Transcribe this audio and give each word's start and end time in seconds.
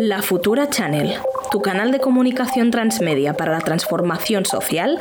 La 0.00 0.22
Futura 0.22 0.70
Channel, 0.70 1.16
tu 1.50 1.60
canal 1.60 1.90
de 1.90 1.98
comunicación 1.98 2.70
transmedia 2.70 3.34
para 3.34 3.50
la 3.50 3.58
transformación 3.58 4.44
social, 4.44 5.00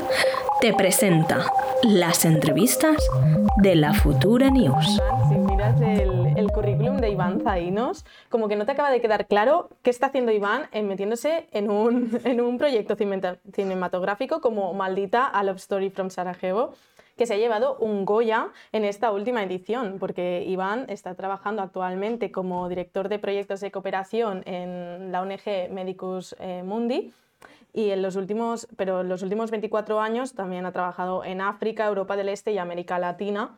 te 0.59 0.73
presenta 0.73 1.51
las 1.83 2.25
entrevistas 2.25 3.07
de 3.57 3.75
La 3.75 3.93
Futura 3.93 4.49
News. 4.49 4.99
Si 5.29 5.35
miras 5.35 5.79
el, 5.81 6.47
currículum 6.51 6.97
de 6.97 7.11
Iván 7.11 7.41
Zainos, 7.41 8.05
como 8.29 8.47
que 8.47 8.55
no 8.55 8.65
te 8.65 8.71
acaba 8.71 8.89
de 8.89 8.99
quedar 8.99 9.27
claro 9.27 9.69
qué 9.83 9.91
está 9.91 10.07
haciendo 10.07 10.31
Iván 10.31 10.63
en 10.71 10.87
metiéndose 10.87 11.47
en 11.51 11.69
un, 11.69 12.19
en 12.23 12.41
un 12.41 12.57
proyecto 12.57 12.95
cinematográfico 12.95 14.41
como 14.41 14.73
Maldita 14.73 15.27
a 15.27 15.43
Love 15.43 15.57
Story 15.57 15.91
from 15.91 16.09
Sarajevo 16.09 16.73
que 17.17 17.25
se 17.25 17.33
ha 17.33 17.37
llevado 17.37 17.77
un 17.77 18.05
Goya 18.05 18.49
en 18.71 18.85
esta 18.85 19.11
última 19.11 19.43
edición, 19.43 19.97
porque 19.99 20.43
Iván 20.47 20.85
está 20.87 21.15
trabajando 21.15 21.61
actualmente 21.61 22.31
como 22.31 22.69
director 22.69 23.09
de 23.09 23.19
proyectos 23.19 23.59
de 23.59 23.71
cooperación 23.71 24.43
en 24.45 25.11
la 25.11 25.21
ONG 25.21 25.71
Medicus 25.71 26.35
eh, 26.39 26.63
Mundi. 26.63 27.13
Y 27.73 27.91
en 27.91 28.01
los 28.01 28.15
últimos, 28.15 28.67
pero 28.75 29.01
en 29.01 29.09
los 29.09 29.21
últimos 29.21 29.51
24 29.51 29.99
años 29.99 30.33
también 30.33 30.65
ha 30.65 30.71
trabajado 30.71 31.23
en 31.23 31.41
África, 31.41 31.85
Europa 31.85 32.15
del 32.15 32.29
Este 32.29 32.51
y 32.51 32.57
América 32.57 32.97
Latina 32.97 33.57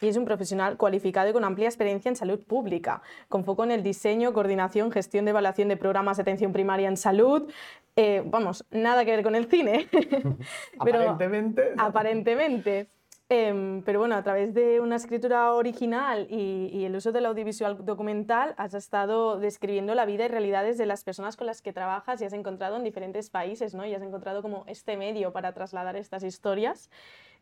y 0.00 0.08
es 0.08 0.16
un 0.16 0.24
profesional 0.24 0.76
cualificado 0.76 1.30
y 1.30 1.32
con 1.32 1.44
amplia 1.44 1.66
experiencia 1.66 2.08
en 2.08 2.16
salud 2.16 2.40
pública, 2.40 3.02
con 3.28 3.44
foco 3.44 3.64
en 3.64 3.70
el 3.70 3.82
diseño, 3.82 4.32
coordinación, 4.32 4.90
gestión 4.92 5.24
de 5.24 5.30
evaluación 5.30 5.68
de 5.68 5.76
programas 5.76 6.18
de 6.18 6.22
atención 6.22 6.52
primaria 6.52 6.88
en 6.88 6.96
salud. 6.96 7.50
Eh, 7.96 8.22
vamos, 8.26 8.64
nada 8.70 9.04
que 9.04 9.12
ver 9.12 9.22
con 9.22 9.34
el 9.34 9.46
cine. 9.46 9.88
aparentemente. 10.78 11.72
Aparentemente. 11.78 12.88
Em, 13.28 13.82
pero 13.82 13.98
bueno, 13.98 14.14
a 14.14 14.22
través 14.22 14.54
de 14.54 14.78
una 14.78 14.94
escritura 14.94 15.52
original 15.52 16.28
y, 16.30 16.84
el 16.84 16.94
uso 16.94 17.10
del 17.10 17.26
audiovisual 17.26 17.84
documental 17.84 18.54
has 18.56 18.72
estado 18.72 19.38
describiendo 19.38 19.96
la 19.96 20.04
vida 20.04 20.26
y 20.26 20.28
realidades 20.28 20.78
de 20.78 20.86
las 20.86 21.02
personas 21.02 21.36
con 21.36 21.48
las 21.48 21.60
que 21.60 21.72
trabajas 21.72 22.20
y 22.20 22.24
has 22.24 22.32
encontrado 22.32 22.76
en 22.76 22.84
diferentes 22.84 23.28
países, 23.28 23.74
¿no? 23.74 23.84
Y 23.84 23.94
has 23.94 24.02
encontrado 24.02 24.42
como 24.42 24.64
este 24.68 24.96
medio 24.96 25.32
para 25.32 25.52
trasladar 25.52 25.96
estas 25.96 26.22
historias. 26.22 26.88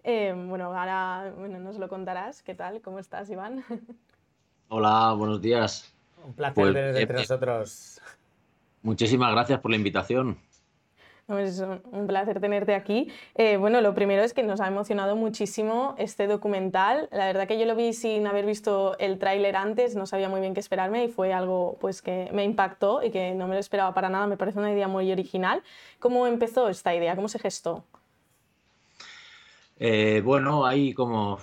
Em, 0.05 0.48
bueno, 0.48 0.75
ahora 0.75 1.34
bueno, 1.36 1.59
nos 1.59 1.78
lo 1.78 1.89
contarás. 1.89 2.42
¿Qué 2.42 2.55
tal? 2.55 2.81
¿Cómo 2.81 2.98
estás, 2.98 3.28
Iván? 3.28 3.62
Hola, 4.69 5.12
buenos 5.12 5.42
días. 5.42 5.94
Un 6.25 6.33
placer 6.33 6.55
pues, 6.55 6.75
tener 6.75 6.97
entre 6.97 7.19
eh, 7.19 7.20
nosotros. 7.20 8.00
Muchísimas 8.83 9.33
gracias 9.33 9.61
por 9.61 9.70
la 9.70 9.77
invitación. 9.77 10.39
Es 11.27 11.58
un 11.61 12.06
placer 12.06 12.39
tenerte 12.39 12.75
aquí. 12.75 13.08
Eh, 13.34 13.56
bueno, 13.56 13.80
lo 13.80 13.94
primero 13.94 14.22
es 14.22 14.34
que 14.34 14.42
nos 14.42 14.61
ha 14.61 14.69
emocionado 14.69 15.17
muchísimo 15.17 15.94
este 15.97 16.27
documental. 16.27 17.08
La 17.12 17.25
verdad 17.25 17.48
que 17.48 17.58
yo 17.58 17.64
lo 17.64 17.75
vi 17.75 17.94
sin 17.94 18.27
haber 18.27 18.44
visto 18.44 18.98
el 18.98 19.19
tráiler 19.19 19.56
antes, 19.56 19.97
no 19.97 20.05
sabía 20.05 20.28
muy 20.28 20.42
bien 20.42 20.53
qué 20.53 20.61
esperarme 20.61 21.05
y 21.05 21.08
fue 21.08 21.33
algo 21.33 21.78
pues, 21.81 22.03
que 22.03 22.28
me 22.34 22.44
impactó 22.44 23.03
y 23.03 23.11
que 23.11 23.34
no 23.34 23.48
me 23.48 23.55
lo 23.55 23.61
esperaba 23.61 23.94
para 23.94 24.11
nada. 24.11 24.27
Me 24.27 24.36
parece 24.36 24.58
una 24.58 24.70
idea 24.70 24.86
muy 24.86 25.11
original. 25.11 25.62
¿Cómo 25.98 26.27
empezó 26.27 26.69
esta 26.69 26.94
idea? 26.94 27.16
¿Cómo 27.16 27.28
se 27.28 27.38
gestó? 27.38 27.84
Eh, 29.78 30.20
bueno, 30.22 30.66
hay 30.66 30.92
como 30.92 31.38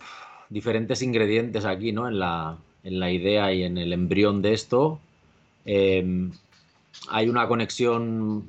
diferentes 0.50 1.02
ingredientes 1.02 1.66
aquí, 1.66 1.92
¿no? 1.92 2.08
En 2.08 2.20
la, 2.20 2.56
en 2.84 3.00
la 3.00 3.10
idea 3.10 3.52
y 3.52 3.64
en 3.64 3.80
el 3.80 3.94
embrión 3.94 4.44
de 4.44 4.54
esto. 4.54 5.00
Eh, 5.66 6.30
hay 7.10 7.30
una 7.30 7.48
conexión 7.48 8.48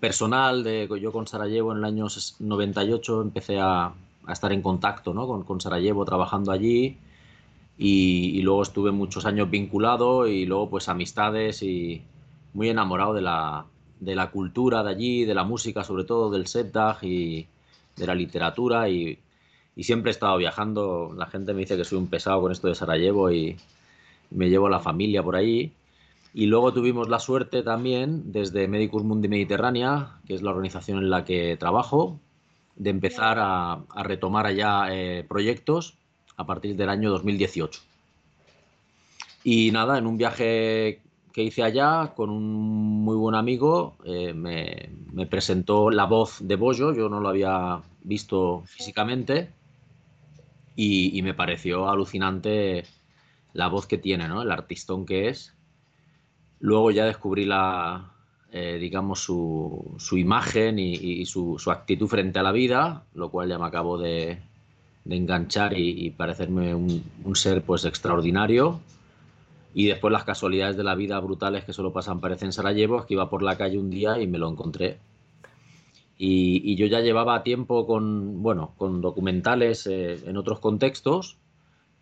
personal 0.00 0.64
de 0.64 0.88
yo 1.00 1.12
con 1.12 1.26
Sarajevo 1.26 1.72
en 1.72 1.78
el 1.78 1.84
año 1.84 2.06
98 2.38 3.22
empecé 3.22 3.58
a, 3.60 3.92
estar 4.28 4.52
en 4.52 4.62
contacto 4.62 5.12
¿no? 5.14 5.44
con, 5.44 5.60
Sarajevo 5.60 6.04
trabajando 6.04 6.52
allí 6.52 6.98
y, 7.78 8.40
luego 8.42 8.62
estuve 8.62 8.90
muchos 8.90 9.24
años 9.24 9.50
vinculado 9.50 10.28
y 10.28 10.46
luego 10.46 10.70
pues 10.70 10.88
amistades 10.88 11.62
y 11.62 12.02
muy 12.52 12.68
enamorado 12.68 13.14
de 13.14 13.22
la, 13.22 13.64
de 14.00 14.14
la 14.14 14.30
cultura 14.30 14.82
de 14.82 14.90
allí, 14.90 15.24
de 15.24 15.34
la 15.34 15.44
música 15.44 15.84
sobre 15.84 16.04
todo, 16.04 16.30
del 16.30 16.46
setdag 16.46 17.02
y 17.02 17.46
de 17.96 18.06
la 18.06 18.14
literatura 18.14 18.88
y, 18.88 19.18
y 19.74 19.84
siempre 19.84 20.10
he 20.10 20.12
estado 20.12 20.36
viajando, 20.36 21.14
la 21.16 21.26
gente 21.26 21.54
me 21.54 21.60
dice 21.60 21.76
que 21.76 21.84
soy 21.84 21.98
un 21.98 22.08
pesado 22.08 22.42
con 22.42 22.52
esto 22.52 22.68
de 22.68 22.74
Sarajevo 22.74 23.30
y 23.32 23.56
me 24.30 24.48
llevo 24.48 24.66
a 24.66 24.70
la 24.70 24.80
familia 24.80 25.22
por 25.22 25.36
ahí 25.36 25.72
y 26.32 26.46
luego 26.46 26.72
tuvimos 26.72 27.08
la 27.08 27.18
suerte 27.18 27.62
también, 27.62 28.32
desde 28.32 28.68
Medicus 28.68 29.02
Mundi 29.02 29.28
Mediterránea, 29.28 30.18
que 30.26 30.34
es 30.34 30.42
la 30.42 30.50
organización 30.50 30.98
en 30.98 31.10
la 31.10 31.24
que 31.24 31.56
trabajo, 31.56 32.20
de 32.76 32.90
empezar 32.90 33.38
a, 33.40 33.82
retomar 34.02 34.46
allá 34.46 34.86
eh, 34.90 35.24
proyectos 35.28 35.98
a 36.36 36.46
partir 36.46 36.76
del 36.76 36.88
año 36.88 37.10
2018. 37.10 37.80
Y 39.42 39.70
nada, 39.72 39.98
en 39.98 40.06
un 40.06 40.16
viaje 40.16 41.00
que 41.32 41.42
hice 41.42 41.62
allá 41.62 42.12
con 42.14 42.30
un 42.30 43.04
muy 43.04 43.16
buen 43.16 43.34
amigo, 43.34 43.96
eh, 44.04 44.32
me, 44.32 45.26
presentó 45.26 45.90
la 45.90 46.04
voz 46.04 46.38
de 46.40 46.56
Bollo, 46.56 46.94
yo 46.94 47.08
no 47.08 47.20
lo 47.20 47.28
había 47.28 47.82
visto 48.02 48.62
físicamente, 48.66 49.50
y, 50.76 51.20
me 51.22 51.34
pareció 51.34 51.90
alucinante 51.90 52.84
la 53.52 53.68
voz 53.68 53.86
que 53.86 53.98
tiene, 53.98 54.28
¿no? 54.28 54.40
el 54.40 54.50
artistón 54.50 55.04
que 55.04 55.28
es 55.28 55.54
Luego 56.60 56.90
ya 56.90 57.06
descubrí 57.06 57.46
la, 57.46 58.12
eh, 58.52 58.78
digamos, 58.78 59.20
su, 59.20 59.94
su 59.98 60.18
imagen 60.18 60.78
y, 60.78 61.24
su, 61.26 61.58
su, 61.58 61.70
actitud 61.70 62.06
frente 62.06 62.38
a 62.38 62.42
la 62.42 62.52
vida, 62.52 63.04
lo 63.14 63.30
cual 63.30 63.48
ya 63.48 63.58
me 63.58 63.66
acabó 63.66 63.96
de, 63.96 64.38
de 65.04 65.16
enganchar 65.16 65.78
y, 65.78 66.10
parecerme 66.10 66.74
un, 66.74 67.02
un, 67.24 67.36
ser 67.36 67.62
pues 67.62 67.84
extraordinario. 67.84 68.80
Y 69.72 69.86
después 69.86 70.12
las 70.12 70.24
casualidades 70.24 70.76
de 70.76 70.84
la 70.84 70.96
vida 70.96 71.18
brutales 71.20 71.64
que 71.64 71.72
solo 71.72 71.92
pasan 71.92 72.20
parece 72.20 72.44
en 72.44 72.52
Sarajevo, 72.52 72.98
es 72.98 73.06
que 73.06 73.14
iba 73.14 73.30
por 73.30 73.42
la 73.42 73.56
calle 73.56 73.78
un 73.78 73.88
día 73.88 74.20
y 74.20 74.26
me 74.26 74.38
lo 74.38 74.50
encontré. 74.50 74.98
Y, 76.18 76.60
y 76.70 76.76
yo 76.76 76.86
ya 76.86 77.00
llevaba 77.00 77.42
tiempo 77.42 77.86
con, 77.86 78.42
bueno, 78.42 78.74
con 78.76 79.00
documentales 79.00 79.86
eh, 79.86 80.18
en 80.26 80.36
otros 80.36 80.58
contextos, 80.58 81.38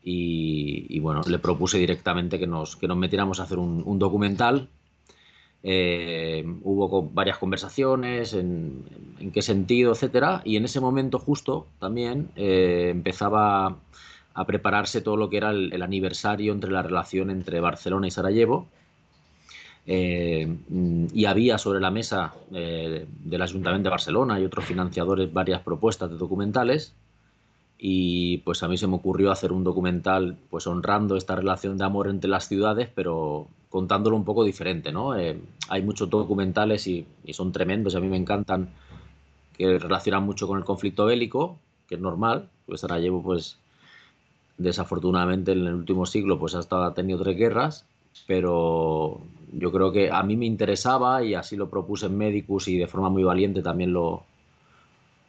y, 0.03 0.99
bueno, 1.01 1.23
le 1.27 1.39
propuse 1.39 1.79
directamente 1.79 2.39
que 2.39 2.47
nos, 2.47 2.77
que 2.77 2.89
nos 2.89 2.97
metiéramos 2.97 3.41
a 3.41 3.45
hacer 3.45 3.59
un, 3.59 3.99
documental. 3.99 4.69
Eh, 5.63 6.45
hubo 6.63 7.03
varias 7.03 7.39
conversaciones 7.39 8.33
en, 8.33 8.85
en, 9.19 9.33
qué 9.33 9.43
sentido, 9.43 9.93
etcétera, 9.93 10.41
y 10.45 10.57
en 10.57 10.65
ese 10.65 10.81
momento 10.81 11.19
justo 11.19 11.67
también 11.81 12.31
eh, 12.37 12.89
empezaba 12.91 13.77
a 14.35 14.45
prepararse 14.47 15.01
todo 15.01 15.17
lo 15.17 15.29
que 15.29 15.39
era 15.39 15.51
el, 15.51 15.83
aniversario 15.83 16.53
entre 16.53 16.71
la 16.71 16.83
relación 16.83 17.31
entre 17.31 17.61
Barcelona 17.61 18.07
y 18.07 18.11
Sarajevo. 18.13 18.69
Eh, 19.91 20.57
y 21.13 21.25
había 21.25 21.57
sobre 21.57 21.81
la 21.81 21.91
mesa 21.91 22.35
del 22.51 23.43
Ayuntamiento 23.43 23.89
de 23.89 23.91
Barcelona 23.91 24.39
y 24.39 24.45
otros 24.45 24.67
financiadores 24.67 25.33
varias 25.33 25.63
propuestas 25.63 26.11
de 26.11 26.19
documentales 26.19 26.95
y 27.79 28.39
pues 28.39 28.63
a 28.65 28.69
mí 28.69 28.77
se 28.77 28.89
me 28.89 28.97
ocurrió 28.97 29.31
hacer 29.31 29.53
un 29.53 29.63
documental 29.63 30.37
pues 30.51 30.67
honrando 30.67 31.17
esta 31.17 31.37
relación 31.37 31.79
de 31.79 31.85
amor 31.85 32.09
entre 32.09 32.29
las 32.29 32.49
ciudades, 32.49 32.91
pero 32.93 33.47
contándolo 33.71 34.17
un 34.17 34.25
poco 34.25 34.43
diferente, 34.45 34.91
¿no? 34.91 35.17
Eh, 35.17 35.41
hay 35.69 35.83
muchos 35.83 36.11
documentales 36.11 36.87
y, 36.89 37.07
son 37.31 37.53
tremendos, 37.53 37.95
a 37.95 38.01
mí 38.01 38.09
me 38.09 38.17
encantan, 38.17 38.71
que 39.57 39.79
relacionan 39.79 40.25
mucho 40.25 40.49
con 40.49 40.59
el 40.59 40.65
conflicto 40.65 41.07
bélico, 41.07 41.59
que 41.87 41.95
es 41.95 42.01
normal, 42.01 42.49
pues 42.67 42.81
Sarajevo 42.81 43.23
pues 43.23 43.59
desafortunadamente 44.57 45.53
en 45.53 45.67
el 45.67 45.75
último 45.75 46.05
siglo 46.05 46.39
pues 46.39 46.57
hasta 46.57 46.87
ha 46.87 46.95
tenido 46.95 47.23
tres 47.23 47.37
guerras, 47.37 47.87
pero 48.27 49.21
yo 49.53 49.71
creo 49.71 49.93
que 49.93 50.11
a 50.11 50.23
mí 50.25 50.37
me 50.37 50.47
interesaba 50.47 51.23
y 51.23 51.35
así 51.35 51.55
lo 51.57 51.71
propuse 51.71 52.07
en 52.07 52.19
Medicus 52.19 52.67
y 52.67 52.77
de 52.77 52.89
forma 52.89 53.09
muy 53.09 53.23
valiente 53.23 53.63
también 53.63 53.93
lo, 53.93 54.25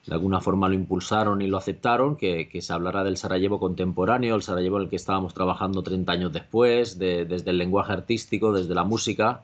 de 0.05 0.13
alguna 0.13 0.41
forma 0.41 0.67
lo 0.67 0.73
impulsaron 0.73 1.41
y 1.41 1.47
lo 1.47 1.57
aceptaron, 1.57 2.15
que, 2.15 2.49
se 2.61 2.73
hablara 2.73 3.03
del 3.03 3.17
Sarajevo 3.17 3.59
contemporáneo, 3.59 4.35
el 4.35 4.41
Sarajevo 4.41 4.77
en 4.77 4.83
el 4.83 4.89
que 4.89 4.95
estábamos 4.95 5.33
trabajando 5.33 5.83
30 5.83 6.11
años 6.11 6.33
después, 6.33 6.97
desde 6.97 7.49
el 7.49 7.57
lenguaje 7.57 7.93
artístico, 7.93 8.53
desde 8.53 8.73
la 8.73 8.83
música, 8.83 9.43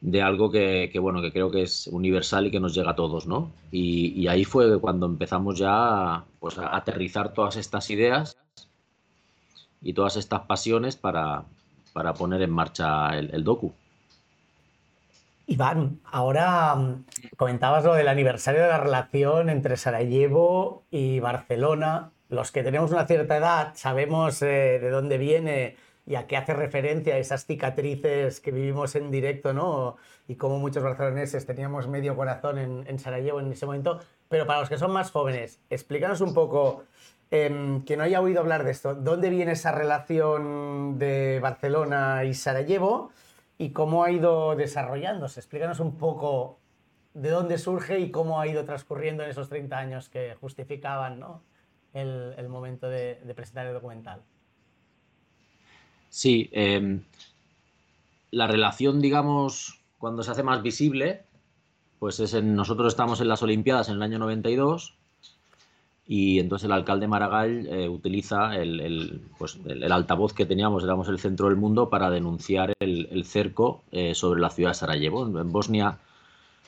de 0.00 0.22
algo 0.22 0.50
que, 0.50 0.92
bueno, 1.00 1.20
que 1.20 1.32
creo 1.32 1.50
que 1.50 1.62
es 1.62 1.88
universal 1.88 2.46
y 2.46 2.50
que 2.50 2.60
nos 2.60 2.74
llega 2.74 2.92
a 2.92 2.96
todos, 2.96 3.26
¿no? 3.26 3.50
Y, 3.72 4.26
ahí 4.28 4.44
fue 4.44 4.80
cuando 4.80 5.06
empezamos 5.06 5.58
ya 5.58 6.24
pues, 6.38 6.58
a 6.58 6.76
aterrizar 6.76 7.32
todas 7.32 7.56
estas 7.56 7.90
ideas 7.90 8.36
y 9.82 9.92
todas 9.92 10.16
estas 10.16 10.42
pasiones 10.42 10.96
para, 10.96 11.44
poner 12.16 12.42
en 12.42 12.50
marcha 12.50 13.18
el 13.18 13.42
docu. 13.42 13.72
Iván, 15.48 16.00
ahora 16.04 16.74
mm, 16.74 17.04
comentabas 17.38 17.82
lo 17.82 17.94
del 17.94 18.08
aniversario 18.08 18.62
de 18.62 18.68
la 18.68 18.78
relación 18.78 19.48
entre 19.48 19.78
Sarajevo 19.78 20.84
y 20.90 21.20
Barcelona. 21.20 22.12
Los 22.28 22.52
que 22.52 22.62
tenemos 22.62 22.90
una 22.90 23.06
cierta 23.06 23.38
edad 23.38 23.72
sabemos 23.74 24.42
eh, 24.42 24.78
de 24.78 24.90
dónde 24.90 25.16
viene 25.16 25.76
y 26.04 26.16
a 26.16 26.26
qué 26.26 26.36
hace 26.36 26.52
referencia 26.52 27.16
esas 27.16 27.46
cicatrices 27.46 28.40
que 28.40 28.50
vivimos 28.50 28.94
en 28.94 29.10
directo, 29.10 29.54
¿no? 29.54 29.96
Y 30.26 30.34
como 30.34 30.58
muchos 30.58 30.82
barceloneses 30.82 31.46
teníamos 31.46 31.88
medio 31.88 32.14
corazón 32.14 32.58
en, 32.58 32.98
Sarajevo 32.98 33.40
en 33.40 33.50
ese 33.50 33.64
momento. 33.64 34.00
Pero 34.28 34.46
para 34.46 34.60
los 34.60 34.68
que 34.68 34.76
son 34.76 34.90
más 34.90 35.10
jóvenes, 35.10 35.60
explícanos 35.70 36.20
un 36.20 36.34
poco, 36.34 36.84
em, 37.30 37.82
que 37.86 37.96
no 37.96 38.02
haya 38.02 38.20
oído 38.20 38.40
hablar 38.40 38.64
de 38.64 38.70
esto, 38.72 38.94
¿dónde 38.94 39.30
viene 39.30 39.52
esa 39.52 39.72
relación 39.72 40.98
de 40.98 41.40
Barcelona 41.40 42.24
y 42.24 42.34
Sarajevo? 42.34 43.12
Y 43.58 43.70
cómo 43.70 44.04
ha 44.04 44.12
ido 44.12 44.54
desarrollándose. 44.54 45.40
Explícanos 45.40 45.80
un 45.80 45.98
poco 45.98 46.60
de 47.14 47.30
dónde 47.30 47.58
surge 47.58 47.98
y 47.98 48.10
cómo 48.10 48.40
ha 48.40 48.46
ido 48.46 48.64
transcurriendo 48.64 49.24
en 49.24 49.30
esos 49.30 49.48
30 49.48 49.76
años 49.76 50.08
que 50.08 50.36
justificaban 50.40 51.24
el, 51.92 52.48
momento 52.48 52.88
de, 52.88 53.20
presentar 53.34 53.66
el 53.66 53.74
documental. 53.74 54.22
Sí, 56.08 56.48
em, 56.52 57.02
la 58.30 58.46
relación, 58.46 59.00
digamos, 59.00 59.82
cuando 59.98 60.22
se 60.22 60.30
hace 60.30 60.42
más 60.44 60.62
visible, 60.62 61.24
pues 61.98 62.20
es 62.20 62.34
en, 62.34 62.54
nosotros 62.54 62.88
estamos 62.88 63.20
en 63.20 63.28
las 63.28 63.42
Olimpiadas 63.42 63.88
en 63.88 63.96
el 63.96 64.02
año 64.02 64.18
92 64.18 64.97
y 66.10 66.38
entonces 66.38 66.64
el 66.64 66.72
alcalde 66.72 67.06
Maragall 67.06 67.66
eh, 67.66 67.86
utiliza 67.86 68.52
pues, 69.36 69.58
el, 69.66 69.92
altavoz 69.92 70.32
que 70.32 70.46
teníamos, 70.46 70.82
éramos 70.82 71.06
el 71.08 71.18
centro 71.18 71.48
del 71.48 71.56
mundo, 71.56 71.90
para 71.90 72.08
denunciar 72.08 72.72
el, 72.80 73.24
cerco 73.26 73.82
eh, 73.92 74.14
sobre 74.14 74.40
la 74.40 74.48
ciudad 74.48 74.70
de 74.70 74.74
Sarajevo. 74.74 75.26
En, 75.26 75.52
Bosnia 75.52 75.98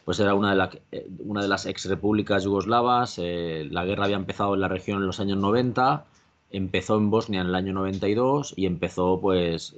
pues 0.04 0.20
era 0.20 0.34
una 0.34 0.54
de, 0.54 0.80
eh, 0.92 1.08
una 1.20 1.40
de 1.40 1.48
las 1.48 1.64
ex 1.64 1.86
repúblicas 1.86 2.44
yugoslavas, 2.44 3.16
la 3.16 3.84
guerra 3.86 4.04
había 4.04 4.16
empezado 4.16 4.52
en 4.52 4.60
la 4.60 4.68
región 4.68 4.98
en 4.98 5.06
los 5.06 5.20
años 5.20 5.38
90, 5.38 6.04
empezó 6.50 6.98
en 6.98 7.08
Bosnia 7.08 7.40
en 7.40 7.46
el 7.46 7.54
año 7.54 7.72
92 7.72 8.52
y 8.56 8.66
empezó 8.66 9.20
pues 9.22 9.74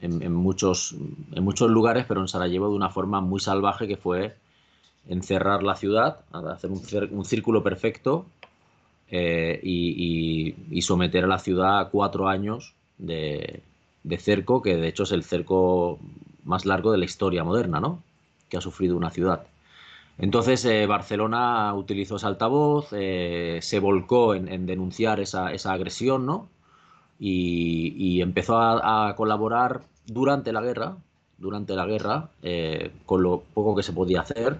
en, 0.00 0.32
muchos, 0.32 0.94
en 1.32 1.44
muchos 1.44 1.70
lugares, 1.70 2.06
pero 2.08 2.22
en 2.22 2.28
Sarajevo 2.28 2.70
de 2.70 2.74
una 2.74 2.88
forma 2.88 3.20
muy 3.20 3.40
salvaje 3.40 3.86
que 3.86 3.98
fue 3.98 4.34
encerrar 5.08 5.62
la 5.62 5.74
ciudad, 5.76 6.20
hacer 6.32 6.70
un, 6.70 7.24
círculo 7.24 7.62
perfecto 7.62 8.26
eh, 9.10 9.60
y, 9.62 10.82
someter 10.82 11.24
a 11.24 11.28
la 11.28 11.38
ciudad 11.38 11.80
a 11.80 11.88
cuatro 11.88 12.28
años 12.28 12.74
de, 12.98 13.62
cerco, 14.18 14.62
que 14.62 14.76
de 14.76 14.88
hecho 14.88 15.04
es 15.04 15.12
el 15.12 15.24
cerco 15.24 15.98
más 16.44 16.64
largo 16.66 16.92
de 16.92 16.98
la 16.98 17.04
historia 17.04 17.44
moderna, 17.44 17.80
¿no? 17.80 18.02
Que 18.48 18.56
ha 18.56 18.60
sufrido 18.60 18.96
una 18.96 19.10
ciudad. 19.10 19.46
Entonces 20.18 20.64
eh, 20.64 20.86
Barcelona 20.86 21.74
utilizó 21.74 22.16
ese 22.16 22.26
altavoz, 22.26 22.88
eh, 22.92 23.58
se 23.62 23.78
volcó 23.80 24.34
en, 24.34 24.66
denunciar 24.66 25.20
esa, 25.20 25.48
agresión, 25.48 26.26
¿no? 26.26 26.48
Y, 27.18 28.20
empezó 28.22 28.58
a, 28.58 29.14
colaborar 29.16 29.82
durante 30.06 30.52
la 30.52 30.60
guerra, 30.62 30.96
durante 31.38 31.74
la 31.74 31.86
guerra, 31.86 32.30
con 33.06 33.22
lo 33.22 33.42
poco 33.54 33.74
que 33.76 33.82
se 33.82 33.92
podía 33.92 34.22
hacer, 34.22 34.58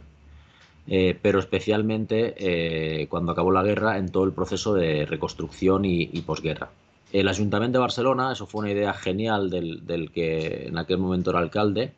eh, 0.87 1.19
pero 1.21 1.39
especialmente 1.39 2.35
eh, 2.37 3.07
cuando 3.09 3.33
acabó 3.33 3.53
la 3.53 3.63
guerra 3.63 3.99
en 3.99 4.11
todo 4.11 4.25
el 4.25 4.33
proceso 4.33 4.75
de 4.75 5.07
reconstrucción 5.07 5.85
y, 5.85 6.07
posguerra. 6.23 6.71
El 7.13 7.29
Ayuntamiento 7.29 7.79
de 7.79 7.83
Barcelona, 7.83 8.33
eso 8.33 8.47
fue 8.47 8.61
una 8.61 8.71
idea 8.71 8.93
genial 8.95 9.51
del, 9.51 10.11
que 10.13 10.69
en 10.69 10.79
aquel 10.79 10.99
momento 10.99 11.31
era 11.31 11.41
alcalde, 11.41 11.93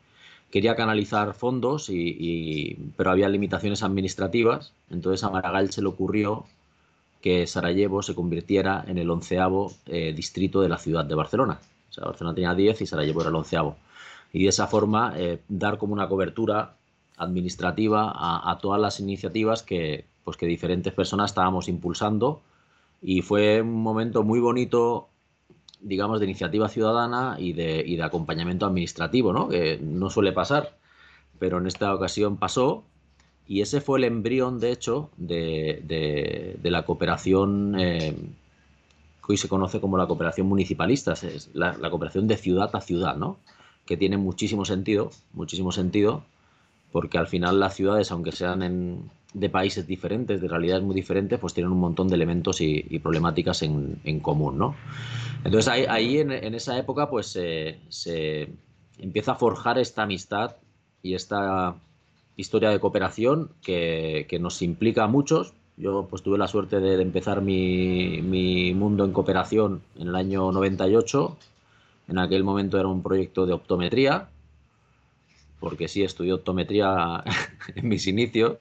quería 0.51 0.75
canalizar 0.75 1.33
fondos, 1.33 1.89
y, 1.89 2.77
pero 2.97 3.11
había 3.11 3.29
limitaciones 3.29 3.83
administrativas, 3.83 4.73
entonces 4.89 5.23
a 5.23 5.29
Maragall 5.29 5.71
se 5.71 5.81
le 5.81 5.87
ocurrió 5.87 6.45
que 7.21 7.47
Sarajevo 7.47 8.03
se 8.03 8.15
convirtiera 8.15 8.83
en 8.87 8.97
el 8.97 9.09
onceavo 9.09 9.71
eh, 9.85 10.13
distrito 10.13 10.61
de 10.61 10.69
la 10.69 10.77
ciudad 10.77 11.05
de 11.05 11.15
Barcelona. 11.15 11.59
O 11.89 11.93
sea, 11.93 12.05
Barcelona 12.05 12.35
tenía 12.35 12.53
10 12.53 12.81
y 12.81 12.85
Sarajevo 12.85 13.21
era 13.21 13.29
el 13.29 13.35
onceavo. 13.35 13.77
Y 14.33 14.43
de 14.43 14.49
esa 14.49 14.67
forma 14.67 15.13
dar 15.47 15.77
como 15.77 15.93
una 15.93 16.09
cobertura 16.09 16.73
administrativa 17.17 18.11
a, 18.15 18.57
todas 18.61 18.79
las 18.79 18.99
iniciativas 18.99 19.63
que, 19.63 20.05
pues, 20.23 20.37
que 20.37 20.45
diferentes 20.45 20.93
personas 20.93 21.31
estábamos 21.31 21.67
impulsando 21.67 22.41
y 23.01 23.21
fue 23.21 23.61
un 23.61 23.81
momento 23.83 24.23
muy 24.23 24.39
bonito 24.39 25.09
digamos, 25.83 26.19
de 26.19 26.25
iniciativa 26.25 26.69
ciudadana 26.69 27.35
y 27.37 27.53
de, 27.53 27.83
y 27.85 27.97
de 27.97 28.03
acompañamiento 28.03 28.65
administrativo, 28.65 29.33
¿no? 29.33 29.49
que 29.49 29.77
no 29.81 30.09
suele 30.09 30.31
pasar, 30.31 30.77
pero 31.39 31.57
en 31.57 31.67
esta 31.67 31.93
ocasión 31.93 32.37
pasó 32.37 32.85
y 33.45 33.61
ese 33.61 33.81
fue 33.81 33.99
el 33.99 34.05
embrión, 34.05 34.59
de 34.59 34.71
hecho, 34.71 35.09
de, 35.17 35.81
de, 36.61 36.71
la 36.71 36.85
cooperación 36.85 37.75
eh, 37.77 38.15
que 39.25 39.33
hoy 39.33 39.37
se 39.37 39.49
conoce 39.49 39.81
como 39.81 39.97
la 39.97 40.07
cooperación 40.07 40.47
municipalista, 40.47 41.13
es 41.13 41.49
la, 41.53 41.77
la, 41.77 41.89
cooperación 41.89 42.27
de 42.27 42.37
ciudad 42.37 42.73
a 42.73 42.79
ciudad, 42.79 43.17
¿no? 43.17 43.37
que 43.85 43.97
tiene 43.97 44.15
muchísimo 44.15 44.63
sentido, 44.63 45.11
muchísimo 45.33 45.73
sentido, 45.73 46.23
porque 46.93 47.17
al 47.17 47.27
final 47.27 47.59
las 47.59 47.75
ciudades, 47.75 48.11
aunque 48.11 48.31
sean 48.31 49.09
de 49.33 49.49
países 49.49 49.87
diferentes, 49.87 50.39
de 50.39 50.47
realidades 50.47 50.83
muy 50.83 50.93
diferentes, 50.93 51.39
pues 51.39 51.55
tienen 51.55 51.71
un 51.71 51.79
montón 51.79 52.07
de 52.07 52.13
elementos 52.13 52.61
y, 52.61 52.99
problemáticas 52.99 53.63
en, 53.63 54.19
común, 54.21 54.59
¿no? 54.59 54.75
Entonces 55.43 55.67
ahí, 55.67 56.19
en, 56.19 56.31
esa 56.31 56.77
época 56.77 57.09
pues 57.09 57.27
se 57.31 58.49
empieza 58.99 59.31
a 59.31 59.35
forjar 59.35 59.79
esta 59.79 60.03
amistad 60.03 60.55
y 61.01 61.15
esta 61.15 61.75
historia 62.37 62.69
de 62.69 62.79
cooperación 62.79 63.49
que, 63.63 64.37
nos 64.39 64.61
implica 64.61 65.05
a 65.05 65.07
muchos. 65.07 65.53
Yo 65.77 66.05
pues 66.07 66.21
tuve 66.21 66.37
la 66.37 66.47
suerte 66.47 66.79
de, 66.79 67.01
empezar 67.01 67.41
mi, 67.41 68.21
mi 68.21 68.75
mundo 68.75 69.03
en 69.03 69.13
cooperación 69.13 69.81
en 69.97 70.09
el 70.09 70.15
año 70.15 70.51
98. 70.51 71.37
En 72.09 72.19
aquel 72.19 72.43
momento 72.43 72.77
era 72.77 72.87
un 72.87 73.01
proyecto 73.01 73.47
de 73.47 73.53
optometría 73.53 74.29
porque 75.63 75.87
sí 75.87 76.03
estudié 76.03 76.33
optometría 76.33 77.23
en 77.75 77.87
mis 77.87 78.05
inicios. 78.05 78.57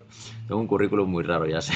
Tengo 0.46 0.60
un 0.60 0.69
currículum 0.69 1.10
muy 1.10 1.25
raro, 1.25 1.46
ya 1.49 1.60
sé. 1.60 1.75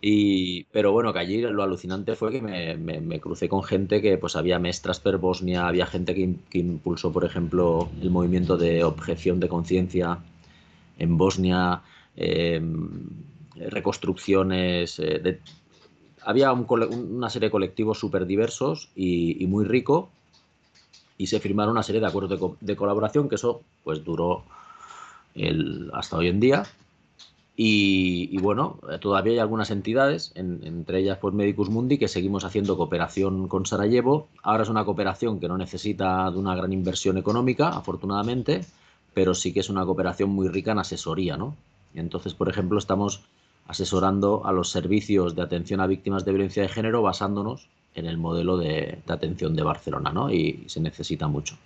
Y, 0.00 0.64
pero 0.72 0.92
bueno, 0.92 1.12
que 1.12 1.18
allí 1.18 1.42
lo 1.42 1.62
alucinante 1.62 2.16
fue 2.16 2.32
que 2.32 2.40
me, 2.40 3.20
crucé 3.20 3.48
con 3.48 3.62
gente 3.62 4.00
que 4.00 4.16
pues 4.16 4.36
había 4.36 4.58
maestras 4.58 5.00
per 5.00 5.18
Bosnia, 5.18 5.66
había 5.66 5.84
gente 5.84 6.14
que, 6.14 6.58
impulsó, 6.58 7.12
por 7.12 7.24
ejemplo, 7.24 7.90
el 8.00 8.10
movimiento 8.10 8.56
de 8.56 8.84
objeción 8.84 9.38
de 9.38 9.48
conciencia 9.48 10.18
en 10.98 11.18
Bosnia, 11.18 11.82
em, 12.16 12.88
reconstrucciones. 13.56 14.98
Eh, 14.98 15.40
había 16.22 16.52
una 16.52 17.28
serie 17.28 17.48
de 17.48 17.52
colectivos 17.52 17.98
súper 17.98 18.26
diversos 18.26 18.88
y, 18.94 19.42
y, 19.42 19.46
muy 19.46 19.66
rico 19.66 20.10
y 21.18 21.26
se 21.26 21.40
firmaron 21.40 21.72
una 21.72 21.82
serie 21.82 22.00
de 22.00 22.06
acuerdos 22.06 22.56
de, 22.60 22.76
colaboración 22.76 23.28
que 23.28 23.36
eso 23.36 23.62
pues 23.84 24.04
duró 24.04 24.44
el, 25.34 25.90
hasta 25.94 26.16
hoy 26.16 26.28
en 26.28 26.40
día. 26.40 26.64
Y, 27.58 28.36
bueno, 28.38 28.78
todavía 29.00 29.32
hay 29.32 29.38
algunas 29.38 29.70
entidades, 29.70 30.30
entre 30.34 30.98
ellas 30.98 31.16
pues 31.18 31.32
Medicus 31.32 31.70
Mundi, 31.70 31.96
que 31.96 32.06
seguimos 32.06 32.44
haciendo 32.44 32.76
cooperación 32.76 33.48
con 33.48 33.64
Sarajevo. 33.64 34.28
Ahora 34.42 34.64
es 34.64 34.68
una 34.68 34.84
cooperación 34.84 35.40
que 35.40 35.48
no 35.48 35.56
necesita 35.56 36.30
de 36.30 36.36
una 36.36 36.54
gran 36.54 36.74
inversión 36.74 37.16
económica, 37.16 37.70
afortunadamente, 37.70 38.60
pero 39.14 39.32
sí 39.32 39.54
que 39.54 39.60
es 39.60 39.70
una 39.70 39.86
cooperación 39.86 40.28
muy 40.28 40.48
rica 40.48 40.72
en 40.72 40.80
asesoría, 40.80 41.38
¿no? 41.38 41.56
Entonces, 41.94 42.34
por 42.34 42.50
ejemplo, 42.50 42.78
estamos 42.78 43.22
asesorando 43.66 44.44
a 44.44 44.52
los 44.52 44.68
servicios 44.68 45.34
de 45.34 45.40
atención 45.40 45.80
a 45.80 45.86
víctimas 45.86 46.26
de 46.26 46.32
violencia 46.32 46.62
de 46.62 46.68
género 46.68 47.00
basándonos 47.00 47.68
en 47.96 48.06
el 48.06 48.18
modelo 48.18 48.58
de, 48.58 49.02
atención 49.08 49.56
de 49.56 49.62
Barcelona, 49.62 50.12
¿no? 50.12 50.30
Y, 50.30 50.64
se 50.68 50.80
necesita 50.80 51.26
mucho. 51.26 51.56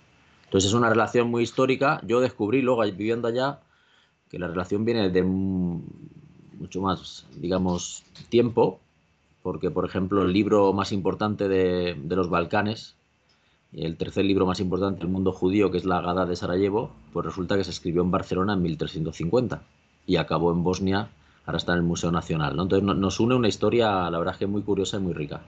Entonces 0.45 0.69
es 0.69 0.73
una 0.73 0.89
relación 0.89 1.29
muy 1.29 1.43
histórica. 1.43 2.01
Yo 2.05 2.19
descubrí 2.19 2.61
luego 2.61 2.81
viviendo 2.81 3.27
allá 3.27 3.59
que 4.29 4.39
la 4.39 4.47
relación 4.47 4.85
viene 4.85 5.09
de 5.09 5.23
mucho 5.23 6.81
más, 6.81 7.27
digamos, 7.35 8.03
tiempo, 8.29 8.79
porque 9.43 9.71
por 9.71 9.85
ejemplo 9.85 10.23
el 10.23 10.31
libro 10.31 10.71
más 10.73 10.91
importante 10.91 11.49
de, 11.49 11.95
los 12.07 12.29
Balcanes, 12.29 12.95
el 13.73 13.97
tercer 13.97 14.25
libro 14.25 14.45
más 14.45 14.59
importante 14.59 14.99
del 14.99 15.09
mundo 15.09 15.33
judío, 15.33 15.69
que 15.69 15.77
es 15.77 15.85
la 15.85 16.01
Gada 16.01 16.25
de 16.25 16.35
Sarajevo, 16.35 16.91
pues 17.11 17.25
resulta 17.25 17.57
que 17.57 17.63
se 17.63 17.71
escribió 17.71 18.01
en 18.01 18.11
Barcelona 18.11 18.53
en 18.53 18.61
1350 18.61 19.63
y 20.05 20.15
acabó 20.15 20.51
en 20.51 20.63
Bosnia, 20.63 21.09
ahora 21.45 21.57
está 21.57 21.73
en 21.73 21.79
el 21.79 21.83
Museo 21.83 22.11
Nacional. 22.11 22.57
Entonces 22.57 22.83
nos 22.83 23.19
une 23.19 23.35
una 23.35 23.47
historia, 23.47 24.09
la 24.09 24.17
verdad 24.17 24.35
es 24.35 24.39
que 24.39 24.47
muy 24.47 24.61
curiosa 24.61 24.97
y 24.97 25.01
muy 25.01 25.13
rica. 25.13 25.41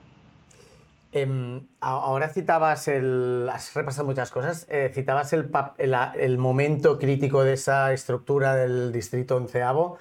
Em, 1.16 1.68
ahora 1.80 2.28
citabas 2.28 2.88
el. 2.88 3.48
Has 3.52 3.72
repasado 3.72 4.04
muchas 4.04 4.32
cosas. 4.32 4.66
Eh, 4.68 4.90
citabas 4.92 5.32
el, 5.32 5.48
el, 5.78 6.38
momento 6.38 6.98
crítico 6.98 7.44
de 7.44 7.52
esa 7.52 7.92
estructura 7.92 8.56
del 8.56 8.90
distrito 8.90 9.36
onceavo, 9.36 9.98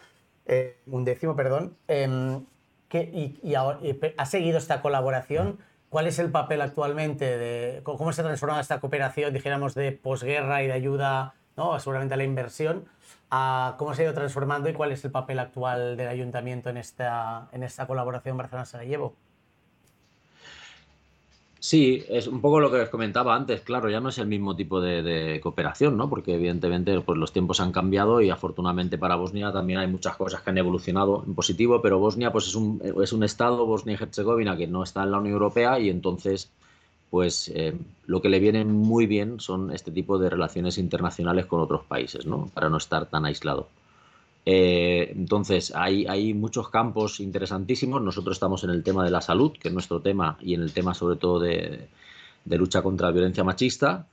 eh, 0.47 0.79
undécimo, 0.87 1.35
perdón. 1.35 1.77
Em, 1.87 2.43
y, 2.91 3.39
y, 3.43 3.53
¿Ha 3.55 4.25
seguido 4.25 4.57
esta 4.57 4.81
colaboración? 4.81 5.59
¿Cuál 5.89 6.07
es 6.07 6.17
el 6.17 6.31
papel 6.31 6.61
actualmente? 6.61 7.37
De, 7.37 7.81
¿Cómo 7.83 8.11
se 8.11 8.21
ha 8.21 8.23
transformado 8.23 8.59
esta 8.59 8.79
cooperación, 8.79 9.33
dijéramos, 9.33 9.75
de 9.75 9.91
posguerra 9.91 10.63
y 10.63 10.67
de 10.67 10.73
ayuda, 10.73 11.35
¿no? 11.55 11.79
seguramente 11.79 12.15
a 12.15 12.17
la 12.17 12.23
inversión? 12.23 12.85
A 13.29 13.75
¿Cómo 13.77 13.93
se 13.93 14.01
ha 14.01 14.05
ido 14.05 14.15
transformando 14.15 14.67
y 14.67 14.73
cuál 14.73 14.91
es 14.91 15.05
el 15.05 15.11
papel 15.11 15.37
actual 15.37 15.95
del 15.95 16.07
ayuntamiento 16.07 16.71
en 16.71 16.77
esta, 16.77 17.49
en 17.51 17.61
esta 17.61 17.85
colaboración 17.85 18.35
Barcelona-Sarajevo? 18.35 19.15
Sí, 21.65 22.03
es 22.09 22.27
un 22.27 22.41
poco 22.41 22.59
lo 22.59 22.69
que 22.69 22.81
os 22.81 22.89
comentaba 22.89 23.33
antes, 23.33 23.61
claro, 23.61 23.89
ya 23.89 24.01
no 24.01 24.09
es 24.09 24.17
el 24.17 24.27
mismo 24.27 24.53
tipo 24.53 24.81
de, 24.81 25.39
cooperación, 25.41 25.95
¿no? 25.95 26.09
Porque 26.09 26.35
evidentemente 26.35 26.99
pues, 26.99 27.17
los 27.17 27.31
tiempos 27.31 27.61
han 27.61 27.71
cambiado 27.71 28.19
y 28.19 28.29
afortunadamente 28.29 28.97
para 28.97 29.15
Bosnia 29.15 29.49
también 29.53 29.79
hay 29.79 29.87
muchas 29.87 30.17
cosas 30.17 30.41
que 30.41 30.49
han 30.49 30.57
evolucionado 30.57 31.23
en 31.25 31.33
positivo, 31.33 31.81
pero 31.81 31.99
Bosnia 31.99 32.33
pues 32.33 32.47
es 32.47 32.55
un, 32.55 32.81
es 33.01 33.13
un 33.13 33.23
estado, 33.23 33.65
Bosnia 33.65 33.97
y 33.97 34.03
Herzegovina, 34.03 34.57
que 34.57 34.67
no 34.67 34.83
está 34.83 35.03
en 35.03 35.11
la 35.11 35.19
Unión 35.19 35.35
Europea 35.35 35.79
y 35.79 35.89
entonces 35.89 36.51
pues 37.09 37.47
eh, 37.55 37.73
lo 38.07 38.21
que 38.21 38.27
le 38.27 38.41
viene 38.41 38.65
muy 38.65 39.05
bien 39.05 39.39
son 39.39 39.71
este 39.71 39.91
tipo 39.91 40.19
de 40.19 40.29
relaciones 40.29 40.77
internacionales 40.77 41.45
con 41.45 41.61
otros 41.61 41.85
países, 41.85 42.25
¿no? 42.25 42.51
Para 42.53 42.67
no 42.67 42.75
estar 42.75 43.05
tan 43.05 43.23
aislado. 43.23 43.69
Eh, 44.45 45.13
entonces, 45.15 45.73
hay, 45.75 46.33
muchos 46.33 46.69
campos 46.69 47.19
interesantísimos. 47.19 48.01
Nosotros 48.01 48.35
estamos 48.35 48.63
en 48.63 48.71
el 48.71 48.83
tema 48.83 49.03
de 49.03 49.11
la 49.11 49.21
salud, 49.21 49.53
que 49.53 49.69
es 49.69 49.73
nuestro 49.73 50.01
tema, 50.01 50.37
y 50.41 50.53
en 50.53 50.61
el 50.61 50.73
tema 50.73 50.93
sobre 50.93 51.15
todo 51.15 51.39
de, 51.39 51.87
lucha 52.45 52.81
contra 52.81 53.07
la 53.07 53.13
violencia 53.13 53.43
machista, 53.43 54.07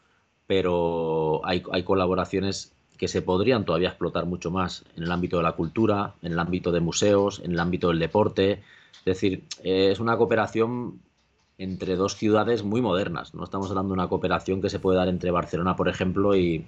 pero 0.46 1.40
hay, 1.44 1.62
hay, 1.72 1.82
colaboraciones 1.82 2.72
que 2.96 3.08
se 3.08 3.22
podrían 3.22 3.64
todavía 3.64 3.88
explotar 3.88 4.26
mucho 4.26 4.50
más 4.50 4.84
en 4.96 5.04
el 5.04 5.12
ámbito 5.12 5.38
de 5.38 5.42
la 5.42 5.52
cultura, 5.52 6.14
en 6.22 6.32
el 6.32 6.38
ámbito 6.38 6.70
de 6.70 6.80
museos, 6.80 7.40
en 7.44 7.52
el 7.52 7.60
ámbito 7.60 7.88
del 7.88 7.98
deporte. 7.98 8.62
Es 8.98 9.04
decir, 9.04 9.44
eh, 9.62 9.90
es 9.90 10.00
una 10.00 10.16
cooperación 10.16 11.00
entre 11.58 11.96
dos 11.96 12.16
ciudades 12.16 12.62
muy 12.62 12.80
modernas. 12.80 13.34
No 13.34 13.44
estamos 13.44 13.70
hablando 13.70 13.94
de 13.94 14.00
una 14.00 14.08
cooperación 14.08 14.60
que 14.60 14.70
se 14.70 14.78
puede 14.78 14.98
dar 14.98 15.08
entre 15.08 15.30
Barcelona, 15.30 15.76
por 15.76 15.88
ejemplo, 15.88 16.36
y, 16.36 16.66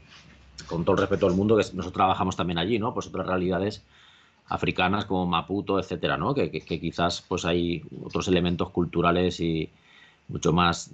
con 0.66 0.84
todo 0.84 0.96
el 0.96 1.00
respeto 1.00 1.26
al 1.26 1.34
mundo, 1.34 1.56
que 1.56 1.62
nosotros 1.62 1.92
trabajamos 1.92 2.36
también 2.36 2.58
allí, 2.58 2.78
¿no? 2.78 2.94
Pues 2.94 3.06
otras 3.06 3.26
realidades 3.26 3.82
africanas 4.46 5.04
como 5.04 5.26
Maputo, 5.26 5.78
etcétera, 5.78 6.16
¿no? 6.16 6.34
Que, 6.34 6.50
quizás 6.50 7.24
pues 7.26 7.44
hay 7.44 7.82
otros 8.04 8.28
elementos 8.28 8.70
culturales 8.70 9.40
y 9.40 9.70
mucho 10.28 10.52
más 10.52 10.90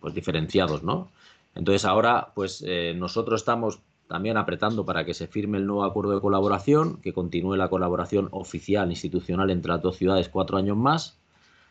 pues, 0.00 0.14
diferenciados, 0.14 0.82
¿no? 0.82 1.08
Entonces 1.54 1.84
ahora 1.84 2.32
pues 2.34 2.62
eh, 2.66 2.94
nosotros 2.96 3.40
estamos 3.40 3.80
también 4.08 4.36
apretando 4.36 4.84
para 4.84 5.04
que 5.04 5.14
se 5.14 5.26
firme 5.26 5.58
el 5.58 5.66
nuevo 5.66 5.84
acuerdo 5.84 6.14
de 6.14 6.20
colaboración, 6.20 6.98
que 6.98 7.12
continúe 7.12 7.56
la 7.56 7.68
colaboración 7.68 8.28
oficial 8.30 8.90
institucional 8.90 9.50
entre 9.50 9.72
las 9.72 9.82
dos 9.82 9.96
ciudades 9.96 10.28
cuatro 10.28 10.58
años 10.58 10.76
más 10.76 11.18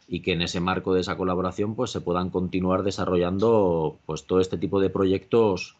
y 0.07 0.19
que 0.21 0.33
en 0.33 0.41
ese 0.41 0.59
marco 0.59 0.93
de 0.93 1.01
esa 1.01 1.17
colaboración 1.17 1.75
pues 1.75 1.91
se 1.91 2.01
puedan 2.01 2.29
continuar 2.29 2.83
desarrollando 2.83 3.97
pues 4.05 4.25
todo 4.25 4.39
este 4.39 4.57
tipo 4.57 4.79
de 4.79 4.89
proyectos 4.89 5.77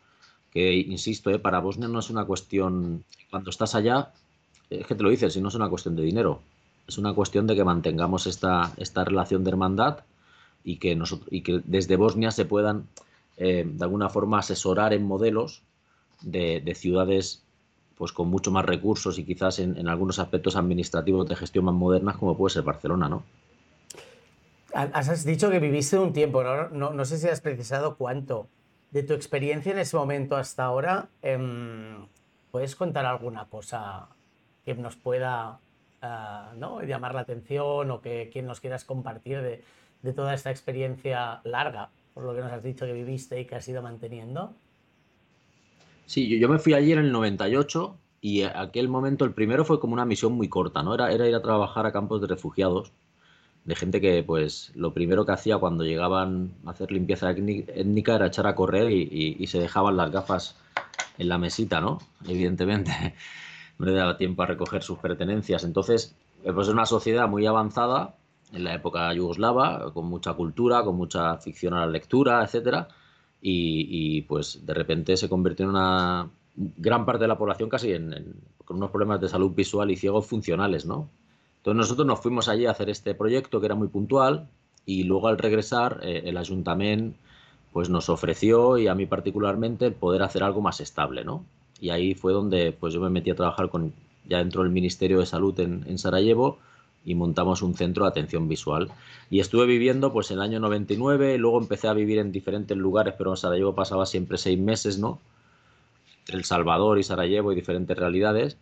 que, 0.56 0.74
insisto, 0.74 1.30
eh, 1.32 1.38
para 1.38 1.60
Bosnia 1.60 1.90
no 1.90 2.00
es 2.00 2.10
una 2.10 2.24
cuestión, 2.24 3.04
cuando 3.30 3.50
estás 3.50 3.76
allá, 3.76 4.14
es 4.70 4.88
que 4.88 4.96
te 4.96 5.04
lo 5.04 5.10
dices, 5.10 5.34
si 5.34 5.42
no 5.42 5.50
es 5.50 5.56
una 5.56 5.68
cuestión 5.68 5.98
de 5.98 6.04
dinero, 6.04 6.40
es 6.88 6.98
una 6.98 7.14
cuestión 7.14 7.46
de 7.46 7.58
que 7.58 7.66
mantengamos 7.66 8.26
esta, 8.26 8.72
relación 9.04 9.44
de 9.44 9.50
hermandad 9.50 10.00
y 10.64 10.78
que, 10.78 10.98
desde 11.66 11.98
Bosnia 11.98 12.32
se 12.32 12.46
puedan 12.46 12.88
eh, 13.36 13.66
de 13.68 13.84
alguna 13.84 14.08
forma 14.08 14.40
asesorar 14.40 14.94
en 14.94 15.04
modelos 15.06 15.62
de, 16.22 16.74
ciudades 16.74 17.44
pues 17.98 18.14
con 18.14 18.30
mucho 18.30 18.50
más 18.50 18.64
recursos 18.64 19.20
y 19.20 19.26
quizás 19.26 19.60
en, 19.60 19.90
algunos 19.90 20.20
aspectos 20.20 20.56
administrativos 20.56 21.28
de 21.28 21.36
gestión 21.36 21.66
más 21.66 21.76
modernas 21.76 22.16
como 22.16 22.38
puede 22.38 22.54
ser 22.54 22.64
Barcelona, 22.64 23.10
¿no? 23.10 23.24
Has 24.74 25.26
dicho 25.26 25.50
que 25.50 25.60
viviste 25.60 25.98
un 25.98 26.14
tiempo, 26.14 26.44
no 26.72 27.06
sé 27.06 27.18
si 27.18 27.28
has 27.28 27.42
precisado 27.42 27.98
cuánto, 27.98 28.48
de 28.96 29.04
tu 29.04 29.14
experiencia 29.14 29.74
en 29.74 29.80
ese 29.80 29.98
momento 29.98 30.38
hasta 30.38 30.64
ahora, 30.64 31.10
em, 31.22 32.08
¿puedes 32.50 32.78
contar 32.78 33.06
alguna 33.06 33.44
cosa 33.50 34.08
que 34.64 34.74
nos 34.74 34.96
pueda 34.96 35.60
ah, 36.02 36.54
¿no? 36.56 36.82
llamar 36.82 37.14
la 37.14 37.20
atención 37.20 37.92
o 37.92 38.00
que 38.00 38.42
nos 38.42 38.62
quieras 38.62 38.86
compartir 38.86 39.42
de, 39.42 40.14
toda 40.14 40.34
esta 40.34 40.50
experiencia 40.50 41.42
larga, 41.44 41.90
por 42.14 42.24
lo 42.24 42.34
que 42.34 42.40
nos 42.40 42.54
has 42.54 42.64
dicho 42.64 42.86
que 42.86 42.94
viviste 42.94 43.38
y 43.42 43.44
que 43.44 43.56
has 43.56 43.68
ido 43.68 43.82
manteniendo? 43.82 44.54
Sí, 46.06 46.40
yo, 46.40 46.48
me 46.48 46.60
fui 46.60 46.74
ayer 46.74 46.98
en 46.98 47.06
el 47.06 47.12
98 47.12 47.98
y 48.22 48.44
aquel 48.44 48.88
momento, 48.88 49.26
el 49.26 49.34
primero 49.34 49.66
fue 49.66 49.82
como 49.82 49.92
una 49.92 50.06
misión 50.06 50.32
muy 50.32 50.48
corta, 50.48 50.84
¿no? 50.84 50.94
Era, 50.94 51.12
era 51.12 51.28
ir 51.28 51.36
a 51.36 51.42
trabajar 51.42 51.86
a 51.86 51.92
campos 51.92 52.22
de 52.22 52.28
refugiados 52.28 52.94
de 53.66 53.76
gente 53.76 54.00
que 54.00 54.24
pues 54.24 54.72
lo 54.76 54.94
primero 54.94 55.26
que 55.26 55.32
hacía 55.32 55.58
cuando 55.58 55.84
llegaban 55.84 56.54
a 56.66 56.72
hacer 56.72 56.92
limpieza 56.92 57.32
étnica 57.32 58.16
era 58.16 58.28
echar 58.28 58.48
a 58.48 58.56
correr 58.56 58.92
y, 58.92 59.48
se 59.48 59.60
dejaban 59.60 59.98
las 59.98 60.12
gafas 60.12 60.56
en 61.18 61.30
la 61.30 61.38
mesita, 61.40 61.82
¿no? 61.82 62.00
Evidentemente 62.28 62.92
no 63.80 63.88
le 63.88 63.94
daba 63.94 64.18
tiempo 64.18 64.44
a 64.44 64.46
recoger 64.46 64.84
sus 64.84 65.00
pertenencias. 65.00 65.64
Entonces, 65.64 66.16
eh, 66.44 66.54
pues 66.54 66.68
es 66.68 66.74
una 66.74 66.86
sociedad 66.86 67.28
muy 67.28 67.46
avanzada 67.48 68.16
en 68.54 68.64
la 68.64 68.76
época 68.76 69.12
yugoslava, 69.14 69.92
con 69.94 70.06
mucha 70.06 70.34
cultura, 70.34 70.84
con 70.84 70.96
mucha 70.96 71.32
afición 71.32 71.74
a 71.74 71.82
la 71.82 71.92
lectura, 71.92 72.44
etcétera, 72.44 72.88
y, 73.42 74.22
pues 74.24 74.66
de 74.66 74.74
repente 74.74 75.18
se 75.18 75.30
convirtió 75.30 75.66
en 75.66 75.70
una 75.72 76.30
gran 76.56 77.06
parte 77.06 77.24
de 77.24 77.28
la 77.28 77.38
población 77.38 77.70
casi 77.70 77.92
en, 77.92 78.36
con 78.64 78.78
unos 78.78 78.90
problemas 78.90 79.22
de 79.22 79.30
salud 79.30 79.52
visual 79.54 79.92
y 79.92 79.98
ciegos 79.98 80.26
funcionales, 80.26 80.86
¿no? 80.86 81.10
Entonces 81.66 81.78
nosotros 81.78 82.06
nos 82.06 82.20
fuimos 82.20 82.48
allí 82.48 82.68
a 82.68 82.72
hacer 82.72 82.92
este 82.92 83.16
proyecto 83.16 83.60
que 83.60 83.66
era 83.66 83.74
muy 83.74 83.88
puntual 83.88 84.48
y 84.86 85.04
luego 85.04 85.30
al 85.30 85.40
regresar 85.40 86.00
eh, 86.04 86.22
el 86.26 86.38
ayuntamiento 86.38 87.18
pues 87.74 87.90
nos 87.90 88.08
ofreció 88.08 88.78
y 88.78 88.88
a 88.88 88.94
mí 88.94 89.08
particularmente 89.08 89.88
el 89.88 89.94
poder 89.94 90.22
hacer 90.22 90.44
algo 90.44 90.62
más 90.62 90.80
estable, 90.80 91.26
¿no? 91.26 91.44
Y 91.82 91.90
ahí 91.90 92.14
fue 92.14 92.34
donde 92.34 92.72
pues 92.72 92.94
yo 92.94 93.02
me 93.02 93.10
metí 93.10 93.32
a 93.32 93.36
trabajar 93.36 93.70
con 93.70 93.94
ya 94.30 94.38
dentro 94.38 94.62
del 94.62 94.72
Ministerio 94.72 95.20
de 95.20 95.26
Salud 95.26 95.60
en, 95.60 95.98
Sarajevo 95.98 96.60
y 97.04 97.16
montamos 97.16 97.64
un 97.64 97.74
centro 97.74 98.06
de 98.06 98.12
atención 98.12 98.48
visual. 98.48 98.92
Y 99.32 99.40
estuve 99.40 99.66
viviendo 99.66 100.14
pues 100.14 100.30
el 100.30 100.42
año 100.42 100.60
99, 100.60 101.40
luego 101.40 101.60
empecé 101.60 101.88
a 101.88 101.94
vivir 101.94 102.20
en 102.20 102.32
diferentes 102.32 102.78
lugares, 102.78 103.16
pero 103.18 103.32
en 103.32 103.38
Sarajevo 103.38 103.74
pasaba 103.74 104.06
siempre 104.06 104.38
seis 104.38 104.60
meses, 104.60 105.00
¿no? 105.00 105.20
Entre 106.20 106.38
El 106.38 106.46
Salvador 106.46 107.00
y 107.00 107.04
Sarajevo 107.04 107.52
y 107.52 107.56
diferentes 107.56 107.98
realidades. 107.98 108.56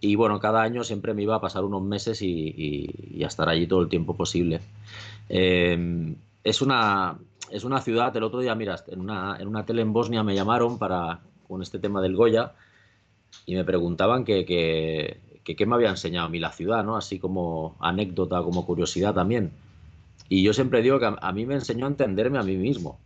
Y 0.00 0.14
bueno, 0.14 0.38
cada 0.38 0.62
año 0.62 0.84
siempre 0.84 1.14
me 1.14 1.22
iba 1.22 1.34
a 1.34 1.40
pasar 1.40 1.64
unos 1.64 1.82
meses 1.82 2.22
y, 2.22 3.20
a 3.22 3.26
estar 3.26 3.48
allí 3.48 3.66
todo 3.66 3.82
el 3.82 3.88
tiempo 3.88 4.16
posible. 4.16 4.60
Em, 5.28 6.14
es, 6.44 6.62
una, 6.62 7.18
es 7.50 7.64
una 7.64 7.80
ciudad, 7.80 8.16
el 8.16 8.22
otro 8.22 8.40
día, 8.40 8.54
mira, 8.54 8.76
en 8.86 9.00
una, 9.00 9.36
en 9.40 9.48
una 9.48 9.64
tele 9.64 9.82
en 9.82 9.92
Bosnia 9.92 10.22
me 10.22 10.34
llamaron 10.34 10.78
para, 10.78 11.20
con 11.48 11.62
este 11.62 11.78
tema 11.78 12.00
del 12.00 12.14
Goya 12.14 12.52
y 13.46 13.54
me 13.54 13.64
preguntaban 13.64 14.24
que, 14.24 14.44
qué 14.44 15.66
me 15.66 15.74
había 15.74 15.88
enseñado 15.88 16.26
a 16.26 16.30
mí 16.30 16.38
la 16.38 16.52
ciudad, 16.52 16.84
¿no? 16.84 16.96
Así 16.96 17.18
como 17.18 17.76
anécdota, 17.80 18.42
como 18.42 18.66
curiosidad 18.66 19.14
también. 19.14 19.50
Y 20.28 20.42
yo 20.42 20.52
siempre 20.52 20.82
digo 20.82 21.00
que 21.00 21.10
a, 21.18 21.32
mí 21.32 21.46
me 21.46 21.54
enseñó 21.54 21.86
a 21.86 21.88
entenderme 21.88 22.38
a 22.38 22.42
mí 22.42 22.56
mismo, 22.56 22.98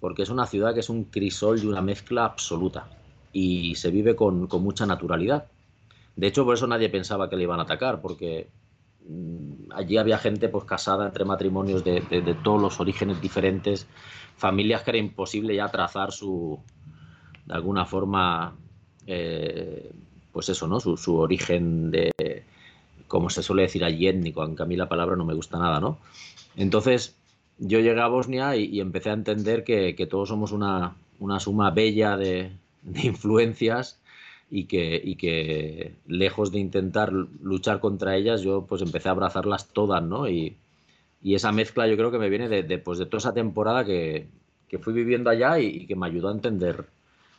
porque 0.00 0.22
es 0.22 0.30
una 0.30 0.46
ciudad 0.46 0.72
que 0.72 0.80
es 0.80 0.88
un 0.88 1.04
crisol 1.04 1.60
y 1.62 1.66
una 1.66 1.82
mezcla 1.82 2.24
absoluta 2.24 2.88
y 3.32 3.74
se 3.74 3.90
vive 3.90 4.14
con, 4.14 4.46
con 4.46 4.62
mucha 4.62 4.86
naturalidad. 4.86 5.46
De 6.16 6.26
hecho, 6.26 6.44
por 6.44 6.54
eso 6.54 6.66
nadie 6.66 6.88
pensaba 6.88 7.28
que 7.28 7.36
le 7.36 7.42
iban 7.42 7.60
a 7.60 7.64
atacar, 7.64 8.00
porque 8.00 8.48
mm, 9.06 9.70
allí 9.72 9.98
había 9.98 10.18
gente 10.18 10.48
pues 10.48 10.64
casada 10.64 11.06
entre 11.06 11.26
matrimonios 11.26 11.84
de, 11.84 12.00
todos 12.42 12.60
los 12.60 12.80
orígenes 12.80 13.20
diferentes, 13.20 13.86
familias 14.36 14.82
que 14.82 14.92
era 14.92 14.98
imposible 14.98 15.54
ya 15.54 15.68
trazar 15.68 16.12
su, 16.12 16.58
de 17.44 17.54
alguna 17.54 17.84
forma, 17.84 18.56
eh, 19.06 19.92
pues 20.32 20.48
eso, 20.48 20.66
¿no? 20.66 20.80
Su, 20.80 21.16
origen 21.16 21.90
de, 21.90 22.12
como 23.06 23.28
se 23.28 23.42
suele 23.42 23.62
decir 23.62 23.84
allí, 23.84 24.08
étnico, 24.08 24.42
aunque 24.42 24.62
a 24.62 24.66
mí 24.66 24.76
la 24.76 24.88
palabra 24.88 25.16
no 25.16 25.26
me 25.26 25.34
gusta 25.34 25.58
nada, 25.58 25.80
¿no? 25.80 25.98
Entonces, 26.56 27.14
yo 27.58 27.80
llegué 27.80 28.00
a 28.00 28.08
Bosnia 28.08 28.56
y, 28.56 28.80
empecé 28.80 29.10
a 29.10 29.14
entender 29.14 29.64
que, 29.64 30.06
todos 30.08 30.30
somos 30.30 30.52
una, 30.52 30.96
suma 31.40 31.70
bella 31.70 32.16
de, 32.16 32.52
de 32.82 33.02
influencias 33.06 34.00
y 34.50 34.64
que, 34.66 35.00
y 35.02 35.16
que 35.16 35.94
lejos 36.06 36.52
de 36.52 36.58
intentar 36.60 37.12
luchar 37.12 37.80
contra 37.80 38.16
ellas, 38.16 38.42
yo 38.42 38.66
pues 38.66 38.82
empecé 38.82 39.08
a 39.08 39.12
abrazarlas 39.12 39.68
todas, 39.68 40.02
¿no? 40.02 40.28
Y, 40.28 40.56
y 41.22 41.34
esa 41.34 41.52
mezcla 41.52 41.86
yo 41.88 41.96
creo 41.96 42.10
que 42.10 42.18
me 42.18 42.28
viene 42.28 42.48
de, 42.48 42.78
pues, 42.78 42.98
de 42.98 43.06
toda 43.06 43.18
esa 43.18 43.34
temporada 43.34 43.84
que, 43.84 44.28
que 44.68 44.78
fui 44.78 44.92
viviendo 44.92 45.30
allá 45.30 45.58
y, 45.58 45.86
que 45.86 45.96
me 45.96 46.06
ayudó 46.06 46.28
a 46.28 46.32
entender 46.32 46.86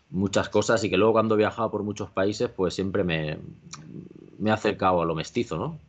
muchas 0.09 0.49
cosas 0.49 0.83
y 0.83 0.89
que 0.89 0.97
luego 0.97 1.13
cuando 1.13 1.35
he 1.35 1.37
viajado 1.37 1.71
por 1.71 1.83
muchos 1.83 2.09
países 2.09 2.49
pues 2.49 2.73
siempre 2.73 3.03
me, 3.03 3.37
me 4.39 4.49
he 4.49 4.53
acercado 4.53 5.01
a 5.01 5.05
lo 5.05 5.15
mestizo, 5.15 5.57
¿no? 5.57 5.79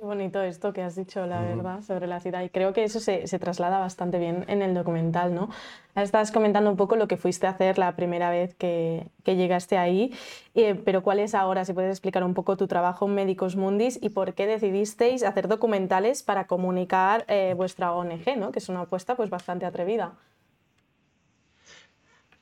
Qué 0.00 0.06
bonito 0.06 0.40
esto 0.40 0.72
que 0.72 0.80
has 0.80 0.96
dicho, 0.96 1.26
la 1.26 1.42
verdad, 1.42 1.82
sobre 1.82 2.06
la 2.06 2.20
ciudad. 2.20 2.42
Y 2.42 2.48
creo 2.48 2.72
que 2.72 2.84
eso 2.84 3.00
se, 3.00 3.38
traslada 3.38 3.78
bastante 3.80 4.18
bien 4.18 4.46
en 4.48 4.62
el 4.62 4.72
documental, 4.72 5.34
¿no? 5.34 5.50
Estás 5.94 6.32
comentando 6.32 6.70
un 6.70 6.78
poco 6.78 6.96
lo 6.96 7.06
que 7.06 7.18
fuiste 7.18 7.46
a 7.46 7.50
hacer 7.50 7.76
la 7.76 7.94
primera 7.96 8.30
vez 8.30 8.54
que, 8.54 9.10
llegaste 9.26 9.76
ahí, 9.76 10.14
eh, 10.54 10.74
pero 10.74 11.02
¿cuál 11.02 11.18
es 11.18 11.34
ahora, 11.34 11.66
si 11.66 11.74
puedes 11.74 11.90
explicar 11.90 12.24
un 12.24 12.32
poco 12.32 12.56
tu 12.56 12.66
trabajo 12.66 13.04
en 13.06 13.14
Médicos 13.14 13.56
Mundis 13.56 13.98
y 14.00 14.08
por 14.08 14.32
qué 14.32 14.46
decidisteis 14.46 15.22
hacer 15.22 15.48
documentales 15.48 16.22
para 16.22 16.46
comunicar 16.46 17.26
eh, 17.28 17.52
vuestra 17.54 17.92
ONG, 17.92 18.38
¿no? 18.38 18.52
Que 18.52 18.60
es 18.60 18.70
una 18.70 18.80
apuesta 18.80 19.16
pues 19.16 19.28
bastante 19.28 19.66
atrevida. 19.66 20.14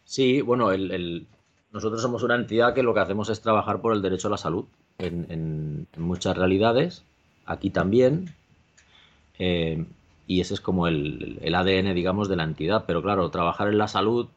Sí, 0.05 0.43
bueno, 0.43 0.71
nosotros 1.73 2.01
somos 2.01 2.23
una 2.23 2.37
entidad 2.37 2.73
que 2.73 2.85
lo 2.85 2.95
que 2.95 3.01
hacemos 3.01 3.29
es 3.31 3.41
trabajar 3.41 3.81
por 3.81 3.95
el 3.95 4.01
derecho 4.01 4.29
a 4.29 4.31
la 4.31 4.37
salud 4.37 4.67
en 4.99 5.89
muchas 5.97 6.37
realidades 6.37 7.05
aquí 7.49 7.71
también. 7.71 8.35
Eh, 9.39 9.85
y 10.27 10.41
ese 10.41 10.55
es 10.55 10.61
como 10.61 10.87
el, 10.87 11.41
ADN, 11.43 11.95
digamos, 11.95 12.29
de 12.29 12.37
la 12.37 12.45
entidad. 12.45 12.85
Pero 12.87 13.03
claro, 13.03 13.31
trabajar 13.31 13.69
en 13.69 13.79
la 13.79 13.89
salud 13.89 14.29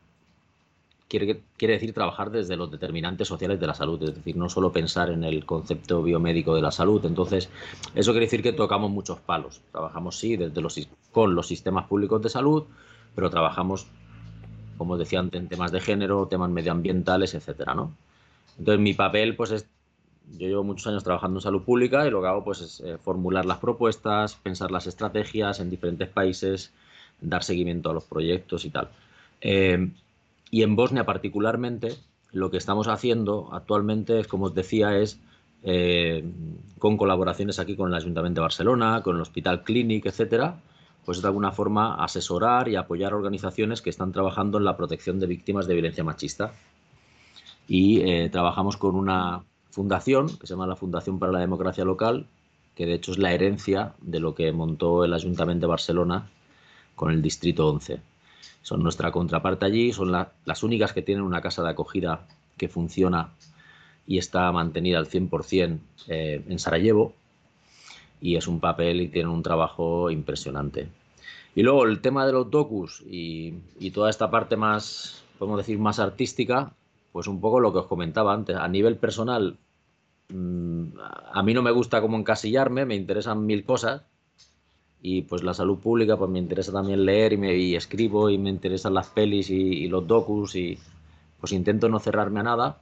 quiere, 1.10 1.44
decir 1.60 1.94
trabajar 1.94 2.32
desde 2.32 2.56
los 2.56 2.72
determinantes 2.72 3.28
sociales 3.28 3.60
de 3.60 3.68
la 3.68 3.74
salud, 3.74 4.02
es 4.02 4.16
decir, 4.16 4.38
no 4.38 4.48
solo 4.48 4.72
pensar 4.72 5.10
en 5.10 5.26
el 5.26 5.46
concepto 5.46 6.02
biomédico 6.02 6.56
de 6.56 6.62
la 6.62 6.72
salud. 6.72 7.06
Entonces, 7.06 7.50
eso 7.94 8.12
quiere 8.12 8.28
decir 8.28 8.42
que 8.42 8.54
tocamos 8.54 8.90
muchos 8.90 9.20
palos. 9.20 9.62
Trabajamos, 9.72 10.18
sí, 10.18 10.38
desde 10.38 10.62
los, 10.62 10.80
con 11.12 11.36
los 11.36 11.48
sistemas 11.48 11.88
públicos 11.88 12.22
de 12.22 12.30
salud, 12.30 12.64
pero 13.14 13.30
trabajamos, 13.30 13.88
como 14.78 14.98
decía 14.98 15.20
antes, 15.20 15.42
en 15.42 15.50
temas 15.50 15.74
de 15.74 15.82
género, 15.82 16.28
temas 16.28 16.50
medioambientales, 16.50 17.34
etcétera, 17.34 17.76
¿no? 17.76 17.94
Entonces, 18.58 18.80
mi 18.80 18.94
papel, 18.94 19.36
pues, 19.36 19.52
es 19.52 19.68
yo 20.38 20.48
llevo 20.48 20.64
muchos 20.64 20.88
años 20.88 21.04
trabajando 21.04 21.40
en 21.40 21.42
salud 21.42 21.64
pública 21.64 22.08
y 22.08 22.12
lo 22.12 22.22
que 22.22 22.28
hago 22.28 22.44
pues 22.44 22.62
es 22.62 22.80
eh, 22.82 22.98
formular 22.98 23.46
las 23.46 23.58
propuestas, 23.58 24.36
pensar 24.36 24.72
las 24.72 24.88
estrategias 24.88 25.60
en 25.60 25.70
diferentes 25.70 26.10
países, 26.10 26.72
dar 27.20 27.44
seguimiento 27.44 27.90
a 27.90 27.94
los 27.94 28.06
proyectos 28.06 28.66
y 28.66 28.70
tal. 28.70 28.90
Eh, 29.42 29.90
y 30.50 30.64
en 30.64 30.76
Bosnia 30.76 31.06
particularmente, 31.06 31.96
lo 32.32 32.50
que 32.52 32.58
estamos 32.58 32.88
haciendo 32.88 33.50
actualmente, 33.52 34.20
es, 34.20 34.28
como 34.28 34.46
os 34.46 34.56
decía, 34.56 34.98
es 34.98 35.20
eh, 35.64 36.24
con 36.80 36.98
colaboraciones 36.98 37.60
aquí 37.60 37.76
con 37.76 37.90
el 37.90 37.96
Ayuntamiento 37.96 38.42
de 38.42 38.46
Barcelona, 38.46 39.02
con 39.04 39.16
el 39.16 39.22
Hospital 39.22 39.64
Clínic, 39.64 40.06
etcétera, 40.06 40.60
pues 41.06 41.22
de 41.22 41.28
alguna 41.28 41.52
forma 41.52 41.96
asesorar 42.04 42.68
y 42.70 42.76
apoyar 42.76 43.14
organizaciones 43.14 43.82
que 43.82 43.90
están 43.90 44.12
trabajando 44.12 44.58
en 44.58 44.66
la 44.66 44.78
protección 44.78 45.20
de 45.20 45.28
víctimas 45.28 45.68
de 45.68 45.74
violencia 45.74 46.04
machista. 46.04 46.54
Y 47.68 48.30
trabajamos 48.30 48.76
con 48.76 48.96
una 48.96 49.44
fundación 49.72 50.28
que 50.38 50.48
se 50.48 50.54
llama 50.54 50.68
la 50.68 50.76
Fundación 50.76 51.18
para 51.20 51.32
la 51.32 51.40
Democracia 51.40 51.84
Local, 51.84 52.28
que 52.76 52.86
de 52.86 52.94
hecho 52.94 53.12
es 53.12 53.18
la 53.18 53.34
herencia 53.34 53.94
de 54.02 54.20
lo 54.20 54.36
que 54.36 54.52
montó 54.52 55.04
el 55.04 55.14
Ayuntamiento 55.14 55.66
de 55.66 55.70
Barcelona 55.70 56.30
con 56.96 57.12
el 57.12 57.22
Distrito 57.22 57.68
11 57.68 58.02
son 58.62 58.84
nuestra 58.84 59.12
contraparte 59.12 59.66
allí, 59.66 59.92
son 59.92 60.12
las 60.12 60.64
únicas 60.64 60.94
que 60.94 61.02
tienen 61.02 61.24
una 61.24 61.42
casa 61.42 61.64
de 61.64 61.70
acogida 61.70 62.28
que 62.58 62.70
funciona 62.70 63.32
y 64.06 64.18
está 64.18 64.52
mantenida 64.52 65.00
al 65.00 65.08
100% 65.08 65.80
eh, 66.08 66.44
en 66.48 66.60
Sarajevo 66.60 67.14
y 68.22 68.36
es 68.36 68.48
un 68.48 68.60
papel 68.60 69.02
y 69.02 69.08
tienen 69.08 69.32
un 69.32 69.42
trabajo 69.42 70.12
impresionante. 70.12 70.90
Y 71.56 71.64
luego 71.64 71.86
el 71.86 72.02
tema 72.02 72.26
de 72.26 72.34
los 72.34 72.50
docus 72.50 73.04
y, 73.10 73.54
toda 73.94 74.10
esta 74.10 74.30
parte 74.30 74.56
más, 74.56 75.24
podemos 75.40 75.58
decir, 75.58 75.80
más 75.80 76.00
artística, 76.00 76.72
pues 77.12 77.28
un 77.28 77.42
poco 77.42 77.60
lo 77.60 77.74
que 77.74 77.80
os 77.80 77.88
comentaba 77.88 78.34
antes. 78.34 78.56
A 78.56 78.68
nivel 78.68 78.98
personal, 78.98 79.58
mm, 80.30 80.86
a 81.34 81.44
mí 81.44 81.54
no 81.54 81.62
me 81.62 81.72
gusta 81.72 82.02
como 82.02 82.18
encasillarme, 82.18 82.86
me 82.86 82.96
interesan 82.96 83.46
mil 83.46 83.66
cosas, 83.66 84.04
y 85.02 85.24
pues 85.24 85.44
la 85.44 85.54
salud 85.54 85.80
pública, 85.80 86.16
pues 86.18 86.30
me 86.30 86.40
interesa 86.40 86.72
también 86.72 87.06
leer 87.06 87.34
y, 87.34 87.38
me, 87.38 87.76
escribo 87.76 88.30
y 88.30 88.38
me 88.38 88.50
interesan 88.50 88.94
las 88.94 89.08
pelis 89.08 89.50
y, 89.50 89.88
los 89.88 90.06
docus 90.08 90.56
y 90.56 90.78
pues 91.40 91.52
intento 91.54 91.90
no 91.90 92.00
cerrarme 92.00 92.42
a 92.42 92.44
nada. 92.44 92.82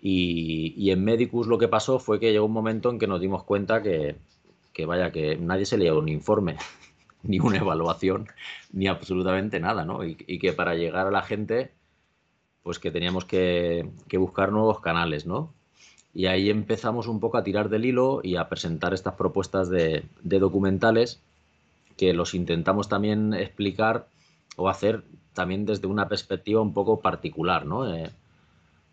Y, 0.00 0.90
en 0.90 1.02
Medicus 1.02 1.46
lo 1.46 1.58
que 1.58 1.68
pasó 1.68 1.98
fue 1.98 2.20
que 2.20 2.30
llegó 2.30 2.44
un 2.44 2.52
momento 2.52 2.90
en 2.90 2.98
que 2.98 3.06
nos 3.06 3.20
dimos 3.20 3.42
cuenta 3.44 3.82
que, 3.82 4.16
vaya, 4.86 5.10
que 5.10 5.36
nadie 5.36 5.64
se 5.64 5.78
leía 5.78 5.94
un 5.94 6.08
informe, 6.08 6.56
ni 7.22 7.40
una 7.40 7.56
evaluación, 7.56 8.28
ni 8.72 8.86
absolutamente 8.86 9.58
nada, 9.58 9.84
¿no? 9.84 10.04
Y, 10.04 10.14
que 10.14 10.52
para 10.52 10.74
llegar 10.74 11.06
a 11.06 11.10
la 11.10 11.22
gente, 11.22 11.72
pues 12.66 12.80
que 12.80 12.90
teníamos 12.90 13.24
que, 13.24 13.88
buscar 14.18 14.50
nuevos 14.50 14.80
canales, 14.80 15.24
¿no? 15.24 15.54
Y 16.12 16.26
ahí 16.26 16.50
empezamos 16.50 17.06
un 17.06 17.20
poco 17.20 17.38
a 17.38 17.44
tirar 17.44 17.68
del 17.68 17.84
hilo 17.84 18.18
y 18.24 18.34
a 18.34 18.48
presentar 18.48 18.92
estas 18.92 19.14
propuestas 19.14 19.70
de, 19.70 20.02
documentales 20.24 21.20
que 21.96 22.12
los 22.12 22.34
intentamos 22.34 22.88
también 22.88 23.34
explicar 23.34 24.08
o 24.56 24.68
hacer 24.68 25.04
también 25.32 25.64
desde 25.64 25.86
una 25.86 26.08
perspectiva 26.08 26.60
un 26.60 26.74
poco 26.74 26.98
particular, 26.98 27.66
¿no? 27.66 27.94
Eh, 27.94 28.10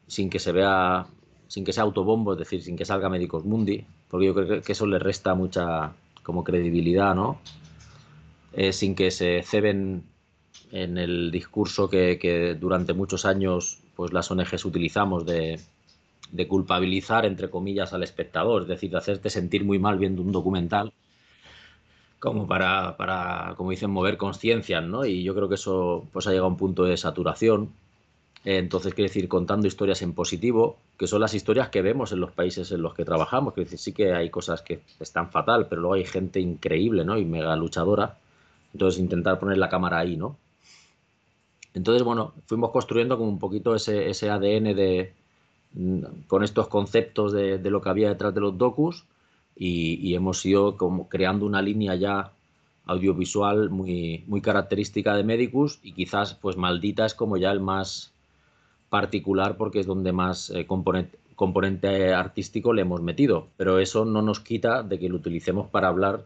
sin 0.06 0.30
que 0.30 0.38
se 0.38 0.52
vea, 0.52 1.08
sin 1.48 1.66
que 1.66 1.74
sea 1.74 1.82
autobombo, 1.82 2.34
es 2.34 2.40
decir, 2.40 2.62
sin 2.62 2.78
que 2.78 2.86
salga 2.86 3.10
Médicos 3.10 3.44
Mundi, 3.44 3.88
porque 4.08 4.28
yo 4.28 4.36
creo 4.36 4.62
que 4.62 4.72
eso 4.72 4.86
le 4.86 5.00
resta 5.00 5.34
mucha 5.34 5.94
como 6.22 6.44
credibilidad, 6.44 7.16
¿no? 7.16 7.40
Eh, 8.52 8.72
sin 8.72 8.94
que 8.94 9.10
se 9.10 9.42
ceben 9.42 10.04
en 10.74 10.98
el 10.98 11.30
discurso 11.30 11.88
que, 11.88 12.58
durante 12.60 12.94
muchos 12.94 13.26
años 13.26 13.78
pues 13.96 14.12
las 14.12 14.30
ONGs 14.32 14.66
utilizamos 14.66 15.24
de, 15.24 15.60
de 16.32 16.48
culpabilizar, 16.48 17.26
entre 17.26 17.50
comillas, 17.50 17.94
al 17.94 18.02
espectador, 18.02 18.64
es 18.64 18.68
decir, 18.68 18.90
de 18.90 18.98
hacerte 18.98 19.30
sentir 19.30 19.64
muy 19.64 19.78
mal 19.78 20.00
viendo 20.00 20.24
un 20.24 20.32
documental 20.32 20.92
como 22.20 22.48
para, 22.48 22.96
para, 22.98 23.54
como 23.58 23.72
dicen, 23.72 23.92
mover 23.92 24.18
conciencias, 24.18 24.84
¿no? 24.84 25.06
Y 25.06 25.24
yo 25.24 25.36
creo 25.36 25.50
que 25.50 25.56
eso 25.56 26.08
pues 26.14 26.26
ha 26.26 26.30
llegado 26.30 26.46
a 26.48 26.52
un 26.52 26.58
punto 26.58 26.86
de 26.86 26.96
saturación. 26.96 27.70
Entonces, 28.46 28.94
quiere 28.94 29.10
decir, 29.10 29.28
contando 29.28 29.68
historias 29.68 30.02
en 30.02 30.14
positivo, 30.14 30.78
que 30.98 31.06
son 31.06 31.20
las 31.20 31.34
historias 31.34 31.68
que 31.70 31.82
vemos 31.82 32.14
en 32.14 32.22
los 32.22 32.32
países 32.32 32.72
en 32.72 32.82
los 32.82 32.94
que 32.94 33.04
trabajamos. 33.04 33.54
Quiere 33.54 33.66
decir, 33.66 33.80
sí 33.80 33.92
que 33.92 34.14
hay 34.14 34.30
cosas 34.30 34.62
que 34.62 34.80
están 35.02 35.32
fatal, 35.32 35.68
pero 35.68 35.82
luego 35.82 35.96
hay 35.96 36.06
gente 36.06 36.40
increíble, 36.40 37.04
¿no? 37.04 37.18
Y 37.18 37.26
mega 37.26 37.56
luchadora. 37.58 38.18
Entonces, 38.74 39.02
intentar 39.02 39.38
poner 39.38 39.58
la 39.58 39.68
cámara 39.70 40.00
ahí, 40.00 40.16
¿no? 40.16 40.38
Entonces, 41.74 42.04
bueno, 42.04 42.34
fuimos 42.46 42.72
construyendo 42.72 43.18
como 43.18 43.30
un 43.30 43.40
poquito 43.40 43.76
ese, 43.76 44.30
ADN 44.30 44.76
de, 44.76 45.14
mm, 45.74 46.00
con 46.28 46.44
estos 46.44 46.68
conceptos 46.68 47.34
de, 47.34 47.58
lo 47.70 47.82
que 47.82 47.90
había 47.90 48.10
detrás 48.10 48.34
de 48.34 48.42
los 48.42 48.58
docus 48.58 49.06
y, 49.56 50.14
hemos 50.16 50.46
ido 50.46 50.78
como 50.78 51.10
creando 51.10 51.46
una 51.46 51.62
línea 51.62 51.96
ya 51.96 52.32
audiovisual 52.86 53.70
muy, 53.70 54.24
muy 54.28 54.42
característica 54.42 55.16
de 55.16 55.24
Medicus 55.24 55.80
y 55.84 55.94
quizás 55.94 56.34
pues 56.36 56.58
Maldita 56.58 57.06
es 57.06 57.14
como 57.14 57.38
ya 57.38 57.52
el 57.52 57.62
más 57.62 58.14
particular 58.90 59.58
porque 59.58 59.80
es 59.80 59.86
donde 59.88 60.12
más 60.12 60.50
eh, 60.50 60.68
componente 60.68 62.14
artístico 62.14 62.74
le 62.74 62.82
hemos 62.82 63.02
metido, 63.02 63.48
pero 63.58 63.80
eso 63.80 64.06
no 64.06 64.22
nos 64.22 64.40
quita 64.40 64.84
de 64.84 65.00
que 65.00 65.10
lo 65.10 65.16
utilicemos 65.16 65.68
para 65.70 65.88
hablar 65.88 66.26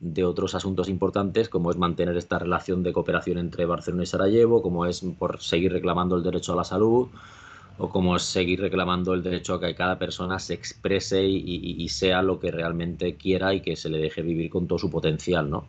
de 0.00 0.24
otros 0.24 0.54
asuntos 0.54 0.88
importantes, 0.88 1.48
como 1.48 1.70
es 1.70 1.76
mantener 1.76 2.16
esta 2.16 2.38
relación 2.38 2.82
de 2.82 2.92
cooperación 2.92 3.38
entre 3.38 3.66
Barcelona 3.66 4.04
y 4.04 4.06
Sarajevo, 4.06 4.62
como 4.62 4.86
es 4.86 5.04
por 5.18 5.40
seguir 5.40 5.72
reclamando 5.72 6.16
el 6.16 6.22
derecho 6.22 6.52
a 6.52 6.56
la 6.56 6.64
salud, 6.64 7.08
o 7.78 7.88
como 7.88 8.16
es 8.16 8.22
seguir 8.22 8.60
reclamando 8.60 9.14
el 9.14 9.22
derecho 9.22 9.54
a 9.54 9.60
que 9.60 9.74
cada 9.74 9.98
persona 9.98 10.38
se 10.38 10.54
exprese 10.54 11.24
y, 11.24 11.88
sea 11.88 12.22
lo 12.22 12.38
que 12.40 12.50
realmente 12.50 13.16
quiera 13.16 13.54
y 13.54 13.60
que 13.60 13.76
se 13.76 13.88
le 13.88 13.98
deje 13.98 14.22
vivir 14.22 14.50
con 14.50 14.66
todo 14.66 14.78
su 14.78 14.90
potencial, 14.90 15.48
¿no? 15.48 15.66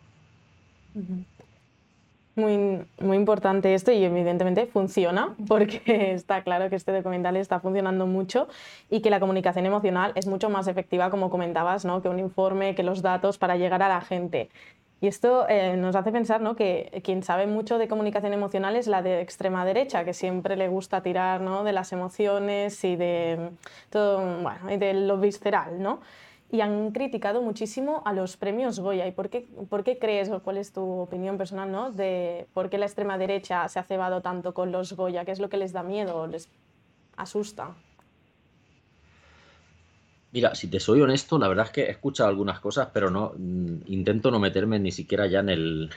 Muy, 2.40 2.86
muy 2.98 3.16
importante 3.16 3.74
esto 3.74 3.92
y 3.92 4.02
evidentemente 4.02 4.66
funciona 4.66 5.34
porque 5.46 5.82
está 6.14 6.42
claro 6.42 6.70
que 6.70 6.76
este 6.76 6.90
documental 6.92 7.36
está 7.36 7.60
funcionando 7.60 8.06
mucho 8.06 8.48
y 8.88 9.00
que 9.00 9.10
la 9.10 9.20
comunicación 9.20 9.66
emocional 9.66 10.12
es 10.14 10.26
mucho 10.26 10.48
más 10.48 10.66
efectiva, 10.66 11.10
como 11.10 11.28
comentabas, 11.28 11.84
¿no? 11.84 12.00
que 12.00 12.08
un 12.08 12.18
informe, 12.18 12.74
que 12.74 12.82
los 12.82 13.02
datos 13.02 13.36
para 13.36 13.56
llegar 13.56 13.82
a 13.82 13.88
la 13.88 14.00
gente. 14.00 14.48
Y 15.02 15.06
esto 15.06 15.46
eh, 15.48 15.76
nos 15.76 15.96
hace 15.96 16.12
pensar 16.12 16.40
¿no? 16.40 16.56
que 16.56 17.00
quien 17.04 17.22
sabe 17.22 17.46
mucho 17.46 17.78
de 17.78 17.88
comunicación 17.88 18.32
emocional 18.32 18.76
es 18.76 18.86
la 18.86 19.02
de 19.02 19.20
extrema 19.20 19.64
derecha, 19.64 20.04
que 20.04 20.14
siempre 20.14 20.56
le 20.56 20.68
gusta 20.68 21.02
tirar 21.02 21.40
¿no? 21.40 21.64
de 21.64 21.72
las 21.72 21.92
emociones 21.92 22.84
y 22.84 22.96
de, 22.96 23.50
todo, 23.90 24.18
bueno, 24.42 24.70
y 24.70 24.76
de 24.76 24.94
lo 24.94 25.18
visceral. 25.18 25.82
¿no? 25.82 26.00
Y 26.52 26.62
han 26.62 26.90
criticado 26.90 27.42
muchísimo 27.42 28.02
a 28.04 28.12
los 28.12 28.36
premios 28.36 28.80
Goya. 28.80 29.06
¿Y 29.06 29.12
por 29.12 29.30
qué, 29.30 29.46
por 29.68 29.84
qué 29.84 29.98
crees, 29.98 30.30
o 30.30 30.42
cuál 30.42 30.56
es 30.56 30.72
tu 30.72 30.82
opinión 30.82 31.38
personal, 31.38 31.70
¿no? 31.70 31.92
de 31.92 32.46
por 32.54 32.70
qué 32.70 32.78
la 32.78 32.86
extrema 32.86 33.18
derecha 33.18 33.68
se 33.68 33.78
ha 33.78 33.84
cebado 33.84 34.20
tanto 34.20 34.52
con 34.52 34.72
los 34.72 34.94
Goya? 34.94 35.24
¿Qué 35.24 35.30
es 35.30 35.38
lo 35.38 35.48
que 35.48 35.56
les 35.56 35.72
da 35.72 35.82
miedo 35.82 36.26
les 36.26 36.48
asusta? 37.16 37.74
Mira, 40.32 40.54
si 40.54 40.68
te 40.68 40.78
soy 40.78 41.00
honesto, 41.00 41.38
la 41.38 41.48
verdad 41.48 41.66
es 41.66 41.72
que 41.72 41.82
he 41.82 41.90
escuchado 41.90 42.28
algunas 42.28 42.60
cosas, 42.60 42.88
pero 42.92 43.10
no 43.10 43.32
mm, 43.36 43.82
intento 43.86 44.30
no 44.30 44.38
meterme 44.38 44.78
ni 44.78 44.92
siquiera 44.92 45.26
ya 45.26 45.40
en 45.40 45.48
el 45.48 45.90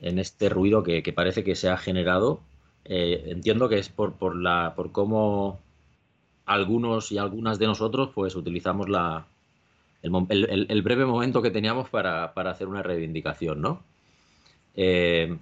en 0.00 0.18
este 0.18 0.48
ruido 0.48 0.82
que, 0.82 1.02
parece 1.12 1.42
que 1.42 1.56
se 1.56 1.68
ha 1.68 1.76
generado. 1.76 2.40
Eh, 2.84 3.24
entiendo 3.26 3.68
que 3.68 3.78
es 3.78 3.88
por, 3.88 4.14
por 4.14 4.36
la 4.36 4.74
por 4.76 4.92
cómo 4.92 5.60
algunos 6.46 7.12
y 7.12 7.18
algunas 7.18 7.58
de 7.58 7.66
nosotros 7.66 8.10
pues 8.14 8.36
utilizamos 8.36 8.88
la 8.88 9.26
el, 10.02 10.82
breve 10.82 11.04
momento 11.04 11.42
que 11.42 11.50
teníamos 11.50 11.88
para, 11.88 12.24
hacer 12.24 12.68
una 12.68 12.82
reivindicación, 12.82 13.60
¿no? 13.60 13.82
Eh, 14.74 15.36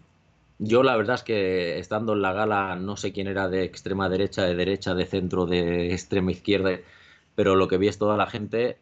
yo 0.59 0.83
la 0.83 0.97
verdad 0.97 1.17
es 1.17 1.23
que 1.23 1.79
estando 1.79 2.15
en 2.15 2.23
la 2.23 2.33
gala 2.33 2.77
no 2.77 2.97
sé 2.97 3.13
quién 3.13 3.27
era 3.27 3.49
de 3.49 3.65
extrema 3.65 4.09
derecha, 4.09 4.43
de 4.45 4.55
derecha, 4.55 4.95
de 4.95 5.05
centro, 5.05 5.45
de 5.45 5.93
extrema 5.93 6.31
izquierda 6.33 6.79
pero 7.37 7.55
lo 7.55 7.69
que 7.69 7.79
vi 7.79 7.87
es 7.87 7.99
toda 7.99 8.17
la 8.17 8.27
gente 8.27 8.79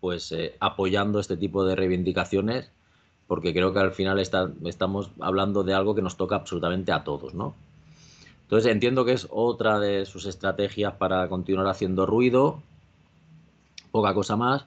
pues 0.00 0.30
eh, 0.32 0.56
apoyando 0.60 1.20
este 1.20 1.38
tipo 1.38 1.64
de 1.64 1.76
reivindicaciones 1.76 2.70
porque 3.26 3.54
creo 3.54 3.72
que 3.72 3.78
al 3.78 3.92
final 3.92 4.18
estamos 4.18 5.10
hablando 5.20 5.64
de 5.64 5.74
algo 5.74 5.94
que 5.94 6.02
nos 6.02 6.16
toca 6.16 6.36
absolutamente 6.36 6.92
a 6.92 7.02
todos, 7.02 7.34
¿no? 7.34 7.54
Entonces 8.42 8.70
entiendo 8.70 9.04
que 9.04 9.12
es 9.12 9.26
otra 9.30 9.80
de 9.80 10.06
sus 10.06 10.26
estrategias 10.26 10.94
para 10.94 11.28
continuar 11.28 11.66
haciendo 11.66 12.06
ruido, 12.06 12.62
poca 13.96 14.14
cosa 14.14 14.36
más, 14.36 14.66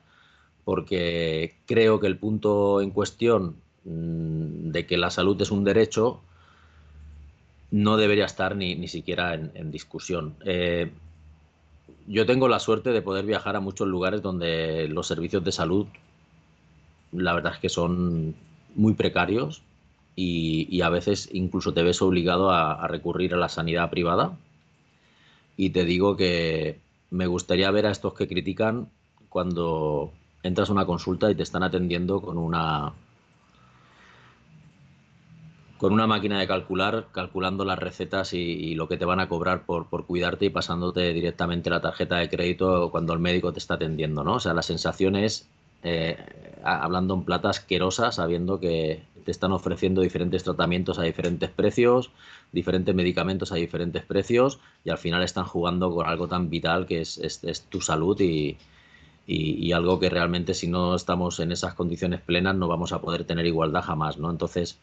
porque 0.65 1.55
creo 1.65 1.99
que 1.99 2.07
el 2.07 2.17
punto 2.17 2.81
en 2.81 2.91
cuestión 2.91 3.55
mm, 3.85 4.71
de 4.71 4.85
que 4.85 4.97
la 4.97 5.09
salud 5.09 5.41
es 5.41 5.51
un 5.51 5.63
derecho 5.63 6.21
no 7.71 7.97
debería 7.97 8.25
estar 8.25 8.55
ni, 8.55 8.75
ni 8.75 8.87
siquiera 8.87 9.35
en, 9.35 9.71
discusión. 9.71 10.35
Eh, 10.43 10.91
yo 12.07 12.25
tengo 12.25 12.47
la 12.47 12.59
suerte 12.59 12.89
de 12.89 13.01
poder 13.01 13.25
viajar 13.25 13.55
a 13.55 13.59
muchos 13.59 13.87
lugares 13.87 14.21
donde 14.21 14.87
los 14.87 15.07
servicios 15.07 15.43
de 15.43 15.51
salud, 15.51 15.85
la 17.11 17.33
verdad 17.33 17.53
es 17.53 17.59
que 17.59 17.69
son 17.69 18.35
muy 18.75 18.93
precarios 18.93 19.61
y, 20.15 20.81
a 20.81 20.89
veces 20.89 21.29
incluso 21.31 21.73
te 21.73 21.83
ves 21.83 22.01
obligado 22.01 22.51
a, 22.51 22.85
recurrir 22.87 23.33
a 23.33 23.37
la 23.37 23.49
sanidad 23.49 23.89
privada. 23.89 24.37
Y 25.55 25.69
te 25.69 25.85
digo 25.85 26.17
que 26.17 26.79
me 27.09 27.27
gustaría 27.27 27.71
ver 27.71 27.85
a 27.85 27.91
estos 27.91 28.13
que 28.13 28.27
critican 28.27 28.89
cuando 29.29 30.11
entras 30.43 30.69
a 30.69 30.73
una 30.73 30.85
consulta 30.85 31.29
y 31.29 31.35
te 31.35 31.43
están 31.43 31.63
atendiendo 31.63 32.21
con 32.21 32.37
una 32.37 32.93
con 35.77 35.93
una 35.93 36.07
máquina 36.07 36.37
de 36.37 36.45
calcular, 36.45 37.07
calculando 37.13 37.63
las 37.63 37.79
recetas 37.79 38.33
y, 38.33 38.75
lo 38.75 38.89
que 38.89 38.97
te 38.97 39.05
van 39.05 39.21
a 39.21 39.29
cobrar 39.29 39.65
por, 39.65 39.87
por, 39.87 40.05
cuidarte 40.05 40.45
y 40.45 40.49
pasándote 40.49 41.13
directamente 41.13 41.69
la 41.69 41.79
tarjeta 41.79 42.17
de 42.17 42.29
crédito 42.29 42.91
cuando 42.91 43.13
el 43.13 43.19
médico 43.19 43.53
te 43.53 43.59
está 43.59 43.75
atendiendo, 43.75 44.25
¿no? 44.25 44.33
O 44.33 44.39
sea, 44.41 44.53
la 44.53 44.61
sensación 44.61 45.15
es, 45.15 45.47
eh, 45.83 46.17
hablando 46.65 47.13
en 47.13 47.23
plata 47.23 47.49
asquerosa, 47.49 48.11
sabiendo 48.11 48.59
que 48.59 49.03
te 49.23 49.31
están 49.31 49.53
ofreciendo 49.53 50.01
diferentes 50.01 50.43
tratamientos 50.43 50.99
a 50.99 51.03
diferentes 51.03 51.49
precios, 51.49 52.11
diferentes 52.51 52.93
medicamentos 52.93 53.53
a 53.53 53.55
diferentes 53.55 54.03
precios 54.03 54.59
y 54.83 54.89
al 54.89 54.97
final 54.97 55.23
están 55.23 55.45
jugando 55.45 55.93
con 55.93 56.07
algo 56.07 56.27
tan 56.27 56.49
vital 56.49 56.87
que 56.87 56.99
es, 57.01 57.17
es, 57.19 57.61
tu 57.69 57.79
salud 57.79 58.19
y, 58.19 58.57
y, 59.31 59.71
algo 59.73 59.99
que 59.99 60.09
realmente 60.09 60.55
si 60.55 60.67
no 60.67 60.95
estamos 60.95 61.39
en 61.39 61.51
esas 61.51 61.75
condiciones 61.75 62.19
plenas 62.21 62.55
no 62.55 62.67
vamos 62.67 62.91
a 62.93 63.01
poder 63.01 63.25
tener 63.25 63.45
igualdad 63.45 63.83
jamás, 63.83 64.17
¿no? 64.17 64.31
Entonces 64.31 64.79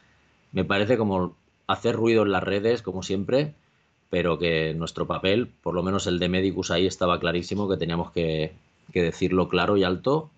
me 0.52 0.64
parece 0.64 0.96
como 0.96 1.35
hacer 1.66 1.96
ruido 1.96 2.22
en 2.22 2.30
las 2.30 2.44
redes, 2.44 2.82
como 2.82 3.02
siempre, 3.02 3.54
pero 4.09 4.38
que 4.38 4.72
nuestro 4.74 5.09
papel, 5.09 5.48
por 5.62 5.74
lo 5.74 5.82
menos 5.82 6.06
el 6.06 6.20
de 6.20 6.28
Medicus 6.28 6.70
ahí 6.70 6.87
estaba 6.87 7.18
clarísimo 7.18 7.68
que 7.68 7.76
teníamos 7.76 8.12
que, 8.12 8.52
decirlo 8.94 9.48
claro 9.48 9.76
y 9.76 9.82
alto 9.82 10.30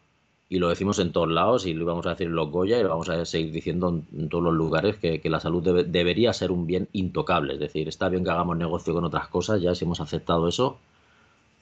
y 0.49 0.59
lo 0.59 0.71
decimos 0.71 0.99
en 0.99 1.12
todos 1.12 1.29
lados 1.29 1.66
y 1.66 1.75
lo 1.75 1.85
vamos 1.85 2.07
a 2.07 2.11
decir 2.11 2.29
en 2.29 2.35
los 2.35 2.51
Goya 2.51 2.81
y 2.81 2.83
lo 2.83 2.88
vamos 2.88 3.11
a 3.11 3.25
seguir 3.27 3.53
diciendo 3.53 4.03
en, 4.16 4.29
todos 4.31 4.42
los 4.42 4.55
lugares 4.55 4.97
que, 4.97 5.21
la 5.25 5.38
salud 5.38 5.85
debería 5.87 6.33
ser 6.33 6.51
un 6.51 6.66
bien 6.66 6.88
intocable. 6.92 7.55
Es 7.55 7.61
decir, 7.61 7.87
está 7.88 8.09
bien 8.09 8.25
que 8.25 8.31
hagamos 8.31 8.57
negocio 8.57 8.94
con 8.94 9.05
otras 9.05 9.29
cosas, 9.29 9.61
ya 9.61 9.75
si 9.75 9.85
hemos 9.85 10.01
aceptado 10.01 10.49
eso, 10.49 10.79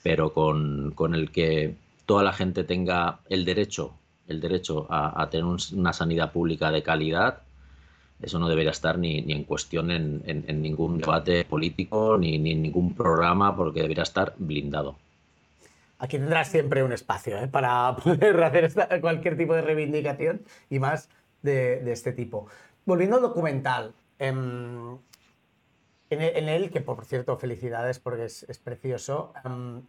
pero 0.05 0.33
con, 0.33 0.95
el 1.15 1.33
que 1.33 1.75
toda 2.07 2.23
la 2.23 2.33
gente 2.33 2.65
tenga 2.65 3.21
el 3.29 3.45
derecho, 3.45 3.95
el 4.27 4.41
derecho 4.41 4.87
a 4.91 5.29
tener 5.31 5.45
una 5.45 5.93
sanidad 5.93 6.33
pública 6.33 6.71
de 6.71 6.83
calidad 6.83 7.43
eso 8.23 8.39
no 8.39 8.49
debería 8.49 8.71
estar 8.71 8.99
ni, 8.99 9.21
ni 9.23 9.35
en 9.35 9.45
cuestión 9.45 9.91
en, 9.91 10.23
en, 10.25 10.63
ningún 10.63 10.99
debate 10.99 11.45
político 11.45 12.17
ni, 12.19 12.39
ni, 12.39 12.53
en 12.53 12.63
ningún 12.63 12.95
programa 12.95 13.55
porque 13.55 13.83
debería 13.83 14.05
estar 14.05 14.35
blindado. 14.39 14.97
Aquí 15.99 16.19
tendrás 16.19 16.49
siempre 16.49 16.83
un 16.83 16.93
espacio 16.93 17.39
¿eh? 17.39 17.49
para 17.49 17.95
poder 18.05 18.43
hacer 18.43 19.01
cualquier 19.01 19.37
tipo 19.37 19.55
de 19.55 19.63
reivindicación 19.63 20.43
y 20.71 20.79
más 20.79 21.11
de, 21.43 21.81
de 21.81 21.93
este 21.93 22.13
tipo. 22.13 22.49
Volviendo 22.87 23.17
al 23.17 23.23
documental, 23.23 23.93
em, 24.19 24.97
en, 26.11 26.49
él, 26.49 26.71
que 26.71 26.81
por 26.81 27.05
cierto, 27.05 27.37
felicidades 27.37 27.99
porque 27.99 28.25
es, 28.25 28.61
precioso, 28.63 29.33
um, 29.45 29.83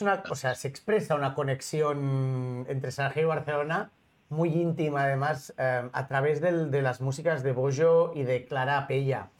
una, 0.00 0.22
o 0.28 0.34
sea, 0.34 0.54
se 0.54 0.68
expresa 0.68 1.14
una 1.14 1.34
conexión 1.34 2.66
entre 2.68 2.90
Sarajevo 2.90 3.26
y 3.26 3.36
Barcelona 3.36 3.90
muy 4.30 4.50
íntima, 4.50 5.04
además, 5.04 5.52
em, 5.58 5.90
a 5.92 6.06
través 6.08 6.40
de 6.40 6.82
las 6.82 7.00
músicas 7.00 7.42
de 7.42 7.52
Bojo 7.52 8.12
y 8.14 8.22
de 8.22 8.46
Clara 8.46 8.86
Pella. 8.86 9.30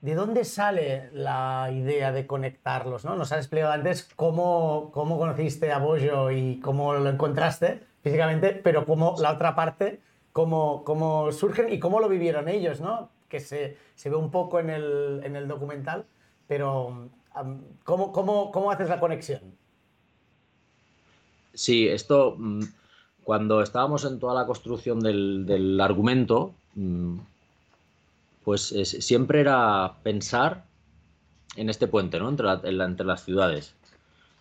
¿De 0.00 0.14
dónde 0.14 0.44
sale 0.44 1.10
la 1.12 1.70
idea 1.72 2.12
de 2.12 2.26
conectarlos? 2.26 3.04
¿no? 3.04 3.16
Nos 3.16 3.32
has 3.32 3.38
explicado 3.38 3.72
antes 3.72 4.08
cómo, 4.16 4.90
cómo 4.92 5.18
conociste 5.18 5.72
a 5.72 5.78
Bojo 5.78 6.30
y 6.30 6.60
cómo 6.60 6.94
lo 6.94 7.08
encontraste 7.08 7.82
físicamente, 8.02 8.52
pero 8.52 8.86
cómo 8.86 9.14
la 9.18 9.32
otra 9.32 9.54
parte, 9.54 10.00
cómo, 10.32 10.84
cómo 10.84 11.32
surgen 11.32 11.72
y 11.72 11.78
cómo 11.78 12.00
lo 12.00 12.08
vivieron 12.08 12.48
ellos, 12.48 12.80
¿no? 12.80 13.10
Que 13.36 13.76
se, 13.96 14.10
ve 14.10 14.16
un 14.16 14.30
poco 14.30 14.60
en 14.60 14.70
el, 14.70 15.20
en 15.22 15.36
el 15.36 15.46
documental, 15.48 16.06
pero 16.46 17.10
¿cómo, 17.84 18.12
cómo, 18.12 18.50
¿cómo 18.50 18.70
haces 18.70 18.88
la 18.88 19.00
conexión? 19.00 19.40
Sí, 21.52 21.88
esto 21.88 22.36
mm, 22.38 22.62
cuando 23.22 23.60
estábamos 23.62 24.04
en 24.04 24.18
toda 24.18 24.34
la 24.34 24.46
construcción 24.46 25.00
del, 25.00 25.80
argumento, 25.80 26.54
mm, 26.74 27.18
pues 28.44 28.68
siempre 29.00 29.40
era 29.40 29.94
pensar 30.02 30.64
en 31.56 31.68
este 31.68 31.88
puente, 31.88 32.18
¿no? 32.18 32.28
Entre, 32.28 32.48
entre 32.64 33.06
las 33.06 33.24
ciudades. 33.24 33.74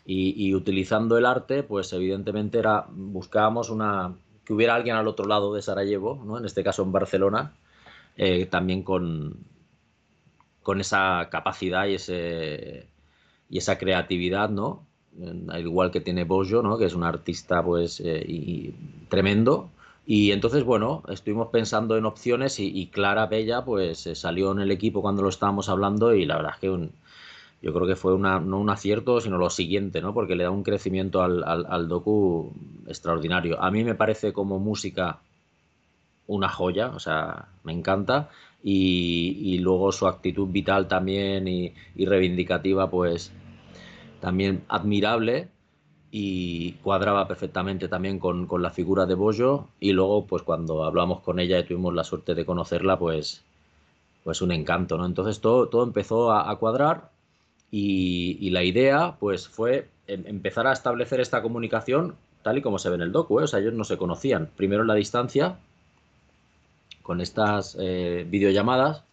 Y, 0.07 0.53
utilizando 0.53 1.17
el 1.17 1.25
arte, 1.25 1.63
pues 1.63 1.91
evidentemente 1.91 2.59
era, 2.59 2.85
buscábamos 2.91 3.71
una, 3.71 4.13
que 4.45 4.53
hubiera 4.53 4.75
alguien 4.75 4.95
al 4.95 5.07
otro 5.07 5.25
lado 5.25 5.51
de 5.55 5.63
Sarajevo, 5.63 6.21
¿no? 6.23 6.37
en 6.37 6.45
este 6.45 6.63
caso 6.63 6.83
en 6.83 6.91
Barcelona, 6.91 7.55
eh, 8.17 8.45
también 8.45 8.83
con, 8.83 9.45
con 10.63 10.81
esa 10.81 11.27
capacidad 11.29 11.85
y, 11.87 11.95
ese, 11.95 12.87
y 13.49 13.57
esa 13.57 13.77
creatividad, 13.77 14.49
¿no? 14.49 14.85
al 15.49 15.61
igual 15.61 15.91
que 15.91 16.01
tiene 16.01 16.23
Bojo, 16.23 16.61
¿no? 16.61 16.77
que 16.77 16.85
es 16.85 16.93
un 16.93 17.03
artista 17.03 17.63
pues 17.63 17.99
eh, 17.99 18.23
y, 18.27 18.73
tremendo. 19.09 19.69
Y 20.05 20.31
entonces, 20.31 20.63
bueno, 20.63 21.03
estuvimos 21.09 21.47
pensando 21.47 21.97
en 21.97 22.05
opciones 22.05 22.59
y, 22.59 22.87
Clara 22.87 23.25
Bella 23.25 23.65
pues 23.65 24.05
eh, 24.07 24.15
salió 24.15 24.51
en 24.51 24.59
el 24.59 24.71
equipo 24.71 25.01
cuando 25.01 25.23
lo 25.23 25.29
estábamos 25.29 25.67
hablando 25.69 26.13
y 26.13 26.25
la 26.25 26.35
verdad 26.35 26.53
es 26.55 26.59
que 26.59 26.89
yo 27.61 27.73
creo 27.73 27.87
que 27.87 27.95
fue 27.95 28.13
una, 28.13 28.39
no 28.39 28.59
un 28.59 28.69
acierto, 28.69 29.19
sino 29.21 29.37
lo 29.37 29.49
siguiente, 29.49 30.01
¿no? 30.01 30.13
porque 30.13 30.35
le 30.35 30.43
da 30.43 30.51
un 30.51 30.61
crecimiento 30.61 31.23
al, 31.23 31.43
al, 31.43 31.87
docu 31.87 32.53
extraordinario. 32.87 33.59
A 33.61 33.71
mí 33.71 33.83
me 33.83 33.95
parece 33.95 34.33
como 34.33 34.59
música 34.59 35.19
una 36.27 36.49
joya, 36.49 36.89
o 36.89 36.99
sea, 36.99 37.47
me 37.63 37.73
encanta. 37.73 38.29
Y, 38.63 39.59
luego 39.59 39.91
su 39.91 40.07
actitud 40.07 40.47
vital 40.49 40.87
también 40.87 41.47
y, 41.47 41.73
reivindicativa, 41.95 42.89
pues 42.89 43.31
también 44.21 44.63
admirable 44.69 45.49
y 46.09 46.71
cuadraba 46.81 47.27
perfectamente 47.27 47.87
también 47.87 48.19
con, 48.19 48.47
la 48.61 48.71
figura 48.71 49.05
de 49.05 49.15
Bojo 49.15 49.69
y 49.79 49.91
luego 49.91 50.25
pues 50.25 50.43
cuando 50.43 50.83
hablamos 50.83 51.19
con 51.21 51.39
ella 51.39 51.59
y 51.59 51.65
tuvimos 51.65 51.93
la 51.93 52.03
suerte 52.03 52.33
de 52.33 52.45
conocerla 52.45 52.97
pues 52.97 53.43
pues 54.23 54.41
un 54.41 54.51
encanto, 54.51 54.97
¿no? 54.97 55.05
Entonces 55.05 55.41
todo, 55.41 55.67
todo 55.67 55.83
empezó 55.83 56.31
a, 56.31 56.57
cuadrar 56.57 57.11
y, 57.69 58.49
la 58.49 58.63
idea 58.63 59.17
pues 59.19 59.47
fue 59.47 59.89
em, 60.07 60.23
empezar 60.25 60.65
a 60.67 60.73
establecer 60.73 61.19
esta 61.19 61.41
comunicación 61.43 62.15
tal 62.41 62.57
y 62.57 62.61
como 62.61 62.79
se 62.79 62.89
ve 62.89 62.95
en 62.95 63.01
el 63.01 63.11
docu, 63.11 63.39
¿eh? 63.39 63.43
o 63.43 63.47
sea, 63.47 63.59
ellos 63.59 63.73
no 63.73 63.83
se 63.83 63.97
conocían, 63.97 64.49
primero 64.55 64.81
en 64.81 64.87
la 64.87 64.95
distancia 64.95 65.59
con 67.05 67.21
estas 67.21 67.77
eh, 67.79 68.25
videollamadas 68.27 69.03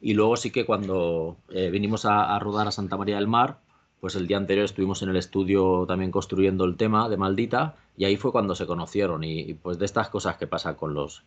y 0.00 0.14
luego 0.14 0.36
sí 0.36 0.52
que 0.52 0.64
cuando 0.64 1.36
eh, 1.50 1.70
vinimos 1.70 2.04
a, 2.04 2.38
rodar 2.38 2.68
a 2.68 2.70
Santa 2.70 2.96
María 2.96 3.16
del 3.16 3.26
Mar, 3.26 3.58
pues 4.00 4.14
el 4.14 4.28
día 4.28 4.36
anterior 4.36 4.64
estuvimos 4.64 5.02
en 5.02 5.08
el 5.08 5.16
estudio 5.16 5.86
también 5.88 6.12
construyendo 6.12 6.64
el 6.64 6.76
tema 6.76 7.08
de 7.08 7.16
Maldita 7.16 7.74
y 7.96 8.04
ahí 8.04 8.16
fue 8.16 8.30
cuando 8.30 8.54
se 8.54 8.66
conocieron 8.66 9.24
y, 9.24 9.54
pues 9.54 9.80
de 9.80 9.86
estas 9.86 10.08
cosas 10.08 10.36
que 10.36 10.46
pasa 10.46 10.76
con 10.76 10.94
los, 10.94 11.24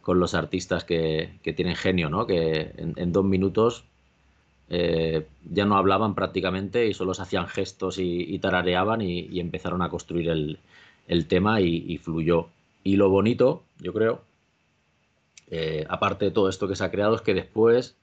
con 0.00 0.18
los 0.18 0.32
artistas 0.32 0.84
que, 0.84 1.38
tienen 1.42 1.76
genio, 1.76 2.08
¿no? 2.08 2.26
Que 2.26 2.72
en, 2.76 3.12
dos 3.12 3.24
minutos 3.24 3.84
eh, 4.70 5.26
ya 5.44 5.66
no 5.66 5.76
hablaban 5.76 6.14
prácticamente 6.14 6.86
y 6.86 6.94
solo 6.94 7.12
se 7.12 7.22
hacían 7.22 7.48
gestos 7.48 7.98
y, 7.98 8.38
tarareaban 8.38 9.02
y, 9.02 9.40
empezaron 9.40 9.82
a 9.82 9.90
construir 9.90 10.30
el, 10.30 11.26
tema 11.26 11.60
y, 11.60 11.98
fluyó. 11.98 12.48
Y 12.82 12.96
lo 12.96 13.10
bonito, 13.10 13.62
yo 13.78 13.92
creo, 13.92 14.29
eh, 15.50 15.84
aparte 15.88 16.26
de 16.26 16.30
todo 16.30 16.48
esto 16.48 16.68
que 16.68 16.76
se 16.76 16.84
ha 16.84 16.90
creado, 16.90 17.16
es 17.16 17.22
que 17.22 17.34
después 17.34 17.98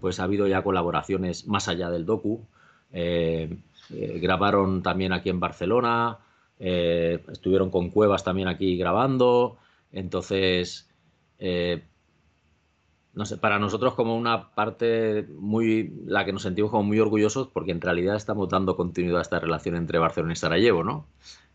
pues 0.00 0.20
ha 0.20 0.24
habido 0.24 0.46
ya 0.46 0.62
colaboraciones 0.62 1.46
más 1.46 1.68
allá 1.68 1.90
del 1.90 2.06
docu, 2.06 2.46
eh, 2.92 3.58
eh, 3.90 4.18
grabaron 4.20 4.82
también 4.82 5.12
aquí 5.12 5.28
en 5.28 5.40
Barcelona, 5.40 6.18
estuvieron 6.58 7.70
con 7.70 7.90
Cuevas 7.90 8.24
también 8.24 8.48
aquí 8.48 8.76
grabando, 8.76 9.58
entonces, 9.92 10.90
no 11.38 13.24
sé, 13.24 13.36
para 13.36 13.60
nosotros 13.60 13.94
como 13.94 14.16
una 14.16 14.50
parte 14.50 15.28
muy, 15.36 15.92
la 16.06 16.24
que 16.24 16.32
nos 16.32 16.42
sentimos 16.42 16.72
como 16.72 16.82
muy 16.82 16.98
orgullosos, 16.98 17.48
porque 17.48 17.70
en 17.70 17.80
realidad 17.80 18.16
estamos 18.16 18.48
dando 18.48 18.76
continuidad 18.76 19.20
a 19.20 19.22
esta 19.22 19.38
relación 19.38 19.76
entre 19.76 20.00
Barcelona 20.00 20.32
y 20.32 20.36
Sarajevo, 20.36 20.82
¿no? 20.82 21.06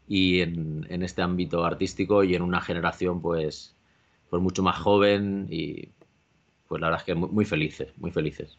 Y 0.08 0.42
en 0.42 1.04
este 1.04 1.22
ámbito 1.22 1.66
artístico 1.66 2.24
y 2.24 2.36
en 2.36 2.42
una 2.42 2.62
generación, 2.62 3.22
pues, 3.22 3.73
pues 4.34 4.42
mucho 4.42 4.64
más 4.64 4.80
joven 4.80 5.46
y 5.52 5.90
pues 6.68 6.82
la 6.82 6.88
verdad 6.88 7.02
es 7.02 7.06
que 7.06 7.14
muy, 7.14 7.30
muy 7.30 7.46
felices, 7.46 7.90
muy 8.00 8.10
felices. 8.10 8.58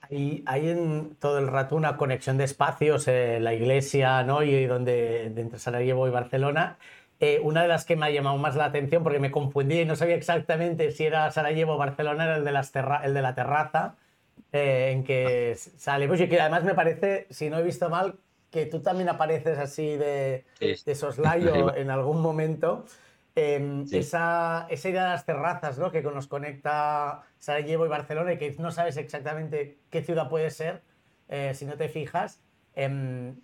Hay, 0.00 0.42
hay 0.44 0.70
en 0.70 1.14
todo 1.20 1.38
el 1.38 1.46
rato 1.46 1.76
una 1.76 1.96
conexión 1.96 2.36
de 2.36 2.42
espacios, 2.42 3.06
eh, 3.06 3.38
la 3.40 3.54
iglesia, 3.54 4.24
¿no? 4.24 4.42
Y 4.42 4.66
donde, 4.66 5.26
entre 5.26 5.60
Sarajevo 5.60 6.08
y 6.08 6.10
Barcelona. 6.10 6.78
Eh, 7.20 7.38
una 7.44 7.62
de 7.62 7.68
las 7.68 7.84
que 7.84 7.94
me 7.94 8.06
ha 8.06 8.10
llamado 8.10 8.38
más 8.38 8.56
la 8.56 8.64
atención, 8.64 9.04
porque 9.04 9.20
me 9.20 9.30
confundí 9.30 9.82
y 9.82 9.84
no 9.84 9.94
sabía 9.94 10.16
exactamente 10.16 10.90
si 10.90 11.04
era 11.04 11.30
Sarajevo 11.30 11.74
o 11.74 11.78
Barcelona, 11.78 12.24
era 12.24 12.36
el 12.38 12.44
de, 12.44 12.50
las 12.50 12.72
el 13.04 13.14
de 13.14 13.22
la 13.22 13.36
terraza, 13.36 13.94
eh, 14.50 14.90
en 14.90 15.04
que 15.04 15.54
sale. 15.56 16.08
Pues, 16.08 16.20
y 16.22 16.28
que 16.28 16.40
además 16.40 16.64
me 16.64 16.74
parece, 16.74 17.28
si 17.30 17.50
no 17.50 17.58
he 17.60 17.62
visto 17.62 17.88
mal, 17.88 18.16
que 18.50 18.66
tú 18.66 18.80
también 18.80 19.10
apareces 19.10 19.58
así 19.58 19.96
de, 19.96 20.44
de 20.58 20.94
soslayo 20.96 21.72
en 21.76 21.88
algún 21.88 22.20
momento. 22.20 22.84
Em, 23.42 23.86
esa, 23.90 24.66
esa, 24.68 24.88
idea 24.90 25.04
de 25.04 25.10
las 25.10 25.24
terrazas 25.24 25.78
¿no? 25.78 25.90
que 25.90 26.02
nos 26.02 26.26
conecta 26.26 27.22
Sarajevo 27.38 27.86
y 27.86 27.88
Barcelona 27.88 28.34
y 28.34 28.38
que 28.38 28.54
no 28.58 28.70
sabes 28.70 28.98
exactamente 28.98 29.78
qué 29.88 30.02
ciudad 30.02 30.28
puede 30.28 30.50
ser 30.50 30.82
eh, 31.28 31.52
si 31.54 31.64
no 31.64 31.74
te 31.78 31.88
fijas, 31.88 32.42
em, 32.74 33.36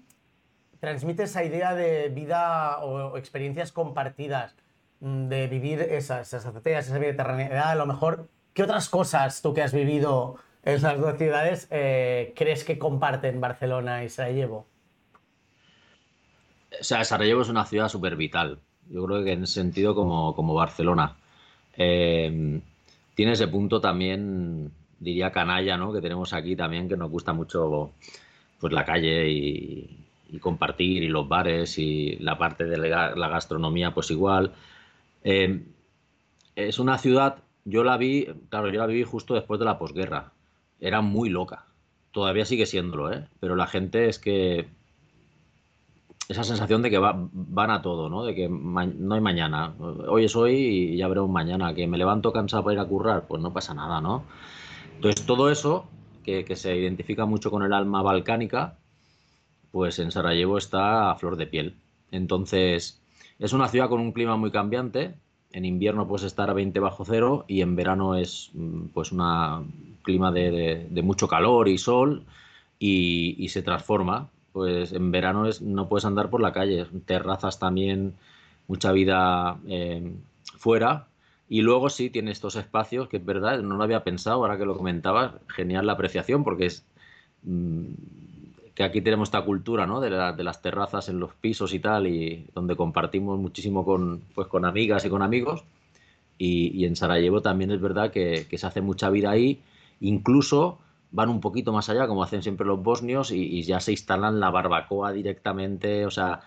transmite 0.80 1.22
esa 1.22 1.44
idea 1.44 1.74
de 1.74 2.10
vida 2.10 2.78
o, 2.80 3.16
experiencias 3.16 3.72
compartidas, 3.72 4.54
mm, 5.00 5.28
de 5.28 5.46
vivir 5.46 5.80
esas, 5.80 6.28
esas 6.28 6.44
azoteas, 6.44 6.88
esa 6.88 6.98
mediterraneidad. 6.98 7.70
A 7.70 7.74
lo 7.74 7.86
mejor, 7.86 8.28
¿qué 8.52 8.64
otras 8.64 8.90
cosas 8.90 9.40
tú 9.40 9.54
que 9.54 9.62
has 9.62 9.72
vivido 9.72 10.36
en 10.62 10.74
esas 10.74 11.00
dos 11.00 11.16
ciudades 11.16 11.68
eh, 11.70 12.34
crees 12.36 12.64
que 12.64 12.78
comparten 12.78 13.40
Barcelona 13.40 14.04
y 14.04 14.10
Sarajevo? 14.10 14.66
O 16.78 16.84
sea, 16.84 17.02
Sarajevo 17.04 17.40
es 17.42 17.48
una 17.48 17.64
ciudad 17.64 17.88
súper 17.88 18.16
vital. 18.16 18.60
Yo 18.90 19.04
creo 19.06 19.24
que 19.24 19.32
en 19.32 19.42
ese 19.42 19.54
sentido 19.54 19.94
como, 19.94 20.34
como 20.34 20.54
Barcelona. 20.54 21.16
Eh, 21.76 22.60
tiene 23.14 23.32
ese 23.32 23.48
punto 23.48 23.80
también, 23.80 24.70
diría 24.98 25.32
canalla, 25.32 25.76
¿no? 25.76 25.92
Que 25.92 26.00
tenemos 26.00 26.32
aquí 26.32 26.56
también, 26.56 26.88
que 26.88 26.96
nos 26.96 27.10
gusta 27.10 27.32
mucho 27.32 27.92
pues 28.60 28.72
la 28.72 28.84
calle 28.84 29.28
y, 29.30 30.02
compartir 30.40 31.02
y 31.02 31.08
los 31.08 31.26
bares 31.28 31.78
y 31.78 32.16
la 32.16 32.36
parte 32.36 32.64
de 32.64 32.76
la 32.76 33.28
gastronomía, 33.28 33.94
pues 33.94 34.10
igual. 34.10 34.52
Eh, 35.24 35.62
es 36.54 36.78
una 36.78 36.98
ciudad, 36.98 37.38
yo 37.64 37.82
la 37.82 37.96
vi, 37.96 38.28
claro, 38.48 38.70
yo 38.70 38.78
la 38.80 38.86
viví 38.86 39.02
justo 39.02 39.34
después 39.34 39.58
de 39.58 39.66
la 39.66 39.78
posguerra. 39.78 40.32
Era 40.80 41.00
muy 41.00 41.30
loca. 41.30 41.66
Todavía 42.12 42.44
sigue 42.44 42.64
siéndolo, 42.64 43.12
¿eh? 43.12 43.26
Pero 43.40 43.56
la 43.56 43.66
gente 43.66 44.08
es 44.08 44.18
que 44.20 44.68
esa 46.28 46.42
sensación 46.42 46.82
de 46.82 46.90
que 46.90 46.98
van 46.98 47.70
a 47.70 47.82
todo, 47.82 48.08
¿no? 48.08 48.24
De 48.24 48.34
que 48.34 48.48
no 48.48 49.14
hay 49.14 49.20
mañana. 49.20 49.74
Hoy 49.78 50.24
es 50.24 50.34
hoy 50.34 50.54
y 50.54 50.96
ya 50.96 51.06
veremos 51.06 51.30
mañana. 51.30 51.74
Que 51.74 51.86
me 51.86 51.98
levanto 51.98 52.32
cansado 52.32 52.64
para 52.64 52.74
ir 52.74 52.80
a 52.80 52.86
currar, 52.86 53.26
pues 53.28 53.40
no 53.40 53.52
pasa 53.52 53.74
nada, 53.74 54.00
¿no? 54.00 54.24
Entonces, 54.96 55.24
todo 55.24 55.50
eso, 55.50 55.86
que, 56.24 56.44
se 56.56 56.76
identifica 56.76 57.26
mucho 57.26 57.50
con 57.50 57.62
el 57.62 57.72
alma 57.72 58.02
balcánica, 58.02 58.76
pues 59.70 59.98
en 60.00 60.10
Sarajevo 60.10 60.58
está 60.58 61.10
a 61.10 61.14
flor 61.16 61.36
de 61.36 61.46
piel. 61.46 61.76
Entonces, 62.10 63.00
es 63.38 63.52
una 63.52 63.68
ciudad 63.68 63.88
con 63.88 64.00
un 64.00 64.12
clima 64.12 64.36
muy 64.36 64.50
cambiante. 64.50 65.14
En 65.52 65.64
invierno 65.64 66.08
puedes 66.08 66.26
estar 66.26 66.50
a 66.50 66.54
20 66.54 66.80
bajo 66.80 67.04
cero 67.04 67.44
y 67.46 67.60
en 67.60 67.76
verano 67.76 68.16
es 68.16 68.50
mm, 68.54 68.86
pues 68.92 69.12
un 69.12 69.98
clima 70.02 70.32
de, 70.32 70.88
mucho 71.04 71.28
calor 71.28 71.68
y 71.68 71.78
sol 71.78 72.24
y 72.78 73.48
se 73.48 73.62
transforma 73.62 74.28
pues 74.56 74.94
en 74.94 75.10
verano 75.10 75.44
no 75.60 75.86
puedes 75.86 76.06
andar 76.06 76.30
por 76.30 76.40
la 76.40 76.54
calle, 76.54 76.86
terrazas 77.04 77.58
también, 77.58 78.14
mucha 78.68 78.90
vida 78.90 79.58
eh, 79.68 80.14
fuera. 80.56 81.08
Y 81.46 81.60
luego 81.60 81.90
sí 81.90 82.08
tiene 82.08 82.30
estos 82.30 82.56
espacios, 82.56 83.06
que 83.10 83.18
es 83.18 83.24
verdad, 83.26 83.60
no 83.60 83.76
lo 83.76 83.84
había 83.84 84.02
pensado, 84.02 84.36
ahora 84.36 84.56
que 84.56 84.64
lo 84.64 84.74
comentabas, 84.74 85.34
genial 85.48 85.84
la 85.84 85.92
apreciación, 85.92 86.42
porque 86.42 86.64
es 86.64 86.86
mm, 87.42 87.84
que 88.74 88.82
aquí 88.82 89.02
tenemos 89.02 89.28
esta 89.28 89.44
cultura 89.44 89.86
¿no? 89.86 90.00
de, 90.00 90.08
las 90.08 90.62
terrazas 90.62 91.10
en 91.10 91.20
los 91.20 91.34
pisos 91.34 91.74
y 91.74 91.78
tal, 91.78 92.06
y 92.06 92.46
donde 92.54 92.76
compartimos 92.76 93.38
muchísimo 93.38 93.84
con, 93.84 94.22
pues, 94.34 94.48
con 94.48 94.64
amigas 94.64 95.04
y 95.04 95.10
con 95.10 95.20
amigos. 95.20 95.64
Y, 96.38 96.86
en 96.86 96.96
Sarajevo 96.96 97.42
también 97.42 97.72
es 97.72 97.80
verdad 97.82 98.10
que, 98.10 98.46
que 98.48 98.56
se 98.56 98.66
hace 98.66 98.80
mucha 98.80 99.10
vida 99.10 99.28
ahí, 99.32 99.60
incluso 100.00 100.78
van 101.16 101.30
un 101.30 101.40
poquito 101.40 101.72
más 101.72 101.88
allá, 101.88 102.06
como 102.06 102.22
hacen 102.22 102.42
siempre 102.42 102.66
los 102.66 102.82
bosnios, 102.82 103.30
y, 103.32 103.62
ya 103.62 103.80
se 103.80 103.92
instalan 103.92 104.38
la 104.38 104.50
barbacoa 104.50 105.12
directamente, 105.12 106.04
o 106.04 106.10
sea, 106.10 106.42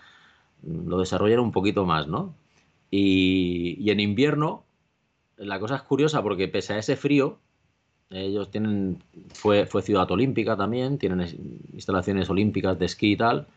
lo 0.62 0.98
desarrollan 1.00 1.40
un 1.40 1.50
poquito 1.50 1.84
más, 1.84 2.06
¿no? 2.06 2.34
Y, 2.90 3.90
en 3.90 3.98
invierno, 4.00 4.64
la 5.36 5.58
cosa 5.58 5.76
es 5.76 5.82
curiosa 5.82 6.22
porque 6.22 6.46
pese 6.48 6.74
a 6.74 6.78
ese 6.78 6.96
frío, 6.96 7.38
ellos 8.10 8.50
tienen, 8.52 9.02
fue, 9.34 9.66
fue 9.66 9.82
ciudad 9.82 10.10
olímpica 10.10 10.56
también, 10.56 10.98
tienen 10.98 11.20
instalaciones 11.72 12.30
olímpicas 12.30 12.78
de 12.78 12.86
esquí 12.86 13.12
y 13.12 13.16
tal, 13.16 13.48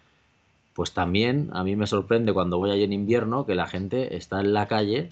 pues 0.74 0.94
también 0.94 1.52
a 1.54 1.64
mí 1.64 1.76
me 1.76 1.86
sorprende 1.86 2.34
cuando 2.34 2.58
voy 2.58 2.72
allí 2.72 2.84
en 2.84 2.94
invierno 2.94 3.46
que 3.46 3.54
la 3.56 3.68
gente 3.68 4.16
está 4.18 4.40
en 4.42 4.54
la 4.54 4.68
calle 4.68 5.10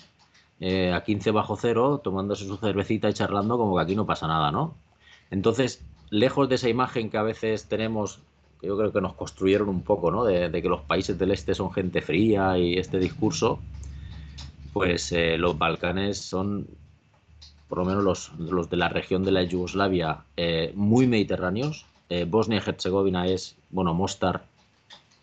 eh, 0.60 0.94
a 0.94 1.04
15 1.04 1.32
bajo 1.32 1.56
cero 1.58 2.02
tomándose 2.04 2.46
su 2.46 2.58
cervecita 2.58 3.10
y 3.10 3.14
charlando 3.14 3.58
como 3.58 3.76
que 3.76 3.84
aquí 3.84 3.96
no 3.96 4.08
pasa 4.08 4.28
nada, 4.28 4.52
¿no? 4.52 4.76
Entonces, 5.32 5.84
lejos 6.12 6.50
de 6.50 6.56
esa 6.56 6.70
imagen 6.70 7.10
que 7.10 7.18
a 7.18 7.24
veces 7.24 7.66
tenemos, 7.66 8.20
que 8.60 8.68
yo 8.68 8.78
creo 8.78 8.92
que 8.92 9.02
nos 9.02 9.14
construyeron 9.14 9.70
un 9.70 9.82
poco, 9.82 10.12
¿no? 10.12 10.24
De, 10.24 10.52
que 10.52 10.70
los 10.70 10.82
países 10.82 11.18
del 11.18 11.32
este 11.32 11.56
son 11.56 11.72
gente 11.72 12.02
fría 12.02 12.58
y 12.60 12.78
este 12.78 13.00
discurso, 13.00 13.60
pues 14.74 15.12
eh, 15.14 15.38
los 15.38 15.58
Balcanes 15.58 16.20
son, 16.20 16.68
por 17.68 17.80
lo 17.80 17.86
menos 17.86 18.32
los, 18.38 18.70
de 18.70 18.78
la 18.78 18.90
región 18.90 19.24
de 19.24 19.32
la 19.32 19.44
Yugoslavia, 19.44 20.26
eh, 20.38 20.74
muy 20.76 21.08
mediterráneos. 21.08 21.88
Eh, 22.10 22.26
Bosnia 22.26 22.62
y 22.64 22.70
Herzegovina 22.70 23.26
es, 23.26 23.56
bueno, 23.70 23.94
Mostar 23.94 24.44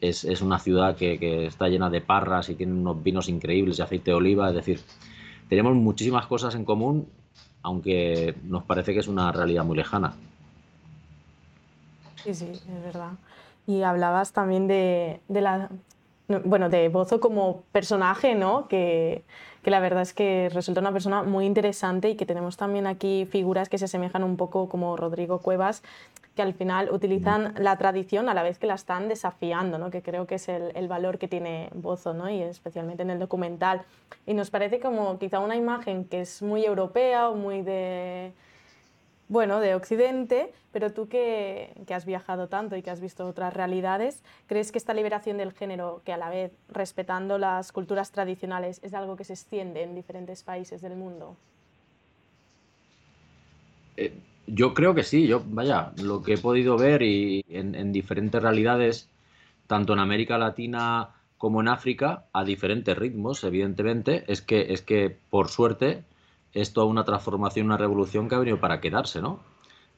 es, 0.00 0.24
una 0.40 0.58
ciudad 0.58 0.96
que, 0.96 1.18
que, 1.18 1.46
está 1.46 1.68
llena 1.68 1.90
de 1.90 2.00
parras 2.00 2.48
y 2.48 2.54
tiene 2.54 2.72
unos 2.72 3.02
vinos 3.02 3.28
increíbles 3.28 3.78
y 3.78 3.82
aceite 3.82 4.12
de 4.12 4.16
oliva, 4.16 4.48
es 4.48 4.54
decir, 4.54 4.80
tenemos 5.50 5.74
muchísimas 5.74 6.26
cosas 6.26 6.54
en 6.54 6.64
común, 6.64 7.08
aunque 7.62 8.34
nos 8.44 8.62
parece 8.62 8.94
que 8.94 9.00
es 9.00 9.08
una 9.08 9.32
realidad 9.32 9.64
muy 9.64 9.76
lejana. 9.76 10.14
Sí, 12.34 12.34
sí, 12.34 12.70
es 12.76 12.82
verdad. 12.82 13.12
Y 13.66 13.82
hablabas 13.82 14.32
también 14.32 14.66
de, 14.66 15.20
la, 15.28 15.70
bueno, 16.44 16.68
de 16.68 16.90
Bozo 16.90 17.20
como 17.20 17.62
personaje, 17.72 18.34
¿no? 18.34 18.68
Que, 18.68 19.22
que, 19.62 19.70
la 19.70 19.80
verdad 19.80 20.02
es 20.02 20.12
que 20.12 20.50
resulta 20.52 20.82
una 20.82 20.92
persona 20.92 21.22
muy 21.22 21.46
interesante 21.46 22.10
y 22.10 22.16
que 22.16 22.26
tenemos 22.26 22.58
también 22.58 22.86
aquí 22.86 23.26
figuras 23.30 23.70
que 23.70 23.78
se 23.78 23.86
asemejan 23.86 24.24
un 24.24 24.36
poco 24.36 24.68
como 24.68 24.94
Rodrigo 24.96 25.38
Cuevas, 25.38 25.82
que 26.36 26.42
al 26.42 26.52
final 26.52 26.90
utilizan 26.92 27.54
la 27.58 27.78
tradición 27.78 28.28
a 28.28 28.34
la 28.34 28.42
vez 28.42 28.58
que 28.58 28.66
la 28.66 28.74
están 28.74 29.08
desafiando, 29.08 29.78
¿no? 29.78 29.90
Que 29.90 30.02
creo 30.02 30.26
que 30.26 30.34
es 30.34 30.50
el, 30.50 30.72
el 30.74 30.86
valor 30.86 31.18
que 31.18 31.28
tiene 31.28 31.70
Bozo, 31.74 32.12
¿no? 32.12 32.28
Y 32.28 32.42
especialmente 32.42 33.04
en 33.04 33.10
el 33.10 33.18
documental. 33.18 33.82
Y 34.26 34.34
nos 34.34 34.50
parece 34.50 34.80
como 34.80 35.18
quizá 35.18 35.40
una 35.40 35.56
imagen 35.56 36.04
que 36.04 36.20
es 36.20 36.42
muy 36.42 36.64
europea 36.66 37.30
o 37.30 37.36
muy 37.36 37.62
de 37.62 38.32
bueno, 39.28 39.60
de 39.60 39.74
Occidente, 39.74 40.52
pero 40.72 40.92
tú 40.92 41.08
que, 41.08 41.72
has 41.90 42.06
viajado 42.06 42.48
tanto 42.48 42.76
y 42.76 42.82
que 42.82 42.90
has 42.90 43.00
visto 43.00 43.26
otras 43.26 43.52
realidades, 43.52 44.22
¿crees 44.46 44.72
que 44.72 44.78
esta 44.78 44.94
liberación 44.94 45.36
del 45.36 45.52
género, 45.52 46.00
que 46.04 46.12
a 46.12 46.16
la 46.16 46.30
vez 46.30 46.52
respetando 46.68 47.38
las 47.38 47.72
culturas 47.72 48.10
tradicionales, 48.10 48.80
es 48.82 48.94
algo 48.94 49.16
que 49.16 49.24
se 49.24 49.34
extiende 49.34 49.82
en 49.82 49.94
diferentes 49.94 50.42
países 50.42 50.80
del 50.80 50.96
mundo? 50.96 51.36
Eh, 53.96 54.12
yo 54.46 54.72
creo 54.72 54.94
que 54.94 55.02
sí, 55.02 55.26
yo, 55.26 55.42
vaya, 55.44 55.92
lo 56.02 56.22
que 56.22 56.34
he 56.34 56.38
podido 56.38 56.78
ver 56.78 57.02
y 57.02 57.44
en, 57.48 57.92
diferentes 57.92 58.42
realidades, 58.42 59.10
tanto 59.66 59.92
en 59.92 59.98
América 59.98 60.38
Latina 60.38 61.10
como 61.36 61.60
en 61.60 61.68
África, 61.68 62.24
a 62.32 62.44
diferentes 62.44 62.96
ritmos, 62.96 63.44
evidentemente, 63.44 64.24
es 64.26 64.40
que, 64.40 64.72
es 64.72 64.80
que 64.82 65.16
por 65.30 65.48
suerte, 65.48 66.02
es 66.54 66.72
toda 66.72 66.86
una 66.86 67.04
transformación, 67.04 67.66
una 67.66 67.76
revolución 67.76 68.28
que 68.28 68.34
ha 68.34 68.38
venido 68.38 68.60
para 68.60 68.80
quedarse, 68.80 69.20
¿no? 69.20 69.40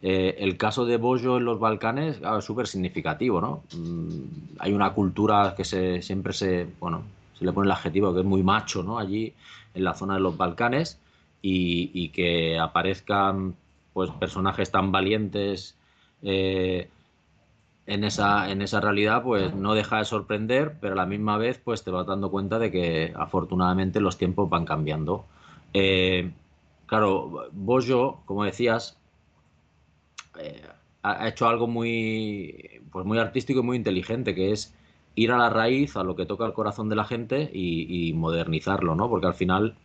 Eh, 0.03 0.37
el 0.39 0.57
caso 0.57 0.87
de 0.87 0.97
Bollo 0.97 1.37
en 1.37 1.45
los 1.45 1.61
Balcanes 1.61 2.21
es 2.23 2.45
súper 2.45 2.67
significativo, 2.67 3.41
¿no? 3.41 3.65
Mm, 3.77 4.59
hay 4.59 4.73
una 4.73 4.93
cultura 4.95 5.55
que 5.55 5.65
se, 5.65 6.01
siempre 6.01 6.33
se, 6.33 6.67
bueno, 6.81 7.03
se 7.39 7.45
le 7.45 7.53
pone 7.53 7.67
el 7.67 7.73
adjetivo 7.73 8.15
que 8.15 8.21
es 8.21 8.27
muy 8.27 8.43
macho, 8.43 8.83
¿no? 8.83 8.99
Allí 8.99 9.35
en 9.75 9.85
la 9.85 9.95
zona 9.95 10.15
de 10.15 10.21
los 10.21 10.37
Balcanes 10.37 10.99
y, 11.43 12.09
que 12.11 12.59
aparezcan 12.59 13.55
pues 13.93 14.11
personajes 14.11 14.71
tan 14.71 14.93
valientes 14.93 15.77
eh, 16.23 16.89
en, 17.87 18.05
esa, 18.05 18.51
en 18.51 18.63
esa 18.63 18.81
realidad, 18.81 19.23
pues 19.23 19.55
no 19.55 19.75
deja 19.75 19.99
de 19.99 20.05
sorprender, 20.05 20.77
pero 20.81 20.95
a 20.95 20.97
la 20.97 21.07
misma 21.07 21.39
vez 21.39 21.61
pues 21.63 21.83
te 21.83 21.91
vas 21.91 22.07
dando 22.07 22.31
cuenta 22.31 22.59
de 22.59 22.71
que 22.71 23.13
afortunadamente 23.17 24.01
los 24.01 24.17
tiempos 24.17 24.49
van 24.49 24.65
cambiando. 24.65 25.25
Eh, 25.73 26.31
claro, 26.91 27.49
Bojo, 27.53 28.25
como 28.27 28.45
decías, 28.45 28.99
eh, 30.41 30.61
ha 31.05 31.29
hecho 31.29 31.47
algo 31.47 31.69
muy, 31.69 32.83
pues 32.91 33.07
muy 33.07 33.17
artístico 33.19 33.61
y 33.61 33.63
muy 33.63 33.77
inteligente, 33.77 34.35
que 34.35 34.51
es 34.51 34.75
ir 35.15 35.31
a 35.31 35.39
la 35.39 35.51
raíz, 35.51 35.97
a 35.97 36.03
lo 36.03 36.17
que 36.17 36.27
toca 36.27 36.45
el 36.47 36.53
corazón 36.53 36.89
de 36.89 36.97
la 36.97 37.05
gente 37.05 37.49
y, 37.55 38.13
modernizarlo, 38.15 38.97
¿no? 38.97 39.09
Porque 39.09 39.29
al 39.29 39.35
final, 39.35 39.77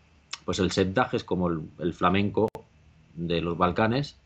pues 0.45 0.57
el 0.57 0.71
setdaje 0.71 1.17
es 1.17 1.23
como 1.23 1.47
el, 1.47 1.93
flamenco 1.93 2.49
de 3.13 3.39
los 3.39 3.55
Balcanes 3.55 4.17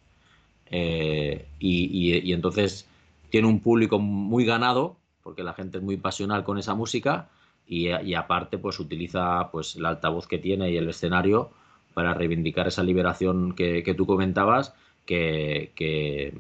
eh, 0.68 1.48
y, 1.60 2.32
entonces 2.32 2.88
tiene 3.30 3.50
un 3.50 3.60
público 3.60 4.00
muy 4.00 4.46
ganado, 4.46 4.96
porque 5.22 5.44
la 5.44 5.54
gente 5.54 5.80
es 5.80 5.84
muy 5.84 5.98
pasional 5.98 6.46
con 6.46 6.58
esa 6.58 6.76
música 6.76 7.28
y, 7.68 7.90
aparte 8.14 8.58
pues 8.58 8.80
utiliza 8.80 9.50
pues 9.52 9.76
el 9.76 9.86
altavoz 9.86 10.28
que 10.28 10.38
tiene 10.38 10.72
y 10.72 10.78
el 10.78 10.88
escenario 10.88 11.52
para 11.94 12.14
reivindicar 12.14 12.68
esa 12.68 12.84
liberación 12.84 13.54
que, 13.54 13.94
tú 13.96 14.06
comentabas 14.06 14.74
que, 15.06 16.34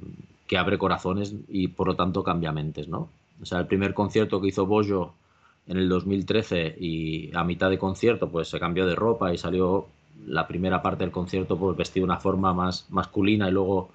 abre 0.57 0.77
corazones 0.77 1.35
y 1.47 1.69
por 1.69 1.88
lo 1.88 1.95
tanto 1.95 2.23
cambia 2.23 2.51
mentes, 2.51 2.88
¿no? 2.88 3.09
O 3.41 3.45
sea, 3.45 3.59
el 3.59 3.67
primer 3.67 3.93
concierto 3.93 4.41
que 4.41 4.49
hizo 4.49 4.65
Bojo 4.65 5.13
en 5.67 5.77
el 5.77 5.88
2013 5.88 6.75
y 6.79 7.31
a 7.35 7.43
mitad 7.43 7.69
de 7.69 7.77
concierto 7.77 8.29
pues 8.29 8.49
se 8.49 8.59
cambió 8.59 8.85
de 8.85 8.95
ropa 8.95 9.33
y 9.33 9.38
salió 9.38 9.88
la 10.25 10.47
primera 10.47 10.81
parte 10.81 11.03
del 11.03 11.12
concierto 11.12 11.57
pues 11.57 11.77
vestido 11.77 12.05
de 12.05 12.12
una 12.12 12.19
forma 12.19 12.53
más 12.53 12.88
masculina 12.89 13.47
y 13.47 13.51
luego 13.51 13.89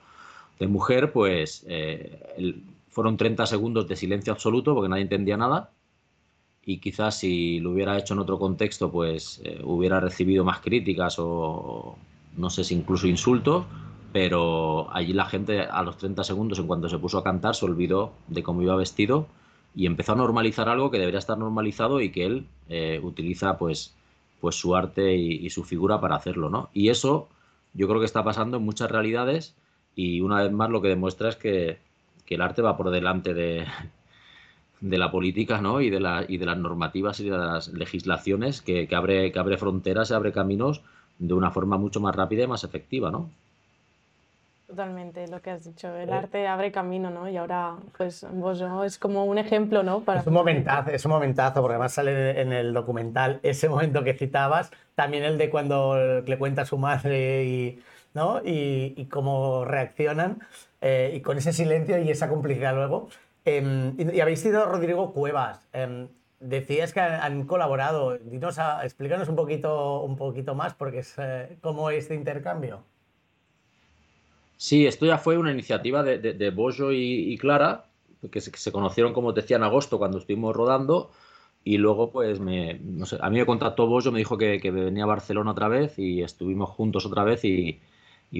de 0.58 0.68
mujer, 0.68 1.12
pues 1.12 1.64
eh, 1.68 2.62
fueron 2.90 3.16
30 3.16 3.44
segundos 3.46 3.88
de 3.88 3.96
silencio 3.96 4.32
absoluto 4.32 4.74
porque 4.74 4.88
nadie 4.88 5.02
entendía 5.02 5.36
nada 5.36 5.70
y 6.66 6.78
quizás 6.78 7.18
si 7.18 7.60
lo 7.60 7.70
hubiera 7.70 7.98
hecho 7.98 8.14
en 8.14 8.20
otro 8.20 8.38
contexto, 8.38 8.90
pues 8.90 9.40
eh, 9.44 9.60
hubiera 9.64 10.00
recibido 10.00 10.44
más 10.44 10.60
críticas 10.60 11.16
o 11.18 11.96
no 12.36 12.50
sé 12.50 12.64
si 12.64 12.74
incluso 12.74 13.06
insultos, 13.06 13.66
pero 14.12 14.88
allí 14.94 15.12
la 15.12 15.26
gente 15.26 15.60
a 15.60 15.82
los 15.82 15.98
30 15.98 16.24
segundos, 16.24 16.58
en 16.58 16.66
cuanto 16.66 16.88
se 16.88 16.98
puso 16.98 17.18
a 17.18 17.24
cantar, 17.24 17.54
se 17.54 17.66
olvidó 17.66 18.12
de 18.28 18.42
cómo 18.42 18.62
iba 18.62 18.76
vestido 18.76 19.26
y 19.74 19.86
empezó 19.86 20.12
a 20.12 20.16
normalizar 20.16 20.68
algo 20.68 20.90
que 20.90 20.98
debería 20.98 21.18
estar 21.18 21.36
normalizado 21.36 22.00
y 22.00 22.10
que 22.10 22.24
él 22.24 22.46
eh, 22.68 23.00
utiliza 23.02 23.58
pues, 23.58 23.94
pues 24.40 24.54
su 24.56 24.74
arte 24.74 25.16
y, 25.16 25.50
su 25.50 25.64
figura 25.64 26.00
para 26.00 26.16
hacerlo, 26.16 26.48
¿no? 26.48 26.70
Y 26.72 26.88
eso 26.88 27.28
yo 27.74 27.88
creo 27.88 28.00
que 28.00 28.06
está 28.06 28.22
pasando 28.24 28.56
en 28.56 28.62
muchas 28.62 28.90
realidades 28.90 29.54
y 29.96 30.20
una 30.20 30.42
vez 30.42 30.52
más 30.52 30.70
lo 30.70 30.80
que 30.80 30.88
demuestra 30.88 31.28
es 31.28 31.36
que 31.36 31.78
el 32.28 32.40
arte 32.40 32.62
va 32.62 32.76
por 32.76 32.90
delante 32.90 33.34
de, 33.34 33.66
de 34.84 34.98
la 34.98 35.10
política 35.10 35.62
¿no? 35.62 35.80
y, 35.80 35.88
de 35.88 35.98
la, 35.98 36.26
y 36.28 36.36
de 36.36 36.44
las 36.44 36.58
normativas 36.58 37.18
y 37.20 37.24
de 37.24 37.38
las 37.38 37.68
legislaciones 37.68 38.60
que, 38.60 38.86
que, 38.86 38.94
abre, 38.94 39.32
que 39.32 39.38
abre 39.38 39.56
fronteras 39.56 40.10
y 40.10 40.14
abre 40.14 40.30
caminos 40.30 40.82
de 41.18 41.32
una 41.32 41.50
forma 41.50 41.78
mucho 41.78 42.00
más 42.00 42.14
rápida 42.14 42.42
y 42.42 42.46
más 42.46 42.64
efectiva, 42.64 43.10
¿no? 43.10 43.30
Totalmente, 44.66 45.26
lo 45.28 45.40
que 45.40 45.50
has 45.50 45.64
dicho. 45.64 45.88
El 45.96 46.10
eh. 46.10 46.12
arte 46.12 46.46
abre 46.46 46.70
camino, 46.70 47.08
¿no? 47.08 47.30
Y 47.30 47.36
ahora, 47.38 47.76
pues, 47.96 48.26
vos 48.30 48.62
es 48.84 48.98
como 48.98 49.24
un 49.24 49.38
ejemplo, 49.38 49.82
¿no? 49.82 50.00
Para... 50.00 50.20
Es 50.20 50.26
un 50.26 50.34
momentazo, 50.34 50.90
es 50.90 51.04
un 51.06 51.12
momentazo, 51.12 51.62
porque 51.62 51.74
además 51.74 51.92
sale 51.92 52.40
en 52.40 52.52
el 52.52 52.74
documental 52.74 53.40
ese 53.42 53.70
momento 53.70 54.04
que 54.04 54.12
citabas, 54.12 54.70
también 54.94 55.24
el 55.24 55.38
de 55.38 55.48
cuando 55.48 55.96
le 56.20 56.38
cuenta 56.38 56.62
a 56.62 56.66
su 56.66 56.76
madre 56.76 57.44
y, 57.44 57.82
¿no? 58.12 58.42
y, 58.44 58.92
y 58.96 59.06
cómo 59.06 59.64
reaccionan, 59.64 60.40
eh, 60.82 61.14
y 61.16 61.20
con 61.20 61.38
ese 61.38 61.54
silencio 61.54 61.96
y 61.96 62.10
esa 62.10 62.28
complicidad 62.28 62.74
luego. 62.74 63.08
Em, 63.44 63.94
y, 63.98 64.20
habéis 64.20 64.40
sido 64.40 64.64
Rodrigo 64.66 65.12
Cuevas. 65.12 65.68
Em, 65.72 66.08
decías 66.40 66.92
que 66.92 67.00
han, 67.00 67.46
colaborado. 67.46 68.18
Dinos 68.18 68.58
explícanos 68.82 69.28
un 69.28 69.36
poquito, 69.36 70.00
un 70.02 70.16
poquito 70.16 70.54
más, 70.54 70.74
porque 70.74 70.98
es 70.98 71.14
eh, 71.18 71.58
cómo 71.60 71.90
este 71.90 72.14
intercambio. 72.14 72.82
Sí, 74.56 74.86
esto 74.86 75.04
ya 75.04 75.18
fue 75.18 75.36
una 75.36 75.52
iniciativa 75.52 76.02
de, 76.02 76.18
de, 76.18 76.50
Bojo 76.50 76.92
y, 76.92 77.36
Clara, 77.38 77.86
que 78.30 78.40
se, 78.40 78.72
conocieron, 78.72 79.12
como 79.12 79.34
te 79.34 79.42
decía, 79.42 79.56
en 79.56 79.64
agosto 79.64 79.98
cuando 79.98 80.18
estuvimos 80.18 80.54
rodando. 80.56 81.10
Y 81.64 81.78
luego, 81.78 82.10
pues, 82.10 82.40
me, 82.40 82.80
a 83.20 83.30
mí 83.30 83.38
me 83.38 83.46
contactó 83.46 83.86
Bojo, 83.86 84.12
me 84.12 84.18
dijo 84.18 84.38
que, 84.38 84.60
que, 84.60 84.70
venía 84.70 85.04
a 85.04 85.06
Barcelona 85.06 85.50
otra 85.50 85.68
vez 85.68 85.98
y 85.98 86.22
estuvimos 86.22 86.70
juntos 86.70 87.04
otra 87.06 87.24
vez 87.24 87.44
y 87.44 87.80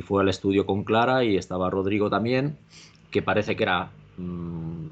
fue 0.02 0.22
al 0.22 0.28
estudio 0.28 0.66
con 0.66 0.84
Clara 0.84 1.24
y 1.24 1.36
estaba 1.36 1.70
Rodrigo 1.70 2.10
también, 2.10 2.58
que 3.10 3.22
parece 3.22 3.54
que 3.56 3.62
era 3.62 3.92
Mm, 4.16 4.86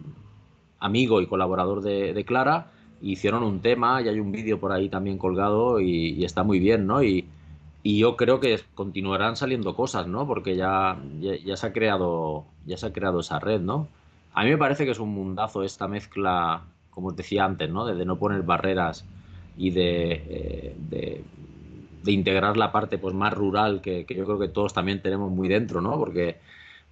amigo 0.80 1.20
y 1.20 1.26
colaborador 1.26 1.82
de, 1.82 2.24
Clara, 2.26 2.72
hicieron 3.00 3.42
un 3.44 3.60
tema 3.60 4.02
y 4.02 4.08
hay 4.08 4.20
un 4.20 4.32
vídeo 4.32 4.58
por 4.60 4.72
ahí 4.72 4.88
también 4.88 5.18
colgado 5.18 5.80
y, 5.80 6.24
está 6.24 6.42
muy 6.42 6.58
bien, 6.58 6.86
¿no? 6.86 7.02
Y, 7.02 7.26
yo 7.84 8.16
creo 8.16 8.38
que 8.38 8.60
continuarán 8.74 9.34
saliendo 9.36 9.74
cosas, 9.74 10.06
¿no? 10.06 10.26
Porque 10.26 10.56
ya, 10.56 10.98
ya, 11.20 11.56
se 11.56 11.66
ha 11.66 11.72
creado, 11.72 12.44
ya 12.64 12.76
se 12.76 12.86
ha 12.86 12.92
creado 12.92 13.20
esa 13.20 13.40
red, 13.40 13.60
¿no? 13.60 13.88
A 14.34 14.44
mí 14.44 14.50
me 14.50 14.58
parece 14.58 14.84
que 14.84 14.92
es 14.92 15.00
un 15.00 15.10
mundazo 15.10 15.64
esta 15.64 15.88
mezcla, 15.88 16.62
como 16.90 17.08
os 17.08 17.16
decía 17.16 17.44
antes, 17.44 17.70
¿no? 17.70 17.84
De, 17.84 18.04
no 18.04 18.18
poner 18.18 18.42
barreras 18.42 19.04
y 19.56 19.70
de, 19.70 20.12
eh, 20.12 20.76
de, 22.04 22.12
integrar 22.12 22.56
la 22.56 22.70
parte 22.70 22.98
pues, 22.98 23.14
más 23.14 23.34
rural 23.34 23.80
que, 23.80 24.04
que, 24.04 24.14
yo 24.14 24.24
creo 24.26 24.38
que 24.38 24.48
todos 24.48 24.72
también 24.72 25.02
tenemos 25.02 25.30
muy 25.32 25.48
dentro, 25.48 25.80
¿no? 25.80 25.98
Porque 25.98 26.38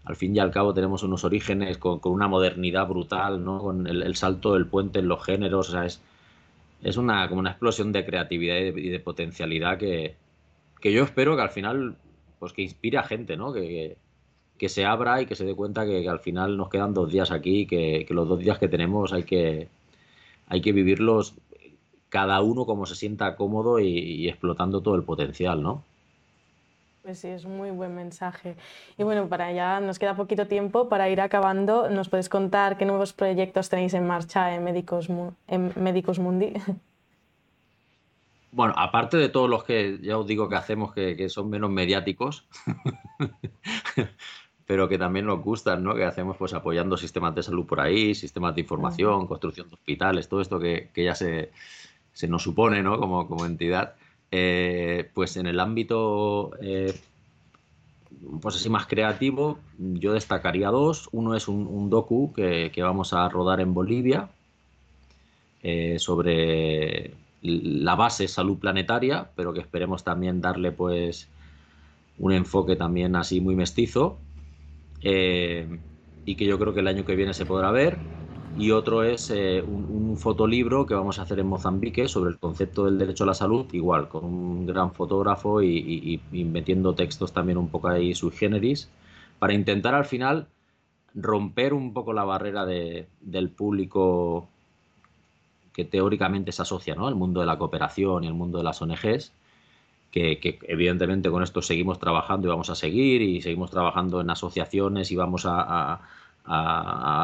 al 0.04 0.16
fin 0.16 0.34
y 0.34 0.38
al 0.38 0.50
cabo 0.50 0.74
tenemos 0.74 1.02
unos 1.02 1.24
orígenes 1.24 1.78
con, 1.78 2.00
una 2.04 2.28
modernidad 2.28 2.86
brutal, 2.88 3.44
¿no? 3.44 3.58
Con 3.58 3.86
el, 3.86 4.16
salto 4.16 4.54
del 4.54 4.66
puente 4.66 4.98
en 4.98 5.08
los 5.08 5.24
géneros, 5.24 5.68
o 5.68 5.72
sea, 5.72 5.84
es, 5.84 6.00
es 6.82 6.96
una, 6.96 7.28
como 7.28 7.40
una 7.40 7.50
explosión 7.50 7.92
de 7.92 8.04
creatividad 8.04 8.56
y 8.56 8.88
de, 8.88 9.00
potencialidad 9.00 9.78
que, 9.78 10.16
yo 10.82 11.04
espero 11.04 11.36
que 11.36 11.42
al 11.42 11.50
final, 11.50 11.96
pues 12.38 12.52
que 12.52 12.62
inspire 12.62 12.98
a 12.98 13.02
gente, 13.02 13.36
¿no? 13.36 13.52
Que, 13.52 13.96
que, 14.58 14.68
se 14.68 14.84
abra 14.86 15.20
y 15.20 15.26
que 15.26 15.36
se 15.36 15.44
dé 15.44 15.54
cuenta 15.54 15.84
que, 15.84 16.08
al 16.08 16.20
final 16.20 16.56
nos 16.56 16.70
quedan 16.70 16.94
dos 16.94 17.12
días 17.12 17.30
aquí, 17.30 17.66
que, 17.66 18.04
que 18.06 18.14
los 18.14 18.28
dos 18.28 18.38
días 18.38 18.58
que 18.58 18.68
tenemos 18.68 19.12
hay 19.12 19.24
que, 19.24 19.68
hay 20.46 20.60
que 20.62 20.72
vivirlos 20.72 21.34
cada 22.08 22.40
uno 22.40 22.66
como 22.66 22.86
se 22.86 22.96
sienta 22.96 23.36
cómodo 23.36 23.78
y, 23.78 23.86
y 23.86 24.28
explotando 24.28 24.80
todo 24.80 24.96
el 24.96 25.04
potencial, 25.04 25.62
¿no? 25.62 25.84
Pues 27.02 27.18
sí, 27.18 27.28
es 27.28 27.44
un 27.44 27.56
muy 27.56 27.70
buen 27.70 27.94
mensaje. 27.94 28.56
Y 28.98 29.04
bueno, 29.04 29.28
para 29.28 29.52
ya 29.52 29.80
nos 29.80 29.98
queda 29.98 30.16
poquito 30.16 30.46
tiempo 30.46 30.88
para 30.88 31.08
ir 31.08 31.20
acabando. 31.20 31.88
¿Nos 31.88 32.10
puedes 32.10 32.28
contar 32.28 32.76
qué 32.76 32.84
nuevos 32.84 33.14
proyectos 33.14 33.70
tenéis 33.70 33.94
en 33.94 34.06
marcha 34.06 34.54
en 34.54 34.64
Médicos, 34.64 35.08
en 35.48 35.72
Médicos 35.76 36.18
Mundi? 36.18 36.52
Bueno, 38.52 38.74
aparte 38.76 39.16
de 39.16 39.28
todos 39.28 39.48
los 39.48 39.62
que 39.62 39.98
ya 40.02 40.18
os 40.18 40.26
digo 40.26 40.48
que 40.48 40.56
hacemos 40.56 40.92
que, 40.92 41.28
son 41.28 41.50
menos 41.50 41.70
mediáticos, 41.70 42.48
pero 44.66 44.88
que 44.88 44.98
también 44.98 45.26
nos 45.26 45.40
gustan, 45.40 45.84
¿no? 45.84 45.94
Que 45.94 46.04
hacemos 46.04 46.36
pues 46.36 46.52
apoyando 46.52 46.96
sistemas 46.96 47.32
de 47.36 47.44
salud 47.44 47.64
por 47.64 47.80
ahí, 47.80 48.12
sistemas 48.14 48.56
de 48.56 48.62
información, 48.62 49.28
construcción 49.28 49.68
de 49.68 49.74
hospitales, 49.74 50.28
todo 50.28 50.40
esto 50.40 50.58
que, 50.58 50.90
ya 50.96 51.14
se, 51.14 51.52
se, 52.12 52.26
nos 52.26 52.42
supone, 52.42 52.82
¿no? 52.82 52.98
Como, 52.98 53.28
como 53.28 53.46
entidad. 53.46 53.94
Eh, 54.32 55.10
pues 55.12 55.36
en 55.36 55.46
el 55.46 55.58
ámbito 55.58 56.52
eh, 56.62 56.94
pues 58.40 58.54
así 58.54 58.70
más 58.70 58.86
creativo, 58.86 59.58
yo 59.78 60.12
destacaría 60.12 60.68
dos. 60.68 61.08
Uno 61.12 61.34
es 61.34 61.48
un, 61.48 61.90
docu 61.90 62.32
que, 62.32 62.72
vamos 62.78 63.12
a 63.12 63.28
rodar 63.28 63.60
en 63.60 63.74
Bolivia 63.74 64.28
eh, 65.62 65.98
sobre 65.98 67.14
la 67.42 67.94
base 67.96 68.28
salud 68.28 68.58
planetaria, 68.58 69.30
pero 69.34 69.52
que 69.52 69.60
esperemos 69.60 70.04
también 70.04 70.40
darle 70.40 70.72
pues 70.72 71.28
un 72.18 72.32
enfoque 72.32 72.76
también 72.76 73.16
así 73.16 73.40
muy 73.40 73.56
mestizo 73.56 74.18
y 75.02 76.36
que 76.36 76.44
yo 76.44 76.58
creo 76.58 76.74
que 76.74 76.80
el 76.80 76.88
año 76.88 77.06
que 77.06 77.16
viene 77.16 77.32
se 77.32 77.46
podrá 77.46 77.70
ver 77.70 77.98
y 78.58 78.70
otro 78.72 79.02
es 79.02 79.30
eh, 79.30 79.62
un, 79.62 80.16
fotolibro 80.16 80.84
que 80.86 80.94
vamos 80.94 81.18
a 81.18 81.22
hacer 81.22 81.38
en 81.38 81.46
Mozambique 81.46 82.08
sobre 82.08 82.30
el 82.30 82.38
concepto 82.38 82.84
del 82.84 82.98
derecho 82.98 83.24
a 83.24 83.28
la 83.28 83.34
salud, 83.34 83.66
igual, 83.72 84.08
con 84.08 84.24
un 84.24 84.66
gran 84.66 84.92
fotógrafo 84.92 85.62
y, 85.62 86.20
metiendo 86.32 86.94
textos 86.94 87.32
también 87.32 87.58
un 87.58 87.68
poco 87.68 87.88
ahí 87.88 88.14
sui 88.14 88.32
generis, 88.32 88.90
para 89.38 89.54
intentar 89.54 89.94
al 89.94 90.04
final 90.04 90.48
romper 91.14 91.72
un 91.72 91.92
poco 91.92 92.12
la 92.12 92.24
barrera 92.24 92.66
del 92.66 93.50
público 93.50 94.48
que 95.72 95.84
teóricamente 95.84 96.52
se 96.52 96.62
asocia 96.62 96.94
¿no? 96.94 97.06
al 97.06 97.14
mundo 97.14 97.40
de 97.40 97.46
la 97.46 97.58
cooperación 97.58 98.24
y 98.24 98.26
el 98.26 98.34
mundo 98.34 98.58
de 98.58 98.64
las 98.64 98.82
ONGs, 98.82 99.32
que, 100.10 100.58
evidentemente 100.68 101.30
con 101.30 101.42
esto 101.42 101.62
seguimos 101.62 101.98
trabajando 101.98 102.48
y 102.48 102.50
vamos 102.50 102.70
a 102.70 102.74
seguir 102.74 103.22
y 103.22 103.40
seguimos 103.40 103.70
trabajando 103.70 104.20
en 104.20 104.30
asociaciones 104.30 105.10
y 105.12 105.16
vamos 105.16 105.46
a, 105.46 106.00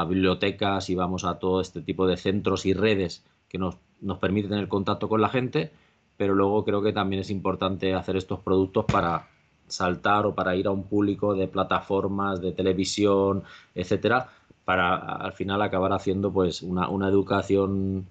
bibliotecas 0.09 0.91
y 0.91 0.95
vamos 0.95 1.25
a 1.25 1.39
todo 1.39 1.61
este 1.61 1.83
tipo 1.83 2.07
de 2.07 2.17
centros 2.17 2.67
y 2.67 2.75
redes 2.75 3.25
que 3.49 3.59
nos, 3.59 3.77
nos 4.01 4.19
permiten 4.19 4.51
tener 4.51 4.69
contacto 4.69 5.09
con 5.09 5.21
la 5.21 5.29
gente, 5.29 5.73
pero 6.17 6.35
luego 6.35 6.65
creo 6.65 6.83
que 6.83 6.93
también 6.93 7.21
es 7.21 7.31
importante 7.31 7.95
hacer 7.95 8.17
estos 8.17 8.41
productos 8.41 8.85
para 8.85 9.29
saltar 9.67 10.27
o 10.27 10.35
para 10.35 10.55
ir 10.55 10.67
a 10.67 10.71
un 10.71 10.85
público 10.85 11.35
de 11.35 11.49
plataformas, 11.49 12.41
de 12.41 12.53
televisión, 12.53 13.43
etcétera, 13.75 14.29
para 14.65 14.97
al 14.97 15.33
final 15.33 15.63
acabar 15.63 15.93
haciendo 15.93 16.33
pues 16.33 16.63
una, 16.63 16.89
una 16.89 17.09
educación 17.09 18.07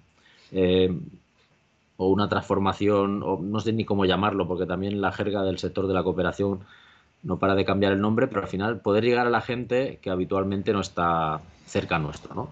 eh, 0.52 0.94
o 1.96 2.08
una 2.08 2.28
transformación, 2.28 3.22
o 3.22 3.38
no 3.40 3.60
sé 3.60 3.72
ni 3.72 3.84
cómo 3.84 4.04
llamarlo, 4.04 4.46
porque 4.46 4.66
también 4.66 5.00
la 5.00 5.12
jerga 5.12 5.42
del 5.42 5.58
sector 5.58 5.86
de 5.86 5.94
la 5.94 6.02
cooperación 6.02 6.60
no 7.26 7.38
para 7.38 7.56
de 7.56 7.64
cambiar 7.64 7.92
el 7.92 8.00
nombre, 8.00 8.28
pero 8.28 8.42
al 8.42 8.46
final 8.46 8.80
poder 8.80 9.04
llegar 9.04 9.26
a 9.26 9.30
la 9.30 9.40
gente 9.40 9.98
que 10.00 10.10
habitualmente 10.10 10.72
no 10.72 10.80
está 10.80 11.40
cerca 11.66 11.98
nuestro, 11.98 12.34
¿no? 12.34 12.48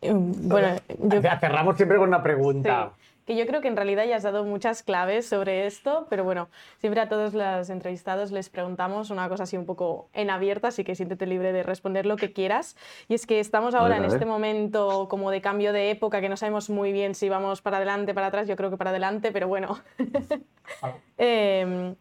Bueno, 0.00 0.68
yo... 0.88 1.20
cerramos 1.38 1.76
siempre 1.76 1.98
con 1.98 2.08
una 2.08 2.22
pregunta. 2.22 2.92
Que 3.26 3.34
yo 3.34 3.44
creo 3.44 3.60
que 3.60 3.66
en 3.66 3.76
realidad 3.76 4.06
ya 4.06 4.16
has 4.16 4.22
dado 4.22 4.44
muchas 4.44 4.84
claves 4.84 5.28
sobre 5.28 5.66
esto, 5.66 6.06
pero 6.08 6.22
bueno, 6.22 6.48
siempre 6.78 7.00
a 7.00 7.08
todos 7.08 7.34
los 7.34 7.68
entrevistados 7.70 8.30
les 8.30 8.48
preguntamos 8.48 9.10
una 9.10 9.28
cosa 9.28 9.42
así 9.42 9.56
un 9.56 9.66
poco 9.66 10.08
en 10.12 10.30
abierta, 10.30 10.68
así 10.68 10.84
que 10.84 10.94
siéntete 10.94 11.26
libre 11.26 11.52
de 11.52 11.64
responder 11.64 12.06
lo 12.06 12.16
que 12.16 12.32
quieras. 12.32 12.76
Y 13.08 13.14
es 13.14 13.26
que 13.26 13.40
estamos 13.40 13.74
ahora 13.74 13.96
en 13.96 14.04
este 14.04 14.24
momento 14.24 15.08
como 15.10 15.32
de 15.32 15.40
cambio 15.40 15.72
de 15.72 15.90
época, 15.90 16.20
que 16.20 16.28
no 16.28 16.36
sabemos 16.36 16.70
muy 16.70 16.92
bien 16.92 17.16
si 17.16 17.28
vamos 17.28 17.62
para 17.62 17.78
adelante, 17.78 18.14
para 18.14 18.28
atrás, 18.28 18.46
yo 18.46 18.54
creo 18.54 18.70
que 18.70 18.76
para 18.76 18.90
adelante, 18.90 19.32
pero 19.32 19.48
bueno. 19.48 19.80
Em, 21.18 21.94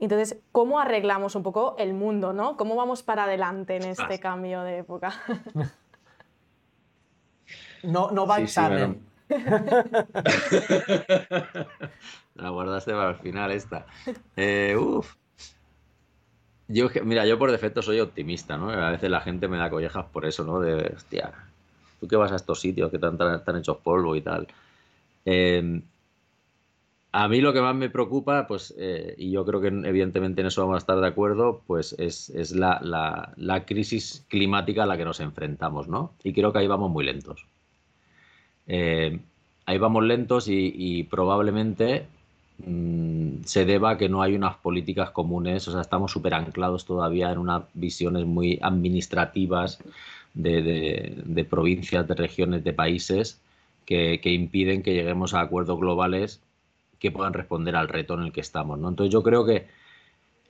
entonces, 0.00 0.38
¿cómo 0.50 0.80
arreglamos 0.80 1.34
un 1.34 1.42
poco 1.42 1.76
el 1.78 1.92
mundo, 1.92 2.32
no? 2.32 2.56
¿Cómo 2.56 2.74
vamos 2.74 3.02
para 3.02 3.24
adelante 3.24 3.76
en 3.76 3.84
este 3.84 4.18
cambio 4.18 4.62
de 4.62 4.78
época? 4.78 5.12
no, 7.82 8.10
no 8.10 8.26
va 8.26 8.36
a 8.36 8.40
examen. 8.40 9.07
La 12.34 12.50
guardaste 12.50 12.92
para 12.92 13.10
el 13.10 13.16
final 13.16 13.50
esta. 13.50 13.86
Eh, 14.36 14.76
uf. 14.76 15.16
Yo, 16.68 16.88
mira, 17.04 17.26
yo 17.26 17.38
por 17.38 17.50
defecto 17.50 17.82
soy 17.82 18.00
optimista, 18.00 18.58
¿no? 18.58 18.70
A 18.70 18.90
veces 18.90 19.10
la 19.10 19.20
gente 19.20 19.48
me 19.48 19.56
da 19.56 19.70
collejas 19.70 20.06
por 20.06 20.26
eso, 20.26 20.44
¿no? 20.44 20.60
De, 20.60 20.92
hostia, 20.94 21.32
tú 21.98 22.06
que 22.06 22.16
vas 22.16 22.32
a 22.32 22.36
estos 22.36 22.60
sitios 22.60 22.90
que 22.90 22.96
están, 22.96 23.18
están 23.34 23.56
hechos 23.56 23.78
polvo 23.78 24.14
y 24.14 24.20
tal. 24.20 24.46
Eh, 25.24 25.82
a 27.12 27.26
mí 27.26 27.40
lo 27.40 27.52
que 27.52 27.60
más 27.60 27.74
me 27.74 27.88
preocupa, 27.88 28.46
pues, 28.46 28.74
eh, 28.78 29.14
y 29.16 29.30
yo 29.30 29.44
creo 29.44 29.60
que 29.60 29.68
evidentemente 29.68 30.42
en 30.42 30.48
eso 30.48 30.60
vamos 30.60 30.76
a 30.76 30.78
estar 30.78 31.00
de 31.00 31.06
acuerdo, 31.06 31.62
pues 31.66 31.94
es, 31.98 32.54
la, 32.54 33.64
crisis 33.66 34.26
climática 34.28 34.82
a 34.82 34.86
la 34.86 34.96
que 34.96 35.04
nos 35.04 35.20
enfrentamos, 35.20 35.88
¿no? 35.88 36.14
Y 36.22 36.34
creo 36.34 36.52
que 36.52 36.58
ahí 36.58 36.66
vamos 36.66 36.90
muy 36.90 37.04
lentos. 37.04 37.46
Eh, 38.68 39.18
ahí 39.66 39.78
vamos 39.78 40.04
lentos 40.04 40.46
y, 40.48 41.02
probablemente 41.04 42.06
mm, 42.58 43.42
se 43.44 43.64
deba 43.64 43.92
a 43.92 43.98
que 43.98 44.08
no 44.08 44.22
hay 44.22 44.34
unas 44.34 44.56
políticas 44.56 45.10
comunes, 45.10 45.66
o 45.68 45.72
sea, 45.72 45.80
estamos 45.80 46.12
súper 46.12 46.34
anclados 46.34 46.84
todavía 46.84 47.32
en 47.32 47.38
unas 47.38 47.64
visiones 47.74 48.26
muy 48.26 48.58
administrativas 48.62 49.80
de, 50.34 51.46
provincias, 51.48 52.06
de 52.06 52.14
regiones, 52.14 52.64
de 52.64 52.72
países 52.72 53.40
que, 53.86 54.20
impiden 54.24 54.82
que 54.82 54.94
lleguemos 54.94 55.34
a 55.34 55.40
acuerdos 55.40 55.78
globales 55.80 56.40
que 56.98 57.10
puedan 57.10 57.32
responder 57.32 57.76
al 57.76 57.88
reto 57.88 58.14
en 58.14 58.20
el 58.20 58.32
que 58.32 58.40
estamos. 58.40 58.78
¿no? 58.78 58.88
Entonces 58.88 59.12
yo 59.12 59.22
creo 59.22 59.44
que, 59.44 59.66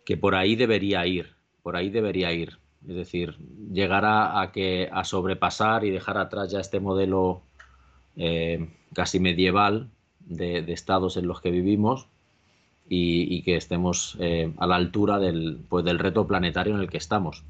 que 0.05 0.17
por 0.17 0.35
ahí 0.35 0.57
debería 0.57 1.07
ir, 1.07 1.35
por 1.63 1.77
ahí 1.77 1.91
debería 1.91 2.33
ir. 2.33 2.59
Es 2.87 2.95
decir, 2.95 3.37
llegar 3.73 4.05
a, 4.07 4.51
que, 4.53 4.89
a 4.93 5.05
sobrepasar 5.05 5.85
y 5.85 5.91
dejar 5.91 6.17
atrás 6.17 6.51
ya 6.51 6.61
este 6.61 6.81
modelo 6.81 7.43
eh, 8.19 8.69
casi 8.93 9.21
medieval 9.21 9.89
de, 10.21 10.59
estados 10.73 11.17
en 11.17 11.27
los 11.27 11.41
que 11.41 11.51
vivimos 11.51 12.09
y, 12.89 13.43
que 13.43 13.57
estemos 13.57 14.17
eh, 14.21 14.53
a 14.59 14.67
la 14.67 14.77
altura 14.77 15.19
del, 15.19 15.61
pues, 15.69 15.85
del 15.85 15.99
reto 15.99 16.27
planetario 16.27 16.75
en 16.75 16.81
el 16.81 16.91
que 16.91 16.99
estamos. 16.99 17.45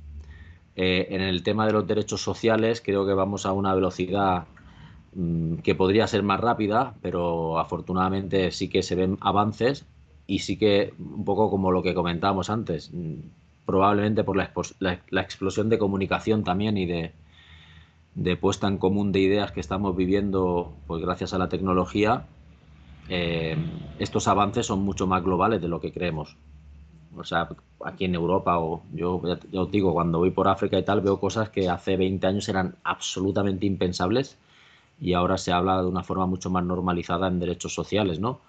Eh, 0.76 1.08
en 1.10 1.20
el 1.20 1.42
tema 1.42 1.66
de 1.66 1.72
los 1.72 1.86
derechos 1.86 2.22
sociales 2.22 2.80
creo 2.80 3.04
que 3.06 3.14
vamos 3.14 3.46
a 3.46 3.52
una 3.52 3.74
velocidad 3.74 4.46
Mm, 5.14 5.56
que 5.64 5.74
podría 5.74 6.06
ser 6.06 6.22
más 6.22 6.38
rápida, 6.40 6.94
pero 7.02 7.58
afortunadamente 7.58 8.50
sí 8.52 8.68
que 8.68 8.82
se 8.82 8.94
ven 8.94 9.16
avances 9.20 9.86
y 10.26 10.40
sí 10.40 10.58
que 10.58 10.92
un 10.98 11.24
poco 11.24 11.50
como 11.50 11.72
lo 11.72 11.82
que 11.82 11.94
comentábamos 11.94 12.50
antes, 12.50 12.90
mm, 12.92 13.14
probablemente 13.66 14.22
por 14.24 14.36
la, 14.36 15.00
explosión 15.22 15.68
de 15.70 15.78
comunicación 15.78 16.44
también 16.44 16.76
y 16.76 16.86
de, 16.86 17.12
puesta 18.40 18.66
en 18.68 18.78
común 18.78 19.12
de 19.12 19.20
ideas 19.20 19.52
que 19.52 19.60
estamos 19.60 19.96
viviendo 19.96 20.74
pues 20.86 21.02
gracias 21.02 21.34
a 21.34 21.38
la 21.38 21.48
tecnología, 21.48 22.26
eh, 23.08 23.56
estos 23.98 24.28
avances 24.28 24.66
son 24.66 24.80
mucho 24.80 25.06
más 25.06 25.22
globales 25.22 25.60
de 25.60 25.68
lo 25.68 25.80
que 25.80 25.92
creemos. 25.92 26.36
O 27.16 27.24
sea, 27.24 27.48
aquí 27.84 28.04
en 28.04 28.14
Europa 28.14 28.58
o 28.58 28.82
yo 28.92 29.20
ya 29.50 29.62
os 29.62 29.70
digo, 29.70 29.92
cuando 29.92 30.18
voy 30.18 30.30
por 30.30 30.48
África 30.48 30.78
y 30.78 30.84
tal, 30.84 31.00
veo 31.00 31.18
cosas 31.18 31.48
que 31.50 31.68
hace 31.68 31.96
20 31.96 32.26
años 32.26 32.48
eran 32.48 32.76
absolutamente 32.84 33.66
impensables 33.66 34.36
y 35.00 35.14
ahora 35.14 35.38
se 35.38 35.52
habla 35.52 35.80
de 35.80 35.88
una 35.88 36.02
forma 36.02 36.26
mucho 36.26 36.50
más 36.50 36.64
normalizada 36.64 37.28
en 37.28 37.40
derechos 37.40 37.74
sociales, 37.74 38.20
¿no? 38.20 38.40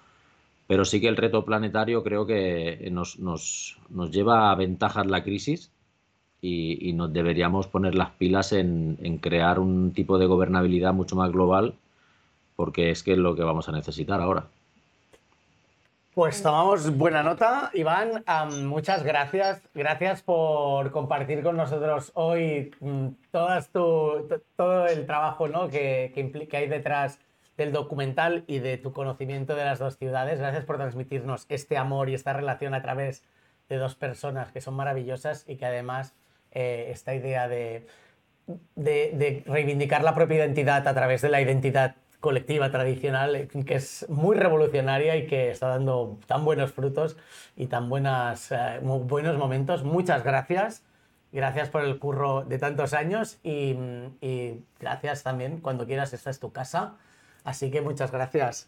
Pero 0.68 0.86
sí 0.86 1.02
que 1.02 1.08
el 1.08 1.18
reto 1.18 1.46
planetario 1.46 2.04
creo 2.04 2.26
que 2.26 2.90
nos, 2.92 3.20
nos, 3.20 3.78
nos 3.90 4.12
lleva 4.12 4.52
a 4.52 4.56
ventajas 4.56 5.08
la 5.08 5.24
crisis 5.24 5.72
y, 6.42 6.94
nos 6.94 7.12
deberíamos 7.12 7.68
poner 7.68 7.96
las 7.96 8.12
pilas 8.12 8.54
en, 8.54 9.20
crear 9.22 9.60
un 9.60 9.94
tipo 9.94 10.18
de 10.18 10.26
gobernabilidad 10.26 10.94
mucho 10.94 11.16
más 11.16 11.32
global 11.32 11.74
porque 12.56 12.92
es 12.92 13.04
que 13.04 13.14
es 13.14 13.18
lo 13.18 13.36
que 13.36 13.44
vamos 13.44 13.70
a 13.70 13.72
necesitar 13.72 14.20
ahora. 14.20 14.48
Pues 16.14 16.44
tomamos 16.44 16.98
buena 16.98 17.24
nota, 17.24 17.72
Iván. 17.74 18.26
muchas 18.68 19.04
gracias. 19.04 19.62
Gracias 19.74 20.22
por 20.22 20.92
compartir 20.92 21.42
con 21.42 21.56
nosotros 21.56 22.12
hoy 22.16 22.72
mm, 22.82 23.08
todas 23.32 23.70
todo 23.70 24.88
el 24.88 25.06
trabajo 25.06 25.48
¿no? 25.48 25.70
que, 25.70 26.12
que, 26.50 26.58
hay 26.58 26.68
detrás 26.68 27.20
del 27.56 27.72
documental 27.72 28.44
y 28.48 28.60
de 28.60 28.78
tu 28.78 28.92
conocimiento 28.92 29.56
de 29.56 29.64
las 29.64 29.80
dos 29.80 29.98
ciudades. 29.98 30.40
Gracias 30.40 30.66
por 30.66 30.76
transmitirnos 30.76 31.46
este 31.48 31.78
amor 31.78 32.10
y 32.10 32.16
esta 32.16 32.34
relación 32.34 32.74
a 32.74 32.82
través 32.82 33.24
de 33.70 33.78
dos 33.78 33.96
personas 33.96 34.52
que 34.52 34.60
son 34.60 34.74
maravillosas 34.74 35.46
y 35.48 35.56
que 35.56 35.66
además 35.66 36.14
eh, 36.52 36.90
esta 36.92 37.14
idea 37.16 37.48
de, 37.48 37.86
de, 38.76 39.12
de 39.14 39.44
reivindicar 39.46 40.04
la 40.04 40.14
propia 40.16 40.38
identidad 40.38 40.88
a 40.88 40.94
través 40.94 41.22
de 41.22 41.30
la 41.30 41.42
identidad 41.42 41.96
colectiva 42.20 42.70
tradicional 42.70 43.36
eh, 43.36 43.48
que 43.48 43.76
es 43.76 44.06
muy 44.10 44.36
revolucionaria 44.36 45.16
y 45.16 45.28
que 45.28 45.52
está 45.52 45.68
dando 45.68 46.20
tan 46.28 46.44
buenos 46.44 46.72
frutos 46.72 47.18
y 47.56 47.68
tan 47.68 47.90
buenas, 47.90 48.52
eh, 48.52 48.80
buenos 48.82 49.38
momentos. 49.38 49.84
Muchas 49.84 50.24
gracias. 50.24 50.84
Gracias 51.32 51.70
por 51.70 51.84
el 51.84 52.00
curro 52.00 52.44
de 52.44 52.58
tantos 52.58 52.94
años 52.94 53.38
y, 53.44 53.76
y, 54.20 54.64
gracias 54.80 55.22
también. 55.22 55.62
Cuando 55.62 55.86
quieras, 55.86 56.12
esta 56.14 56.32
es 56.32 56.40
tu 56.40 56.52
casa. 56.52 56.96
Así 57.44 57.70
que 57.70 57.82
muchas 57.82 58.12
gracias. 58.12 58.68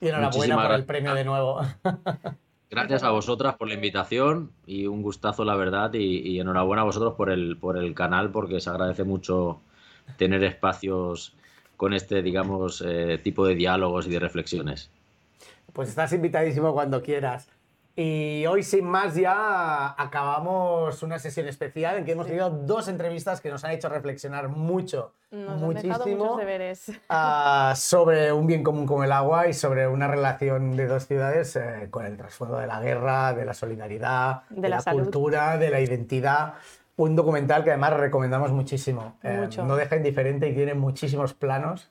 Y 0.00 0.08
enhorabuena 0.08 0.60
por 0.60 0.72
el 0.72 0.84
premio 0.84 1.14
de 1.14 1.24
nuevo. 1.24 1.60
Gracias 2.72 3.02
a 3.02 3.10
vosotras 3.10 3.56
por 3.56 3.68
la 3.68 3.74
invitación 3.74 4.50
y 4.66 4.86
un 4.86 5.02
gustazo, 5.02 5.44
la 5.44 5.56
verdad. 5.56 5.92
Y, 5.92 6.40
enhorabuena 6.40 6.80
a 6.80 6.86
vosotros 6.86 7.12
por 7.16 7.28
el, 7.28 7.58
por 7.58 7.76
el 7.76 7.94
canal 7.94 8.30
porque 8.30 8.62
se 8.62 8.70
agradece 8.70 9.04
mucho 9.04 9.60
tener 10.16 10.42
espacios 10.42 11.34
con 11.76 11.92
este, 11.92 12.22
digamos, 12.22 12.82
eh, 12.86 13.20
tipo 13.22 13.46
de 13.46 13.56
diálogos 13.56 14.06
y 14.06 14.10
de 14.10 14.18
reflexiones. 14.18 14.88
Pues 15.74 15.90
estás 15.90 16.14
invitadísimo 16.14 16.72
cuando 16.72 17.02
quieras. 17.02 17.46
Y 17.94 18.46
hoy, 18.46 18.62
sin 18.62 18.86
más, 18.86 19.14
ya 19.14 19.94
acabamos 20.00 21.02
una 21.02 21.18
sesión 21.18 21.46
especial 21.46 21.98
en 21.98 22.04
que 22.04 22.12
hemos 22.12 22.26
tenido 22.26 22.48
dos 22.48 22.88
entrevistas 22.88 23.42
que 23.42 23.50
nos 23.50 23.64
han 23.64 23.72
hecho 23.72 23.90
reflexionar 23.90 24.48
mucho, 24.48 25.12
muchísimo, 25.30 26.38
uh, 26.38 27.76
sobre 27.76 28.32
un 28.32 28.46
bien 28.46 28.62
común 28.62 28.86
como 28.86 29.04
el 29.04 29.12
agua 29.12 29.46
y 29.48 29.52
sobre 29.52 29.86
una 29.86 30.08
relación 30.08 30.74
de 30.74 30.86
dos 30.86 31.06
ciudades 31.06 31.54
eh, 31.56 31.88
con 31.90 32.06
el 32.06 32.16
trasfondo 32.16 32.56
de 32.56 32.66
la 32.66 32.80
guerra, 32.80 33.34
de 33.34 33.44
la 33.44 33.52
solidaridad, 33.52 34.44
de, 34.48 34.70
la 34.70 34.82
cultura, 34.82 35.58
de 35.58 35.70
la 35.70 35.80
identidad. 35.80 36.54
Un 36.96 37.14
documental 37.14 37.62
que 37.62 37.70
además 37.70 37.94
recomendamos 37.94 38.52
muchísimo. 38.52 39.16
Eh, 39.22 39.48
no 39.64 39.76
deja 39.76 39.96
indiferente 39.96 40.48
y 40.48 40.54
tiene 40.54 40.72
muchísimos 40.72 41.34
planos. 41.34 41.90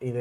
Y 0.00 0.14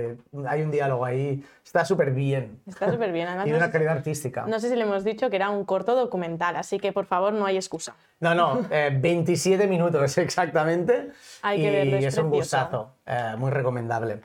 hay 0.46 0.62
un 0.62 0.72
diálogo 0.72 1.06
ahí. 1.06 1.44
Está 1.64 1.86
súper 1.86 2.12
bien. 2.12 2.60
Está 2.68 2.92
súper 2.92 3.14
bien. 3.14 3.30
Tiene 3.44 3.58
una 3.58 3.72
calidad 3.72 3.94
artística. 3.98 4.46
No 4.46 4.60
sé 4.60 4.70
si 4.70 4.76
le 4.76 4.84
hemos 4.84 5.06
dicho 5.06 5.30
que 5.30 5.38
era 5.38 5.50
un 5.50 5.64
corto 5.64 5.96
documental, 5.96 6.58
así 6.58 6.80
que 6.80 6.92
por 6.92 7.06
favor 7.06 7.32
no 7.32 7.46
hay 7.46 7.56
excusa. 7.56 7.96
No, 8.20 8.36
no, 8.36 8.66
27 8.70 9.64
eh, 9.64 9.68
minutos 9.68 10.18
exactamente. 10.18 11.12
Hay 11.42 11.62
que 11.62 11.72
verlo. 11.72 11.98
Y 12.00 12.06
es, 12.06 12.18
un 12.18 12.30
gustazo. 12.30 12.92
Eh, 13.06 13.36
muy 13.38 13.52
recomendable. 13.52 14.22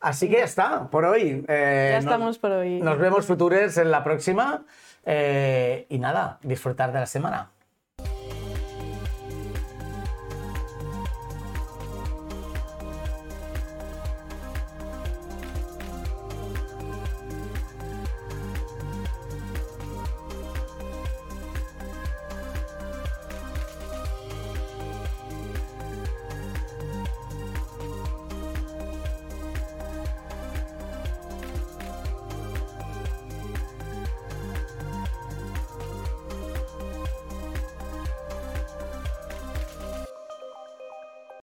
Así 0.00 0.28
que 0.28 0.38
ya 0.38 0.44
está, 0.44 0.88
por 0.88 1.04
hoy. 1.04 1.44
ya 1.48 1.98
estamos 1.98 2.38
por 2.38 2.52
hoy. 2.52 2.80
Nos 2.80 2.98
vemos 2.98 3.26
futures 3.26 3.76
en 3.78 3.90
la 3.90 4.04
próxima. 4.04 4.64
y 5.04 5.98
nada, 5.98 6.38
disfrutar 6.42 6.92
de 6.92 7.00
la 7.00 7.06
semana. 7.06 7.50